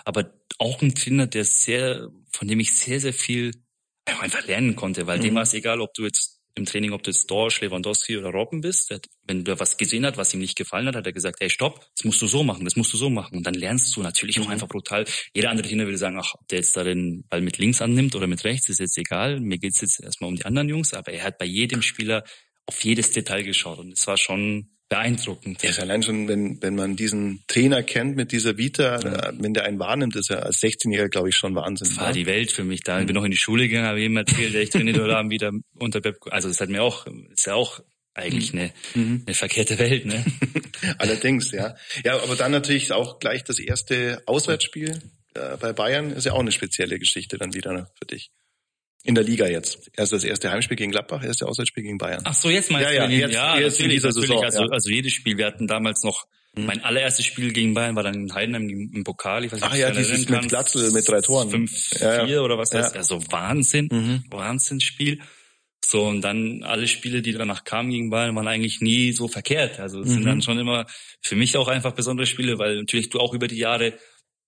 Aber 0.05 0.33
auch 0.59 0.81
ein 0.81 0.95
Trainer, 0.95 1.27
der 1.27 1.45
sehr, 1.45 2.09
von 2.31 2.47
dem 2.47 2.61
ich 2.61 2.73
sehr, 2.73 3.01
sehr 3.01 3.15
viel 3.15 3.53
einfach 4.05 4.47
lernen 4.47 4.77
konnte, 4.77 5.07
weil 5.07 5.19
mhm. 5.19 5.23
dem 5.23 5.35
war 5.35 5.43
es 5.43 5.55
egal, 5.55 5.81
ob 5.81 5.93
du 5.95 6.05
jetzt 6.05 6.40
im 6.55 6.65
Training, 6.65 6.93
ob 6.93 7.03
du 7.03 7.11
jetzt 7.11 7.31
Dorsch, 7.31 7.61
Lewandowski 7.61 8.19
oder 8.19 8.31
Robben 8.31 8.61
bist. 8.61 8.95
wenn 9.27 9.45
du 9.45 9.59
was 9.59 9.77
gesehen 9.77 10.05
hat, 10.05 10.17
was 10.17 10.35
ihm 10.35 10.41
nicht 10.41 10.57
gefallen 10.57 10.87
hat, 10.87 10.97
hat 10.97 11.07
er 11.07 11.13
gesagt, 11.13 11.41
hey, 11.41 11.51
stopp, 11.51 11.87
das 11.97 12.05
musst 12.05 12.21
du 12.21 12.27
so 12.27 12.43
machen, 12.43 12.65
das 12.65 12.77
musst 12.77 12.93
du 12.93 12.97
so 12.97 13.11
machen. 13.11 13.39
Und 13.39 13.47
dann 13.47 13.55
lernst 13.55 13.97
du 13.97 14.03
natürlich 14.03 14.39
mhm. 14.39 14.45
auch 14.45 14.49
einfach 14.49 14.69
brutal. 14.69 15.05
Jeder 15.35 15.51
andere 15.51 15.69
Trainer 15.69 15.85
würde 15.85 15.99
sagen, 15.99 16.19
ach, 16.19 16.35
ob 16.35 16.49
der 16.49 16.59
jetzt 16.59 16.77
da 16.77 16.85
den 16.85 17.25
Ball 17.29 17.41
mit 17.41 17.59
links 17.59 17.81
annimmt 17.81 18.15
oder 18.15 18.27
mit 18.27 18.45
rechts, 18.45 18.69
ist 18.69 18.81
jetzt 18.81 18.99
egal. 18.99 19.41
Mir 19.41 19.59
geht's 19.59 19.81
jetzt 19.81 20.03
erstmal 20.03 20.29
um 20.29 20.37
die 20.37 20.45
anderen 20.45 20.69
Jungs. 20.69 20.95
Aber 20.95 21.13
er 21.13 21.25
hat 21.25 21.39
bei 21.39 21.47
jedem 21.47 21.83
Spieler 21.83 22.25
auf 22.67 22.83
jedes 22.85 23.13
Detail 23.13 23.43
geschaut. 23.43 23.79
Und 23.79 23.93
es 23.93 24.07
war 24.07 24.17
schon 24.17 24.71
beeindruckend. 24.91 25.63
Ja, 25.63 25.71
ist 25.71 25.79
allein 25.79 26.03
schon, 26.03 26.29
wenn, 26.29 26.61
wenn 26.63 26.75
man 26.75 26.97
diesen 26.97 27.43
Trainer 27.47 27.83
kennt 27.83 28.17
mit 28.17 28.33
dieser 28.33 28.59
Vita, 28.59 29.01
ja. 29.01 29.29
Äh, 29.29 29.33
wenn 29.39 29.55
der 29.55 29.65
einen 29.65 29.79
wahrnimmt, 29.79 30.17
ist 30.17 30.31
er 30.31 30.45
als 30.45 30.59
16-Jähriger, 30.59 31.09
glaube 31.09 31.31
ich, 31.31 31.37
schon 31.37 31.55
Wahnsinn. 31.55 31.89
Das 31.89 31.97
war 31.97 32.09
ja? 32.09 32.13
die 32.13 32.27
Welt 32.27 32.51
für 32.51 32.65
mich 32.65 32.83
da. 32.83 33.01
Ich 33.01 33.07
bin 33.07 33.15
noch 33.15 33.25
in 33.25 33.31
die 33.31 33.39
Schule 33.39 33.69
gegangen, 33.69 33.87
habe 33.87 34.03
ihm 34.03 34.17
erzählt, 34.17 34.55
ich 34.55 34.71
trainiert 34.71 34.99
oder 34.99 35.17
haben 35.17 35.31
wieder 35.31 35.53
unter 35.77 36.01
Pep. 36.01 36.19
Also 36.31 36.49
das 36.49 36.61
hat 36.61 36.69
mir 36.69 36.83
auch, 36.83 37.07
ist 37.33 37.47
ja 37.47 37.55
auch 37.55 37.81
eigentlich 38.15 38.53
eine, 38.53 38.73
mhm. 38.95 39.23
eine 39.25 39.35
verkehrte 39.35 39.79
Welt, 39.79 40.05
ne? 40.05 40.25
Allerdings, 40.99 41.53
ja. 41.53 41.77
Ja, 42.05 42.21
aber 42.21 42.35
dann 42.35 42.51
natürlich 42.51 42.93
auch 42.93 43.21
gleich 43.21 43.45
das 43.45 43.61
erste 43.61 44.21
Auswärtsspiel 44.27 45.01
äh, 45.35 45.57
bei 45.57 45.73
Bayern 45.73 46.11
ist 46.11 46.27
ja 46.27 46.33
auch 46.33 46.41
eine 46.41 46.53
spezielle 46.53 46.99
Geschichte 46.99 47.39
dann 47.39 47.55
wieder 47.55 47.91
für 47.97 48.07
dich. 48.07 48.33
In 49.03 49.15
der 49.15 49.25
Liga 49.25 49.47
jetzt. 49.47 49.91
Erst 49.97 50.13
das 50.13 50.25
erste 50.25 50.51
Heimspiel 50.51 50.77
gegen 50.77 50.91
Gladbach, 50.91 51.25
erste 51.25 51.47
Auswärtsspiel 51.47 51.85
gegen 51.85 51.99
Bayern. 51.99 52.23
Ach 52.25 52.35
so, 52.35 52.51
jetzt 52.51 52.71
meinst 52.71 52.93
ja, 52.93 53.07
du? 53.07 53.13
Ja, 53.13 53.19
jetzt, 53.19 53.35
ja, 53.35 53.59
jetzt 53.59 53.79
natürlich, 53.81 54.05
in 54.05 54.13
Saison, 54.13 54.45
also, 54.45 54.63
ja. 54.63 54.69
also 54.71 54.91
jedes 54.91 55.13
Spiel. 55.13 55.39
Wir 55.39 55.47
hatten 55.47 55.67
damals 55.67 56.03
noch 56.03 56.27
mhm. 56.55 56.67
mein 56.67 56.85
allererstes 56.85 57.25
Spiel 57.25 57.53
gegen 57.53 57.73
Bayern 57.73 57.97
war 57.97 58.03
dann 58.03 58.15
in 58.15 58.35
Heidenheim 58.35 58.69
im 58.69 59.05
Pokal. 59.05 59.45
Ich 59.45 59.53
weiß 59.53 59.61
nicht, 59.61 59.71
Ach 59.71 59.77
ja, 59.77 59.91
dieses 59.91 60.29
mit 60.29 60.49
Glatzel 60.49 60.91
mit 60.93 61.09
drei 61.09 61.23
Toren. 61.23 61.51
Fünf, 61.51 61.99
ja, 61.99 62.27
vier 62.27 62.43
oder 62.43 62.59
was 62.59 62.71
das 62.71 62.89
ist. 62.89 62.97
Also 62.97 63.21
Wahnsinn, 63.31 63.89
mhm. 63.91 64.25
Wahnsinnsspiel. 64.31 65.21
So, 65.83 66.05
und 66.05 66.21
dann 66.21 66.63
alle 66.63 66.87
Spiele, 66.87 67.23
die 67.23 67.33
danach 67.33 67.65
kamen 67.65 67.91
gegen 67.91 68.11
Bayern, 68.11 68.37
waren 68.37 68.47
eigentlich 68.47 68.83
nie 68.83 69.13
so 69.13 69.29
verkehrt. 69.29 69.81
Also 69.81 70.03
es 70.03 70.09
mhm. 70.09 70.13
sind 70.13 70.27
dann 70.27 70.43
schon 70.43 70.59
immer 70.59 70.87
für 71.23 71.37
mich 71.37 71.57
auch 71.57 71.69
einfach 71.69 71.93
besondere 71.93 72.27
Spiele, 72.27 72.59
weil 72.59 72.77
natürlich 72.77 73.09
du 73.09 73.19
auch 73.19 73.33
über 73.33 73.49
die 73.49 73.57
Jahre 73.57 73.95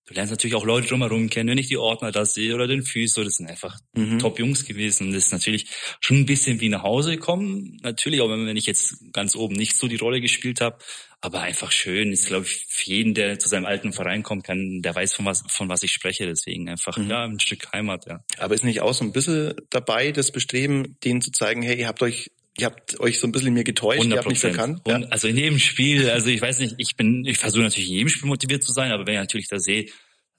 Du 0.04 0.14
lernst 0.14 0.32
natürlich 0.32 0.56
auch 0.56 0.64
Leute 0.64 0.88
drumherum 0.88 1.30
kennen, 1.30 1.50
wenn 1.50 1.58
ich 1.58 1.68
die 1.68 1.76
Ordner 1.76 2.10
da 2.10 2.24
sehe 2.24 2.54
oder 2.54 2.66
den 2.66 2.82
Füße, 2.82 3.22
das 3.22 3.34
sind 3.34 3.48
einfach 3.48 3.78
mhm. 3.94 4.18
Top-Jungs 4.18 4.64
gewesen. 4.64 5.12
Das 5.12 5.26
ist 5.26 5.32
natürlich 5.32 5.68
schon 6.00 6.18
ein 6.18 6.26
bisschen 6.26 6.60
wie 6.60 6.68
nach 6.68 6.82
Hause 6.82 7.18
kommen. 7.18 7.78
Natürlich, 7.82 8.20
auch 8.20 8.28
wenn 8.28 8.56
ich 8.56 8.66
jetzt 8.66 8.96
ganz 9.12 9.36
oben 9.36 9.54
nicht 9.54 9.76
so 9.76 9.86
die 9.86 9.96
Rolle 9.96 10.20
gespielt 10.20 10.60
habe, 10.60 10.78
aber 11.20 11.40
einfach 11.40 11.70
schön. 11.70 12.10
Ist, 12.10 12.26
glaube 12.26 12.46
ich, 12.46 12.66
für 12.68 12.90
jeden, 12.90 13.14
der 13.14 13.38
zu 13.38 13.48
seinem 13.48 13.64
alten 13.64 13.92
Verein 13.92 14.24
kommt, 14.24 14.42
kann, 14.42 14.82
der 14.82 14.92
weiß, 14.92 15.14
von 15.14 15.24
was, 15.24 15.44
von 15.48 15.68
was 15.68 15.84
ich 15.84 15.92
spreche. 15.92 16.26
Deswegen 16.26 16.68
einfach, 16.68 16.96
mhm. 16.96 17.08
ja, 17.08 17.24
ein 17.24 17.38
Stück 17.38 17.72
Heimat, 17.72 18.06
ja. 18.06 18.24
Aber 18.38 18.54
ist 18.54 18.64
nicht 18.64 18.80
auch 18.80 18.94
so 18.94 19.04
ein 19.04 19.12
bisschen 19.12 19.54
dabei, 19.70 20.10
das 20.10 20.32
Bestreben, 20.32 20.98
denen 21.04 21.22
zu 21.22 21.30
zeigen, 21.30 21.62
hey, 21.62 21.78
ihr 21.78 21.86
habt 21.86 22.02
euch 22.02 22.32
ihr 22.58 22.66
habt 22.66 23.00
euch 23.00 23.18
so 23.18 23.26
ein 23.26 23.32
bisschen 23.32 23.54
mir 23.54 23.64
getäuscht, 23.64 24.02
100%. 24.02 24.10
ihr 24.10 24.18
habt 24.18 24.28
mich 24.28 24.40
verkannt. 24.40 24.82
Ja? 24.86 25.00
Also 25.10 25.28
in 25.28 25.36
jedem 25.36 25.58
Spiel, 25.58 26.10
also 26.10 26.28
ich 26.28 26.40
weiß 26.40 26.58
nicht, 26.58 26.74
ich 26.78 26.96
bin, 26.96 27.24
ich 27.24 27.38
versuche 27.38 27.62
natürlich 27.62 27.88
in 27.88 27.96
jedem 27.96 28.08
Spiel 28.08 28.28
motiviert 28.28 28.62
zu 28.62 28.72
sein, 28.72 28.92
aber 28.92 29.06
wenn 29.06 29.14
ich 29.14 29.20
natürlich 29.20 29.48
da 29.48 29.58
sehe, 29.58 29.86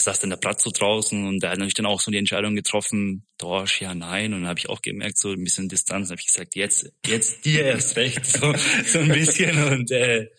saß 0.02 0.20
dann 0.20 0.30
der 0.30 0.38
Platz 0.38 0.64
so 0.64 0.72
draußen 0.72 1.26
und 1.26 1.42
der 1.42 1.52
hat 1.52 1.58
natürlich 1.58 1.76
dann 1.76 1.86
auch 1.86 2.02
so 2.02 2.12
die 2.12 2.18
Entscheidung 2.18 2.56
getroffen, 2.56 3.26
Dorsch, 3.38 3.82
ja, 3.82 3.96
nein. 3.96 4.34
Und 4.34 4.42
dann 4.42 4.50
habe 4.50 4.60
ich 4.60 4.70
auch 4.70 4.82
gemerkt, 4.82 5.18
so 5.18 5.32
ein 5.32 5.44
bisschen 5.44 5.70
Distanz, 5.70 6.10
habe 6.10 6.20
ich 6.20 6.28
gesagt, 6.28 6.56
jetzt, 6.56 6.92
jetzt 7.06 7.46
dir 7.46 7.64
erst 7.64 7.96
recht, 7.96 8.26
so, 8.26 8.54
so 8.86 9.00
ein 9.00 9.10
bisschen. 9.10 9.64
Und 9.72 9.92
äh, 9.92 10.30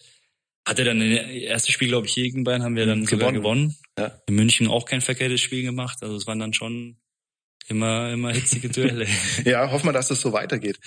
hatte 0.66 0.84
dann 0.84 1.00
das 1.00 1.26
erste 1.28 1.72
Spiel, 1.72 1.88
glaube 1.88 2.06
ich, 2.06 2.14
gegen 2.14 2.44
Bayern 2.44 2.62
haben 2.62 2.76
wir 2.76 2.86
dann 2.86 3.04
gewonnen. 3.04 3.34
gewonnen. 3.34 3.76
Ja. 3.98 4.18
In 4.28 4.34
München 4.34 4.68
auch 4.68 4.86
kein 4.86 5.00
verkehrtes 5.00 5.40
Spiel 5.40 5.62
gemacht. 5.62 5.98
Also 6.02 6.16
es 6.16 6.26
waren 6.26 6.38
dann 6.38 6.52
schon 6.52 6.96
immer, 7.68 8.12
immer 8.12 8.32
hitzige 8.32 8.68
Duelle. 8.68 9.06
ja, 9.44 9.70
hoffen 9.70 9.86
wir, 9.86 9.92
dass 9.92 10.08
das 10.08 10.20
so 10.20 10.32
weitergeht. 10.32 10.78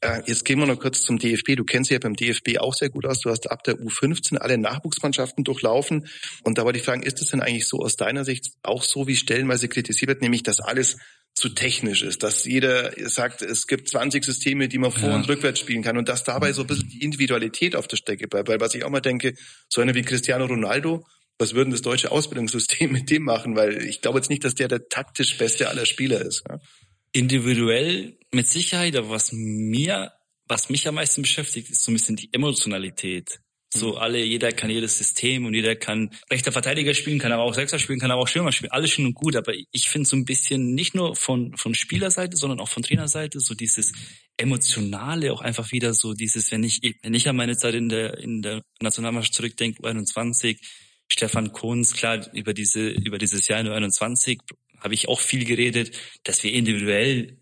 Äh, 0.00 0.22
jetzt 0.26 0.44
gehen 0.44 0.58
wir 0.58 0.66
noch 0.66 0.78
kurz 0.78 1.02
zum 1.02 1.18
DFB. 1.18 1.56
Du 1.56 1.64
kennst 1.64 1.90
dich 1.90 1.94
ja 1.94 1.98
beim 2.00 2.14
DFB 2.14 2.58
auch 2.58 2.74
sehr 2.74 2.90
gut 2.90 3.06
aus. 3.06 3.20
Du 3.20 3.30
hast 3.30 3.50
ab 3.50 3.64
der 3.64 3.76
U15 3.76 4.36
alle 4.38 4.58
Nachwuchsmannschaften 4.58 5.44
durchlaufen. 5.44 6.06
Und 6.42 6.58
da 6.58 6.64
war 6.64 6.72
die 6.72 6.80
Frage, 6.80 7.04
ist 7.04 7.20
es 7.20 7.28
denn 7.28 7.40
eigentlich 7.40 7.66
so 7.66 7.78
aus 7.78 7.96
deiner 7.96 8.24
Sicht 8.24 8.52
auch 8.62 8.82
so, 8.82 9.06
wie 9.06 9.16
stellenweise 9.16 9.68
kritisiert 9.68 10.08
wird, 10.08 10.22
nämlich, 10.22 10.42
dass 10.42 10.60
alles 10.60 10.96
zu 11.34 11.48
technisch 11.48 12.02
ist, 12.02 12.22
dass 12.22 12.44
jeder 12.44 12.92
sagt, 13.08 13.42
es 13.42 13.66
gibt 13.66 13.88
20 13.88 14.24
Systeme, 14.24 14.68
die 14.68 14.78
man 14.78 14.90
vor- 14.90 15.10
ja. 15.10 15.14
und 15.14 15.28
rückwärts 15.28 15.60
spielen 15.60 15.82
kann 15.82 15.96
und 15.96 16.08
dass 16.08 16.24
dabei 16.24 16.52
so 16.52 16.62
ein 16.62 16.66
bisschen 16.66 16.88
die 16.88 17.02
Individualität 17.02 17.76
auf 17.76 17.88
der 17.88 17.96
Strecke 17.96 18.28
bleibt. 18.28 18.48
Weil 18.48 18.60
was 18.60 18.74
ich 18.74 18.84
auch 18.84 18.90
mal 18.90 19.00
denke, 19.00 19.34
so 19.68 19.80
einer 19.80 19.94
wie 19.94 20.02
Cristiano 20.02 20.46
Ronaldo, 20.46 21.06
was 21.40 21.54
würden 21.54 21.70
das 21.70 21.82
deutsche 21.82 22.12
Ausbildungssystem 22.12 22.92
mit 22.92 23.10
dem 23.10 23.24
machen? 23.24 23.56
Weil 23.56 23.82
ich 23.84 24.02
glaube 24.02 24.18
jetzt 24.18 24.30
nicht, 24.30 24.44
dass 24.44 24.54
der 24.54 24.68
der 24.68 24.88
taktisch 24.88 25.38
beste 25.38 25.68
aller 25.68 25.86
Spieler 25.86 26.20
ist. 26.20 26.44
Ja? 26.48 26.60
Individuell 27.12 28.18
mit 28.32 28.46
Sicherheit, 28.46 28.94
aber 28.94 29.10
was 29.10 29.32
mir, 29.32 30.12
was 30.46 30.70
mich 30.70 30.86
am 30.86 30.96
meisten 30.96 31.22
beschäftigt, 31.22 31.70
ist 31.70 31.82
so 31.82 31.90
ein 31.90 31.94
bisschen 31.94 32.16
die 32.16 32.28
Emotionalität. 32.32 33.40
So 33.72 33.96
alle, 33.96 34.22
jeder 34.22 34.50
kann 34.50 34.68
jedes 34.68 34.98
System 34.98 35.46
und 35.46 35.54
jeder 35.54 35.76
kann 35.76 36.10
rechter 36.30 36.50
Verteidiger 36.50 36.92
spielen, 36.92 37.20
kann 37.20 37.30
aber 37.30 37.44
auch 37.44 37.54
Sechser 37.54 37.78
spielen, 37.78 38.00
kann 38.00 38.10
aber 38.10 38.22
auch 38.22 38.28
Stürmer 38.28 38.50
spielen. 38.50 38.72
Alles 38.72 38.90
schön 38.90 39.06
und 39.06 39.14
gut, 39.14 39.36
aber 39.36 39.52
ich 39.70 39.88
finde 39.88 40.08
so 40.08 40.16
ein 40.16 40.24
bisschen 40.24 40.74
nicht 40.74 40.96
nur 40.96 41.14
von, 41.14 41.56
von 41.56 41.74
Spielerseite, 41.74 42.36
sondern 42.36 42.58
auch 42.58 42.68
von 42.68 42.82
Trainerseite 42.82 43.38
so 43.38 43.54
dieses 43.54 43.92
emotionale, 44.36 45.32
auch 45.32 45.40
einfach 45.40 45.70
wieder 45.70 45.94
so 45.94 46.14
dieses, 46.14 46.50
wenn 46.50 46.64
ich, 46.64 46.80
wenn 47.02 47.14
ich 47.14 47.28
an 47.28 47.36
meine 47.36 47.56
Zeit 47.56 47.74
in 47.74 47.88
der, 47.88 48.18
in 48.18 48.42
der 48.42 48.62
Nationalmannschaft 48.80 49.34
zurückdenke, 49.34 49.82
U21, 49.82 50.58
Stefan 51.12 51.52
Kohns, 51.52 51.94
klar, 51.94 52.26
über 52.32 52.54
diese, 52.54 52.88
über 52.88 53.18
dieses 53.18 53.46
Jahr 53.48 53.60
in 53.60 53.68
U21 53.68 54.38
habe 54.78 54.94
ich 54.94 55.08
auch 55.08 55.20
viel 55.20 55.44
geredet, 55.44 55.96
dass 56.24 56.42
wir 56.42 56.52
individuell 56.52 57.36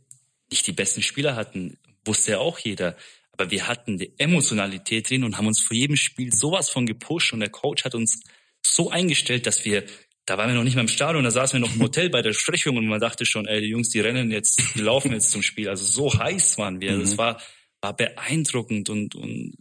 nicht 0.50 0.66
die 0.66 0.72
besten 0.72 1.02
Spieler 1.02 1.36
hatten, 1.36 1.78
wusste 2.04 2.32
ja 2.32 2.38
auch 2.38 2.58
jeder. 2.58 2.96
Aber 3.32 3.50
wir 3.50 3.68
hatten 3.68 3.98
die 3.98 4.12
Emotionalität 4.18 5.10
drin 5.10 5.22
und 5.22 5.36
haben 5.36 5.46
uns 5.46 5.62
vor 5.62 5.76
jedem 5.76 5.96
Spiel 5.96 6.32
sowas 6.32 6.70
von 6.70 6.86
gepusht 6.86 7.32
und 7.32 7.40
der 7.40 7.50
Coach 7.50 7.84
hat 7.84 7.94
uns 7.94 8.22
so 8.62 8.90
eingestellt, 8.90 9.46
dass 9.46 9.64
wir, 9.64 9.84
da 10.24 10.36
waren 10.38 10.48
wir 10.48 10.56
noch 10.56 10.64
nicht 10.64 10.74
mal 10.74 10.80
im 10.80 10.88
Stadion, 10.88 11.22
da 11.22 11.30
saßen 11.30 11.60
wir 11.60 11.66
noch 11.66 11.74
im 11.74 11.82
Hotel 11.82 12.10
bei 12.10 12.22
der 12.22 12.32
Sprechung 12.32 12.76
und 12.76 12.86
man 12.86 13.00
dachte 13.00 13.24
schon, 13.26 13.46
ey, 13.46 13.60
die 13.60 13.68
Jungs, 13.68 13.90
die 13.90 14.00
rennen 14.00 14.30
jetzt, 14.30 14.60
die 14.74 14.80
laufen 14.80 15.12
jetzt 15.12 15.30
zum 15.30 15.42
Spiel. 15.42 15.68
Also 15.68 15.84
so 15.84 16.18
heiß 16.18 16.58
waren 16.58 16.80
wir. 16.80 16.92
Mhm. 16.94 17.00
Das 17.00 17.18
war, 17.18 17.40
war 17.80 17.94
beeindruckend 17.94 18.90
und, 18.90 19.14
und 19.14 19.54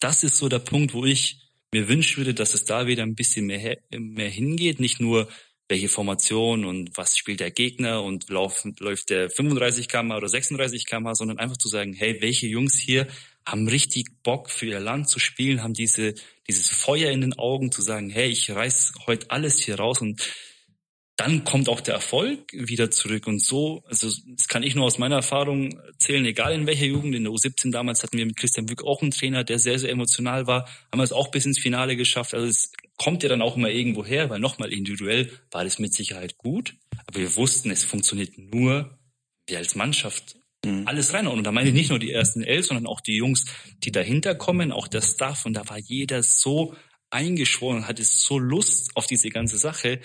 das 0.00 0.24
ist 0.24 0.36
so 0.36 0.48
der 0.48 0.58
Punkt, 0.58 0.92
wo 0.92 1.06
ich 1.06 1.38
mir 1.72 1.88
wünschen 1.88 2.18
würde, 2.18 2.34
dass 2.34 2.54
es 2.54 2.64
da 2.64 2.86
wieder 2.86 3.02
ein 3.02 3.14
bisschen 3.14 3.46
mehr, 3.46 3.78
mehr 3.90 4.28
hingeht. 4.28 4.78
Nicht 4.78 5.00
nur, 5.00 5.28
welche 5.68 5.88
Formation 5.88 6.66
und 6.66 6.90
was 6.98 7.16
spielt 7.16 7.40
der 7.40 7.50
Gegner 7.50 8.02
und 8.02 8.28
lauf, 8.28 8.62
läuft 8.78 9.08
der 9.08 9.30
35 9.30 9.88
km 9.88 10.12
oder 10.12 10.28
36 10.28 10.84
km, 10.84 11.14
sondern 11.14 11.38
einfach 11.38 11.56
zu 11.56 11.68
sagen, 11.68 11.94
hey, 11.94 12.20
welche 12.20 12.46
Jungs 12.46 12.78
hier 12.78 13.06
haben 13.46 13.66
richtig 13.68 14.08
Bock 14.22 14.50
für 14.50 14.66
ihr 14.66 14.80
Land 14.80 15.08
zu 15.08 15.18
spielen, 15.18 15.62
haben 15.62 15.72
diese, 15.72 16.14
dieses 16.46 16.68
Feuer 16.68 17.10
in 17.10 17.22
den 17.22 17.38
Augen 17.38 17.72
zu 17.72 17.80
sagen, 17.80 18.10
hey, 18.10 18.28
ich 18.28 18.50
reiß 18.50 18.92
heute 19.06 19.30
alles 19.30 19.60
hier 19.60 19.76
raus 19.76 20.02
und 20.02 20.20
dann 21.16 21.44
kommt 21.44 21.68
auch 21.68 21.80
der 21.80 21.94
Erfolg 21.94 22.52
wieder 22.52 22.90
zurück 22.90 23.26
und 23.26 23.42
so, 23.42 23.82
also 23.86 24.08
das 24.34 24.48
kann 24.48 24.62
ich 24.62 24.74
nur 24.74 24.86
aus 24.86 24.98
meiner 24.98 25.16
Erfahrung 25.16 25.78
erzählen, 25.80 26.24
egal 26.24 26.54
in 26.54 26.66
welcher 26.66 26.86
Jugend, 26.86 27.14
in 27.14 27.24
der 27.24 27.32
U17 27.32 27.70
damals 27.70 28.02
hatten 28.02 28.16
wir 28.16 28.26
mit 28.26 28.36
Christian 28.36 28.66
Bück 28.66 28.82
auch 28.82 29.02
einen 29.02 29.10
Trainer, 29.10 29.44
der 29.44 29.58
sehr, 29.58 29.78
sehr 29.78 29.90
emotional 29.90 30.46
war, 30.46 30.66
haben 30.90 30.98
wir 31.00 31.04
es 31.04 31.12
auch 31.12 31.30
bis 31.30 31.44
ins 31.44 31.58
Finale 31.58 31.96
geschafft, 31.96 32.34
also 32.34 32.46
es 32.46 32.72
kommt 32.96 33.22
ja 33.22 33.28
dann 33.28 33.42
auch 33.42 33.56
immer 33.56 33.70
irgendwo 33.70 34.04
her, 34.04 34.30
weil 34.30 34.40
nochmal 34.40 34.72
individuell 34.72 35.30
war 35.50 35.64
das 35.64 35.78
mit 35.78 35.92
Sicherheit 35.92 36.38
gut, 36.38 36.76
aber 37.06 37.20
wir 37.20 37.36
wussten, 37.36 37.70
es 37.70 37.84
funktioniert 37.84 38.38
nur, 38.38 38.98
wir 39.46 39.58
als 39.58 39.74
Mannschaft 39.74 40.36
mhm. 40.64 40.86
alles 40.86 41.12
rein. 41.12 41.26
Und 41.26 41.44
da 41.44 41.52
meine 41.52 41.68
ich 41.68 41.74
nicht 41.74 41.90
nur 41.90 41.98
die 41.98 42.12
ersten 42.12 42.42
elf, 42.42 42.66
sondern 42.66 42.86
auch 42.86 43.00
die 43.00 43.16
Jungs, 43.16 43.46
die 43.78 43.92
dahinter 43.92 44.34
kommen, 44.34 44.72
auch 44.72 44.88
der 44.88 45.02
Staff. 45.02 45.46
Und 45.46 45.54
da 45.54 45.68
war 45.68 45.78
jeder 45.78 46.22
so 46.22 46.74
eingeschworen 47.10 47.86
hatte 47.86 48.04
so 48.04 48.38
Lust 48.38 48.96
auf 48.96 49.06
diese 49.06 49.28
ganze 49.28 49.58
Sache, 49.58 50.00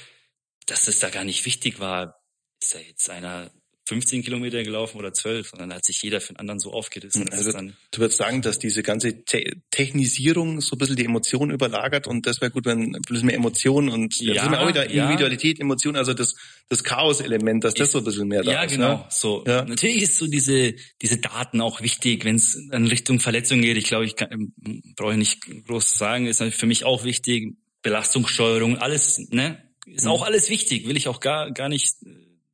dass 0.68 0.88
es 0.88 1.00
da 1.00 1.10
gar 1.10 1.24
nicht 1.24 1.46
wichtig 1.46 1.80
war, 1.80 2.22
ist 2.62 2.76
da 2.76 2.80
jetzt 2.80 3.10
einer 3.10 3.52
15 3.88 4.22
Kilometer 4.22 4.62
gelaufen 4.64 4.98
oder 4.98 5.14
12, 5.14 5.50
sondern 5.50 5.70
da 5.70 5.78
hat 5.78 5.86
sich 5.86 6.02
jeder 6.02 6.20
für 6.20 6.34
den 6.34 6.40
anderen 6.40 6.60
so 6.60 6.74
aufgerissen. 6.74 7.30
Also 7.32 7.54
du 7.54 8.00
würdest 8.00 8.18
sagen, 8.18 8.42
dass 8.42 8.60
diese 8.60 8.84
ganze 8.84 9.24
Te 9.24 9.54
Technisierung 9.72 10.60
so 10.60 10.76
ein 10.76 10.80
bisschen 10.80 10.98
die 10.98 11.06
Emotionen 11.06 11.52
überlagert 11.52 12.06
und 12.06 12.28
das 12.28 12.42
wäre 12.42 12.52
gut, 12.52 12.66
wenn 12.66 12.96
ein 12.96 13.02
bisschen 13.08 13.28
mehr 13.28 13.36
Emotionen 13.36 13.88
und 13.88 14.20
ja, 14.20 14.44
sind 14.44 14.56
auch 14.56 14.68
wieder 14.68 14.90
Individualität, 14.90 15.60
ja. 15.60 15.64
Emotionen, 15.64 15.96
also 15.96 16.14
das, 16.14 16.36
das 16.68 16.84
Chaos-Element, 16.84 17.64
dass 17.64 17.76
das 17.76 17.92
so 17.92 18.00
ein 18.00 18.04
bisschen 18.04 18.28
mehr 18.28 18.44
da 18.44 18.52
ja, 18.52 18.64
ist. 18.64 18.72
Ja, 18.72 18.78
genau. 18.78 18.98
Ne? 18.98 19.06
So. 19.10 19.46
Ja. 19.48 19.64
Natürlich 19.64 20.02
ist 20.02 20.18
so 20.18 20.28
diese, 20.28 20.74
diese 21.02 21.20
Daten 21.20 21.62
auch 21.62 21.82
wichtig, 21.82 22.26
wenn 22.26 22.36
es 22.36 22.56
in 22.56 22.88
Richtung 22.88 23.22
Verletzung 23.22 23.62
geht. 23.62 23.78
Ich 23.78 23.86
glaube, 23.86 24.06
ich 24.06 24.16
brauche 24.16 25.12
ich 25.14 25.18
nicht 25.18 25.66
groß 25.66 25.98
sagen, 25.98 26.28
ist 26.28 26.44
für 26.44 26.66
mich 26.66 26.84
auch 26.84 27.06
wichtig. 27.06 27.56
Belastungssteuerung, 27.84 28.78
alles, 28.80 29.30
ne? 29.30 29.64
Ist 29.88 30.06
mhm. 30.06 30.12
auch 30.12 30.24
alles 30.24 30.50
wichtig, 30.50 30.88
will 30.88 30.98
ich 30.98 31.08
auch 31.08 31.20
gar, 31.20 31.52
gar 31.52 31.70
nicht 31.70 31.96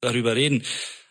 darüber 0.02 0.36
reden. 0.36 0.64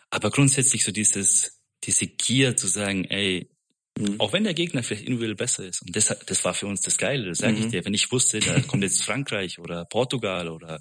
Aber 0.09 0.31
grundsätzlich 0.31 0.83
so 0.83 0.91
dieses, 0.91 1.59
diese 1.83 2.07
Gier 2.07 2.55
zu 2.55 2.67
sagen, 2.67 3.05
ey, 3.05 3.49
mhm. 3.97 4.19
auch 4.19 4.33
wenn 4.33 4.43
der 4.43 4.53
Gegner 4.53 4.83
vielleicht 4.83 5.05
individuell 5.05 5.35
besser 5.35 5.65
ist. 5.65 5.81
Und 5.81 5.95
das, 5.95 6.15
das 6.25 6.45
war 6.45 6.53
für 6.53 6.67
uns 6.67 6.81
das 6.81 6.97
Geile, 6.97 7.29
das 7.29 7.39
sage 7.39 7.53
mhm. 7.53 7.63
ich 7.63 7.67
dir. 7.67 7.85
Wenn 7.85 7.93
ich 7.93 8.11
wusste, 8.11 8.39
da 8.39 8.59
kommt 8.61 8.83
jetzt 8.83 9.03
Frankreich 9.03 9.59
oder 9.59 9.85
Portugal 9.85 10.49
oder 10.49 10.79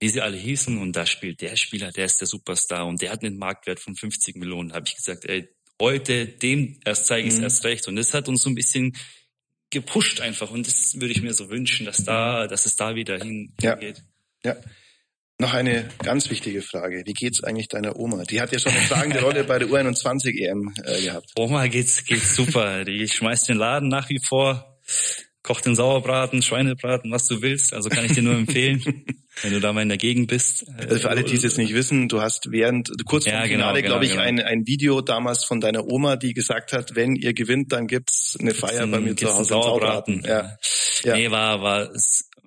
wie 0.00 0.08
sie 0.08 0.20
alle 0.20 0.36
hießen 0.36 0.78
und 0.78 0.94
da 0.94 1.06
spielt 1.06 1.40
der 1.40 1.56
Spieler, 1.56 1.90
der 1.90 2.04
ist 2.04 2.20
der 2.20 2.28
Superstar 2.28 2.86
und 2.86 3.02
der 3.02 3.10
hat 3.10 3.24
einen 3.24 3.36
Marktwert 3.36 3.80
von 3.80 3.96
50 3.96 4.36
Millionen, 4.36 4.72
habe 4.72 4.86
ich 4.86 4.94
gesagt, 4.94 5.24
ey, 5.24 5.48
heute 5.80 6.26
dem 6.26 6.78
erst 6.84 7.06
zeige 7.06 7.26
ich 7.26 7.34
es 7.34 7.38
mhm. 7.38 7.44
erst 7.44 7.64
recht. 7.64 7.88
Und 7.88 7.96
das 7.96 8.14
hat 8.14 8.28
uns 8.28 8.42
so 8.42 8.50
ein 8.50 8.54
bisschen 8.54 8.96
gepusht 9.70 10.20
einfach. 10.20 10.50
Und 10.50 10.66
das 10.66 10.94
würde 11.00 11.12
ich 11.12 11.22
mir 11.22 11.34
so 11.34 11.50
wünschen, 11.50 11.86
dass 11.86 12.04
da, 12.04 12.46
dass 12.46 12.66
es 12.66 12.76
da 12.76 12.94
wieder 12.94 13.18
hingeht. 13.18 13.56
Ja. 13.62 13.76
Ja. 14.48 14.56
Noch 15.40 15.54
eine 15.54 15.88
ganz 16.02 16.30
wichtige 16.30 16.62
Frage. 16.62 17.04
Wie 17.06 17.12
geht's 17.12 17.44
eigentlich 17.44 17.68
deiner 17.68 17.96
Oma? 17.96 18.24
Die 18.24 18.40
hat 18.40 18.50
ja 18.50 18.58
schon 18.58 18.72
eine 18.72 18.88
tragende 18.88 19.20
Rolle 19.22 19.44
bei 19.44 19.60
der 19.60 19.68
U21 19.68 20.36
EM 20.36 20.72
äh, 20.84 21.00
gehabt. 21.00 21.30
Oma 21.36 21.68
geht's, 21.68 22.04
geht's 22.04 22.34
super. 22.34 22.84
Die 22.84 23.06
schmeißt 23.06 23.48
den 23.48 23.56
Laden 23.56 23.88
nach 23.88 24.08
wie 24.08 24.18
vor, 24.18 24.80
kocht 25.44 25.64
den 25.64 25.76
Sauerbraten, 25.76 26.42
Schweinebraten, 26.42 27.12
was 27.12 27.28
du 27.28 27.40
willst. 27.40 27.72
Also 27.72 27.88
kann 27.88 28.04
ich 28.04 28.14
dir 28.14 28.22
nur 28.22 28.34
empfehlen, 28.34 28.82
wenn 29.42 29.52
du 29.52 29.60
da 29.60 29.72
mal 29.72 29.82
in 29.82 29.88
der 29.88 29.96
Gegend 29.96 30.26
bist. 30.26 30.66
Also 30.76 30.98
für 30.98 31.08
alle, 31.08 31.22
die 31.22 31.36
es 31.36 31.44
jetzt 31.44 31.56
nicht 31.56 31.72
wissen, 31.72 32.08
du 32.08 32.20
hast 32.20 32.50
während, 32.50 32.90
kurz 33.06 33.22
vor 33.22 33.32
ja, 33.32 33.42
dem 33.42 33.50
Finale, 33.50 33.80
genau, 33.80 33.92
glaube 33.92 34.06
ich, 34.06 34.12
genau. 34.12 34.24
Ein, 34.24 34.40
ein 34.40 34.66
Video 34.66 35.02
damals 35.02 35.44
von 35.44 35.60
deiner 35.60 35.86
Oma, 35.86 36.16
die 36.16 36.34
gesagt 36.34 36.72
hat, 36.72 36.96
wenn 36.96 37.14
ihr 37.14 37.32
gewinnt, 37.32 37.72
dann 37.72 37.86
gibt's 37.86 38.36
eine 38.40 38.54
Feier 38.54 38.88
bei 38.88 38.98
mir 38.98 39.14
zu 39.14 39.32
Hause. 39.32 39.50
Sauerbraten. 39.50 40.24
Ja. 40.26 40.58
ja. 41.04 41.14
Nee, 41.14 41.30
war, 41.30 41.62
war 41.62 41.90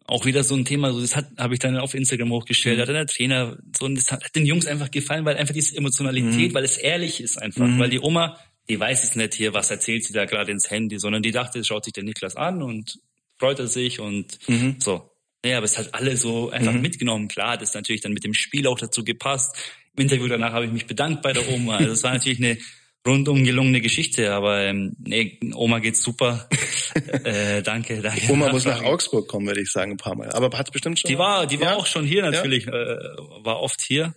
auch 0.07 0.25
wieder 0.25 0.43
so 0.43 0.55
ein 0.55 0.65
Thema, 0.65 0.91
so 0.91 1.01
das 1.01 1.15
hat 1.15 1.27
habe 1.37 1.53
ich 1.53 1.59
dann 1.59 1.77
auf 1.77 1.93
Instagram 1.93 2.31
hochgestellt, 2.31 2.77
mhm. 2.77 2.81
hat 2.81 2.89
der 2.89 3.07
Trainer 3.07 3.57
so 3.77 3.85
und 3.85 3.95
das 3.95 4.11
hat 4.11 4.35
den 4.35 4.45
Jungs 4.45 4.65
einfach 4.65 4.91
gefallen, 4.91 5.25
weil 5.25 5.37
einfach 5.37 5.53
diese 5.53 5.77
Emotionalität, 5.77 6.51
mhm. 6.51 6.53
weil 6.53 6.63
es 6.63 6.77
ehrlich 6.77 7.21
ist 7.21 7.41
einfach, 7.41 7.65
mhm. 7.65 7.79
weil 7.79 7.89
die 7.89 7.99
Oma, 7.99 8.37
die 8.69 8.79
weiß 8.79 9.03
es 9.03 9.15
nicht 9.15 9.33
hier, 9.33 9.53
was 9.53 9.71
erzählt 9.71 10.03
sie 10.03 10.13
da 10.13 10.25
gerade 10.25 10.51
ins 10.51 10.69
Handy, 10.69 10.99
sondern 10.99 11.21
die 11.21 11.31
dachte, 11.31 11.63
schaut 11.63 11.85
sich 11.85 11.93
der 11.93 12.03
Niklas 12.03 12.35
an 12.35 12.61
und 12.61 12.99
freut 13.39 13.59
er 13.59 13.67
sich 13.67 13.99
und 13.99 14.37
mhm. 14.47 14.75
so. 14.79 15.09
Naja, 15.43 15.57
aber 15.57 15.65
es 15.65 15.77
hat 15.77 15.93
alle 15.93 16.17
so 16.17 16.51
einfach 16.51 16.73
mhm. 16.73 16.81
mitgenommen. 16.81 17.27
Klar, 17.27 17.57
das 17.57 17.69
ist 17.69 17.75
natürlich 17.75 18.01
dann 18.01 18.13
mit 18.13 18.23
dem 18.23 18.33
Spiel 18.33 18.67
auch 18.67 18.77
dazu 18.77 19.03
gepasst. 19.03 19.55
Im 19.95 20.03
Interview 20.03 20.27
danach 20.27 20.53
habe 20.53 20.65
ich 20.65 20.71
mich 20.71 20.85
bedankt 20.85 21.23
bei 21.23 21.33
der 21.33 21.49
Oma. 21.49 21.77
Also 21.77 21.93
es 21.93 22.03
war 22.03 22.13
natürlich 22.13 22.37
eine 22.39 22.57
rundum 23.05 23.43
gelungene 23.43 23.81
Geschichte, 23.81 24.31
aber 24.33 24.61
ähm, 24.61 24.95
nee, 24.99 25.39
Oma 25.55 25.79
geht's 25.79 26.03
super. 26.03 26.47
äh, 27.23 27.61
danke, 27.61 28.01
danke. 28.01 28.31
Oma 28.31 28.51
muss 28.51 28.65
nach 28.65 28.83
Augsburg 28.83 29.27
kommen, 29.27 29.47
würde 29.47 29.61
ich 29.61 29.71
sagen, 29.71 29.91
ein 29.91 29.97
paar 29.97 30.15
Mal. 30.15 30.31
Aber 30.31 30.55
hat's 30.57 30.71
bestimmt 30.71 30.99
schon. 30.99 31.09
Die 31.09 31.17
war, 31.17 31.47
die 31.47 31.59
war 31.59 31.77
auch 31.77 31.87
schon 31.87 32.05
hier 32.05 32.21
natürlich, 32.29 32.65
ja. 32.65 32.73
äh, 32.73 32.97
war 33.43 33.59
oft 33.61 33.81
hier. 33.81 34.13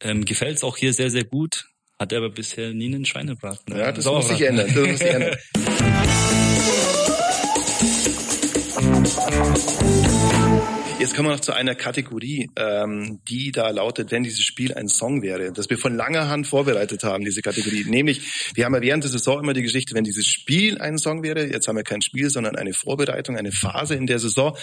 Ähm, 0.00 0.24
gefällt's 0.24 0.64
auch 0.64 0.76
hier 0.76 0.92
sehr, 0.92 1.10
sehr 1.10 1.24
gut. 1.24 1.66
Hat 1.98 2.12
aber 2.12 2.30
bisher 2.30 2.72
nie 2.72 2.86
einen 2.86 3.04
Schweinebraten. 3.04 3.76
Ja, 3.76 3.90
das 3.90 4.04
muss 4.04 4.28
sich 4.28 4.42
ändern. 4.42 4.72
Das 4.72 4.86
muss 4.86 4.98
sich 4.98 5.08
ändern. 5.08 5.36
Jetzt 10.98 11.14
kommen 11.14 11.28
wir 11.28 11.34
noch 11.34 11.40
zu 11.40 11.52
einer 11.52 11.76
Kategorie, 11.76 12.50
ähm, 12.56 13.20
die 13.28 13.52
da 13.52 13.70
lautet, 13.70 14.10
wenn 14.10 14.24
dieses 14.24 14.42
Spiel 14.42 14.74
ein 14.74 14.88
Song 14.88 15.22
wäre, 15.22 15.52
das 15.52 15.70
wir 15.70 15.78
von 15.78 15.96
langer 15.96 16.28
Hand 16.28 16.48
vorbereitet 16.48 17.04
haben, 17.04 17.24
diese 17.24 17.40
Kategorie. 17.40 17.84
Nämlich, 17.84 18.50
wir 18.56 18.64
haben 18.64 18.74
ja 18.74 18.82
während 18.82 19.04
der 19.04 19.10
Saison 19.12 19.40
immer 19.40 19.52
die 19.52 19.62
Geschichte, 19.62 19.94
wenn 19.94 20.02
dieses 20.02 20.26
Spiel 20.26 20.80
ein 20.80 20.98
Song 20.98 21.22
wäre, 21.22 21.46
jetzt 21.46 21.68
haben 21.68 21.76
wir 21.76 21.84
kein 21.84 22.02
Spiel, 22.02 22.30
sondern 22.30 22.56
eine 22.56 22.72
Vorbereitung, 22.72 23.36
eine 23.36 23.52
Phase 23.52 23.94
in 23.94 24.08
der 24.08 24.18
Saison. 24.18 24.56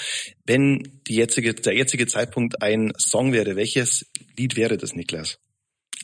Wenn 0.46 1.00
die 1.08 1.16
jetzige, 1.16 1.54
der 1.54 1.74
jetzige 1.74 2.06
Zeitpunkt 2.06 2.62
ein 2.62 2.92
Song 2.98 3.32
wäre, 3.32 3.56
welches 3.56 4.06
Lied 4.38 4.58
wäre 4.58 4.76
das, 4.76 4.94
Niklas? 4.94 5.38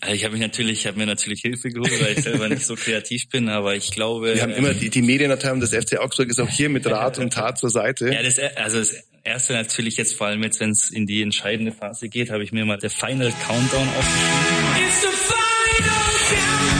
Also 0.01 0.15
ich 0.15 0.23
habe 0.23 0.33
mich 0.33 0.41
natürlich, 0.41 0.79
ich 0.79 0.87
habe 0.87 0.97
mir 0.97 1.05
natürlich 1.05 1.41
Hilfe 1.41 1.69
geholt, 1.69 1.91
weil 2.01 2.17
ich 2.17 2.23
selber 2.23 2.49
nicht 2.49 2.65
so 2.65 2.73
kreativ 2.75 3.29
bin, 3.29 3.49
aber 3.49 3.75
ich 3.75 3.91
glaube. 3.91 4.33
Wir 4.33 4.41
haben 4.41 4.51
immer 4.51 4.73
die, 4.73 4.89
die 4.89 5.03
Medienabteilung 5.03 5.59
des 5.59 5.75
FC 5.75 5.99
Augsburg 5.99 6.27
ist 6.27 6.39
auch 6.39 6.49
hier 6.49 6.69
mit 6.69 6.87
Rat 6.87 7.19
und 7.19 7.31
Tat 7.31 7.59
zur 7.59 7.69
Seite. 7.69 8.11
Ja, 8.11 8.23
das, 8.23 8.39
also 8.55 8.79
das 8.79 8.95
erste 9.23 9.53
natürlich 9.53 9.97
jetzt 9.97 10.15
vor 10.15 10.25
allem 10.25 10.41
jetzt, 10.41 10.59
wenn 10.59 10.71
es 10.71 10.89
in 10.89 11.05
die 11.05 11.21
entscheidende 11.21 11.71
Phase 11.71 12.09
geht, 12.09 12.31
habe 12.31 12.43
ich 12.43 12.51
mir 12.51 12.65
mal 12.65 12.77
der 12.77 12.89
Final 12.89 13.31
Countdown 13.45 13.87
aufgeschrieben. 13.89 14.87
It's 14.87 15.01
the 15.01 15.07
final 15.07 15.87
countdown. 15.87 16.70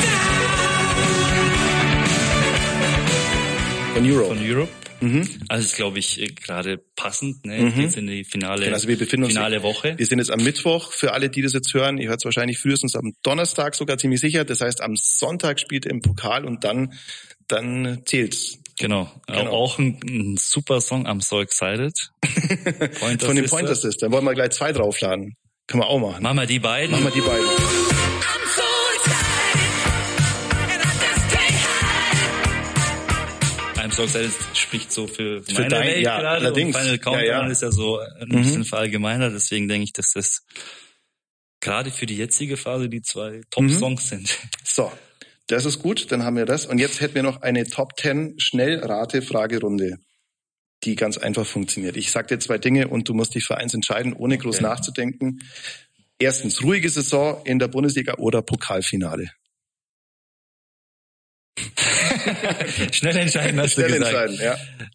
Von 3.94 4.10
Europe. 4.10 4.36
Von 4.36 4.40
Europe. 4.40 4.72
Mhm. 5.02 5.28
Also 5.50 5.66
ist, 5.66 5.76
glaube 5.76 6.00
ich, 6.00 6.36
gerade 6.36 6.78
passend. 6.96 7.46
Ne? 7.46 7.60
Mhm. 7.60 7.82
Jetzt 7.82 7.98
in 7.98 8.08
die 8.08 8.24
finale, 8.24 8.64
genau, 8.64 8.76
also 8.76 8.88
wir 8.88 8.98
befinden 8.98 9.26
uns 9.26 9.34
finale 9.34 9.64
Woche. 9.64 9.96
Wir 9.98 10.06
sind 10.06 10.20
jetzt 10.20 10.32
am 10.32 10.42
Mittwoch. 10.42 10.92
Für 10.92 11.14
alle, 11.14 11.30
die 11.30 11.42
das 11.42 11.54
jetzt 11.54 11.74
hören, 11.74 11.98
ihr 11.98 12.10
hört 12.10 12.22
es 12.22 12.26
wahrscheinlich 12.26 12.60
frühestens 12.60 12.96
am 12.96 13.14
Donnerstag 13.24 13.76
sogar 13.76 13.98
ziemlich 13.98 14.22
sicher. 14.22 14.46
Das 14.46 14.62
heißt, 14.62 14.82
am 14.82 14.96
Sonntag 14.96 15.60
spielt 15.60 15.86
ihr 15.86 15.92
im 15.92 16.02
Pokal 16.02 16.46
und 16.46 16.64
dann, 16.64 16.94
dann 17.48 18.04
zählt's. 18.06 18.60
Genau. 18.78 19.12
genau. 19.28 19.50
Auch 19.50 19.78
ein, 19.78 20.00
ein, 20.08 20.38
super 20.40 20.80
Song, 20.82 21.06
I'm 21.06 21.22
so 21.22 21.42
excited. 21.42 21.94
Von 23.20 23.36
dem 23.36 23.46
Pointer 23.46 23.76
System. 23.76 24.12
Wollen 24.12 24.24
wir 24.24 24.34
gleich 24.34 24.52
zwei 24.52 24.72
draufladen. 24.72 25.36
Können 25.68 25.84
wir 25.84 25.88
auch 25.88 26.00
machen. 26.00 26.24
Machen 26.24 26.38
wir 26.38 26.46
die 26.46 26.60
beiden. 26.60 26.92
Machen 26.92 27.06
wir 27.06 27.12
die 27.12 27.22
beiden. 27.22 27.46
Sagst, 33.94 34.16
das 34.16 34.58
spricht 34.58 34.92
so 34.92 35.08
für, 35.08 35.42
Für 35.44 35.54
meine 35.54 35.68
dein- 35.70 35.88
Welt 35.88 36.04
ja, 36.04 36.20
gerade. 36.20 36.46
allerdings. 36.46 36.76
Und 36.76 36.82
Final 36.82 36.98
Countdown 37.00 37.26
Ja, 37.26 37.42
ja. 37.44 37.48
ist 37.48 37.62
ja 37.62 37.72
so 37.72 38.00
ein 38.00 38.28
Mhm. 38.30 38.42
bisschen 38.42 38.66
verallgemeiner. 38.66 39.30
Deswegen 39.30 39.68
denke 39.68 39.84
ich, 39.86 39.94
dass 39.94 40.14
das 40.14 40.46
gerade 41.60 41.92
für 41.92 42.06
die 42.06 42.18
jetzige 42.18 42.58
Phase 42.58 42.90
die 42.90 43.02
zwei 43.02 43.38
Mhm. 43.38 43.44
Top-Songs 43.52 44.10
sind. 44.10 44.38
So, 44.64 44.92
das 45.48 45.66
ist 45.66 45.80
gut, 45.80 46.12
dann 46.12 46.24
haben 46.24 46.36
wir 46.38 46.46
das. 46.46 46.66
Und 46.66 46.80
jetzt 46.80 47.02
hätten 47.02 47.16
wir 47.16 47.24
noch 47.24 47.42
eine 47.42 47.66
Top 47.66 48.00
10 48.00 48.36
Schnellrate-Fragerunde, 48.40 49.98
die 50.84 50.96
ganz 50.96 51.18
einfach 51.18 51.46
funktioniert. 51.46 51.98
Ich 51.98 52.12
sage 52.12 52.28
dir 52.30 52.40
zwei 52.40 52.58
Dinge 52.58 52.88
und 52.88 53.08
du 53.10 53.14
musst 53.14 53.36
dich 53.36 53.44
für 53.46 53.58
eins 53.58 53.74
entscheiden, 53.74 54.14
ohne 54.14 54.38
groß 54.38 54.56
Okay. 54.58 54.64
nachzudenken. 54.64 55.42
Erstens, 56.20 56.64
ruhige 56.64 56.90
Saison 56.90 57.42
in 57.46 57.60
der 57.60 57.68
Bundesliga 57.68 58.16
oder 58.16 58.42
Pokalfinale? 58.42 59.32
Schnell 62.92 63.18
entscheiden, 63.18 63.60
hast 63.60 63.74
Schnell 63.74 63.92
du 63.92 64.00
gesagt. 64.00 64.30
entscheiden, 64.30 64.40
ja. 64.40 64.88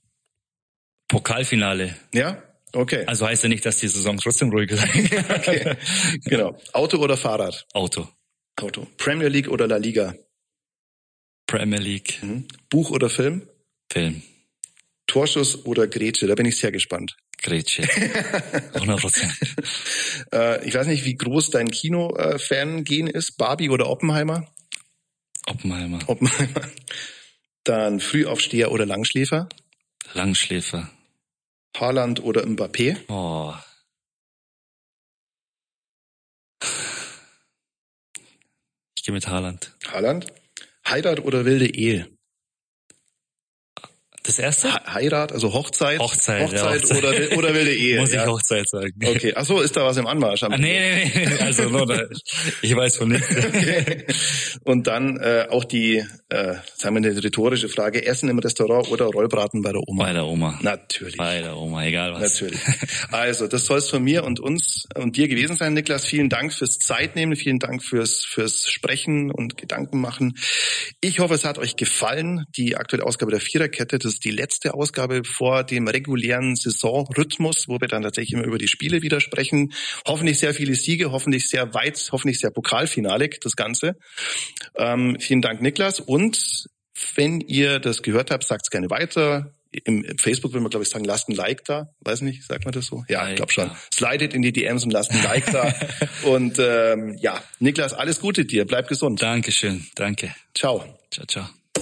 Pokalfinale. 1.08 1.94
Ja? 2.12 2.42
Okay. 2.72 3.04
Also 3.06 3.26
heißt 3.26 3.44
ja 3.44 3.48
nicht, 3.48 3.64
dass 3.64 3.78
die 3.78 3.88
Saison 3.88 4.18
trotzdem 4.18 4.50
ruhig 4.50 4.70
ist. 4.70 4.82
okay. 5.30 5.76
Genau. 6.24 6.58
Auto 6.72 6.98
oder 6.98 7.16
Fahrrad? 7.16 7.66
Auto. 7.72 8.08
Auto. 8.60 8.86
Premier 8.98 9.28
League 9.28 9.48
oder 9.48 9.66
La 9.66 9.76
Liga? 9.76 10.14
Premier 11.46 11.78
League. 11.78 12.18
Mhm. 12.22 12.46
Buch 12.68 12.90
oder 12.90 13.08
Film? 13.08 13.48
Film. 13.90 14.22
Torschuss 15.06 15.64
oder 15.64 15.86
Grätsche? 15.86 16.26
Da 16.26 16.34
bin 16.34 16.46
ich 16.46 16.58
sehr 16.58 16.72
gespannt. 16.72 17.16
Grätsche. 17.38 17.82
100 18.74 19.00
Prozent. 19.00 19.32
Äh, 20.32 20.66
ich 20.66 20.74
weiß 20.74 20.88
nicht, 20.88 21.04
wie 21.04 21.14
groß 21.14 21.50
dein 21.50 21.70
Kino-Fan-Gen 21.70 23.06
ist. 23.06 23.36
Barbie 23.36 23.70
oder 23.70 23.88
Oppenheimer? 23.88 24.46
Oppenheimer. 25.46 26.00
Oppenheimer. 26.08 26.68
Dann 27.66 27.98
Frühaufsteher 27.98 28.70
oder 28.70 28.86
Langschläfer? 28.86 29.48
Langschläfer. 30.12 30.88
Haaland 31.76 32.22
oder 32.22 32.44
Mbappé? 32.46 32.96
Oh. 33.08 33.54
Ich 38.96 39.02
gehe 39.02 39.12
mit 39.12 39.26
Haaland. 39.26 39.74
Haaland. 39.88 40.26
Heirat 40.86 41.18
oder 41.18 41.44
wilde 41.44 41.66
Ehe? 41.66 42.15
Das 44.26 44.38
erste? 44.38 44.72
Ha- 44.72 44.94
Heirat, 44.94 45.32
also 45.32 45.52
Hochzeit? 45.52 46.00
Hochzeit, 46.00 46.52
ja, 46.52 46.62
Hochzeit, 46.70 46.82
Hochzeit. 46.82 46.98
Oder, 46.98 47.38
oder 47.38 47.54
wilde 47.54 47.74
Ehe? 47.74 48.00
Muss 48.00 48.12
ja. 48.12 48.24
ich 48.24 48.30
Hochzeit 48.30 48.68
sagen. 48.68 48.92
Okay, 49.04 49.32
ach 49.36 49.44
so, 49.44 49.60
ist 49.60 49.76
da 49.76 49.84
was 49.84 49.96
im 49.96 50.06
Anmarsch? 50.06 50.42
Ah, 50.42 50.48
nee, 50.48 50.56
nee, 50.58 51.12
nee, 51.14 51.38
also 51.40 51.86
da, 51.86 52.02
ich 52.62 52.74
weiß 52.74 52.96
von 52.96 53.10
nichts. 53.10 53.28
Und 54.64 54.86
dann 54.86 55.16
äh, 55.18 55.46
auch 55.48 55.64
die, 55.64 56.04
äh, 56.28 56.54
sagen 56.76 56.96
wir 56.96 57.08
eine 57.10 57.22
rhetorische 57.22 57.68
Frage, 57.68 58.04
Essen 58.04 58.28
im 58.28 58.38
Restaurant 58.38 58.88
oder 58.90 59.06
Rollbraten 59.06 59.62
bei 59.62 59.72
der 59.72 59.82
Oma? 59.86 60.04
Bei 60.04 60.12
der 60.12 60.26
Oma. 60.26 60.58
Natürlich. 60.62 61.16
Bei 61.16 61.40
der 61.42 61.56
Oma, 61.56 61.84
egal 61.84 62.14
was. 62.14 62.40
Natürlich. 62.40 62.60
Also, 63.12 63.46
das 63.46 63.66
soll 63.66 63.78
es 63.78 63.88
von 63.88 64.02
mir 64.02 64.24
und 64.24 64.40
uns 64.40 64.86
und 64.94 65.16
dir 65.16 65.28
gewesen 65.28 65.56
sein, 65.56 65.74
Niklas. 65.74 66.04
Vielen 66.04 66.28
Dank 66.28 66.52
fürs 66.52 66.78
Zeitnehmen, 66.78 67.36
vielen 67.36 67.58
Dank 67.58 67.82
fürs, 67.82 68.24
fürs 68.24 68.68
Sprechen 68.68 69.30
und 69.30 69.56
Gedanken 69.56 70.00
machen. 70.00 70.36
Ich 71.00 71.20
hoffe, 71.20 71.34
es 71.34 71.44
hat 71.44 71.58
euch 71.58 71.76
gefallen. 71.76 72.44
Die 72.56 72.76
aktuelle 72.76 73.04
Ausgabe 73.04 73.30
der 73.30 73.40
Viererkette, 73.40 73.98
das 73.98 74.15
ist 74.16 74.24
die 74.24 74.30
letzte 74.30 74.72
Ausgabe 74.74 75.22
vor 75.24 75.62
dem 75.62 75.86
regulären 75.88 76.56
Saisonrhythmus, 76.56 77.68
wo 77.68 77.80
wir 77.80 77.88
dann 77.88 78.02
tatsächlich 78.02 78.32
immer 78.32 78.44
über 78.44 78.58
die 78.58 78.68
Spiele 78.68 79.02
wieder 79.02 79.20
sprechen. 79.20 79.72
Hoffentlich 80.06 80.38
sehr 80.38 80.54
viele 80.54 80.74
Siege, 80.74 81.12
hoffentlich 81.12 81.48
sehr 81.48 81.74
weit, 81.74 82.08
hoffentlich 82.12 82.40
sehr 82.40 82.50
pokalfinalig, 82.50 83.40
das 83.42 83.56
Ganze. 83.56 83.96
Ähm, 84.74 85.18
vielen 85.20 85.42
Dank, 85.42 85.60
Niklas. 85.60 86.00
Und 86.00 86.66
wenn 87.14 87.40
ihr 87.40 87.78
das 87.78 88.02
gehört 88.02 88.30
habt, 88.30 88.44
sagt 88.44 88.62
es 88.64 88.70
gerne 88.70 88.88
weiter. 88.88 89.52
Im, 89.84 90.02
im 90.04 90.16
Facebook 90.16 90.54
will 90.54 90.62
man, 90.62 90.70
glaube 90.70 90.84
ich, 90.84 90.88
sagen, 90.88 91.04
lasst 91.04 91.28
ein 91.28 91.34
Like 91.34 91.64
da. 91.64 91.92
Weiß 92.00 92.22
nicht, 92.22 92.44
sagt 92.44 92.64
man 92.64 92.72
das 92.72 92.86
so? 92.86 93.04
Ja, 93.08 93.28
ich 93.28 93.36
glaube 93.36 93.52
schon. 93.52 93.70
Slidet 93.92 94.32
in 94.32 94.40
die 94.40 94.52
DMs 94.52 94.84
und 94.84 94.92
lasst 94.92 95.10
ein 95.10 95.22
Like 95.22 95.50
da. 95.52 95.74
und 96.22 96.58
ähm, 96.58 97.18
ja, 97.20 97.42
Niklas, 97.58 97.92
alles 97.92 98.20
Gute 98.20 98.46
dir. 98.46 98.64
Bleib 98.64 98.88
gesund. 98.88 99.20
Dankeschön, 99.20 99.86
danke. 99.94 100.34
Ciao. 100.54 100.82
Ciao, 101.10 101.26
ciao. 101.26 101.65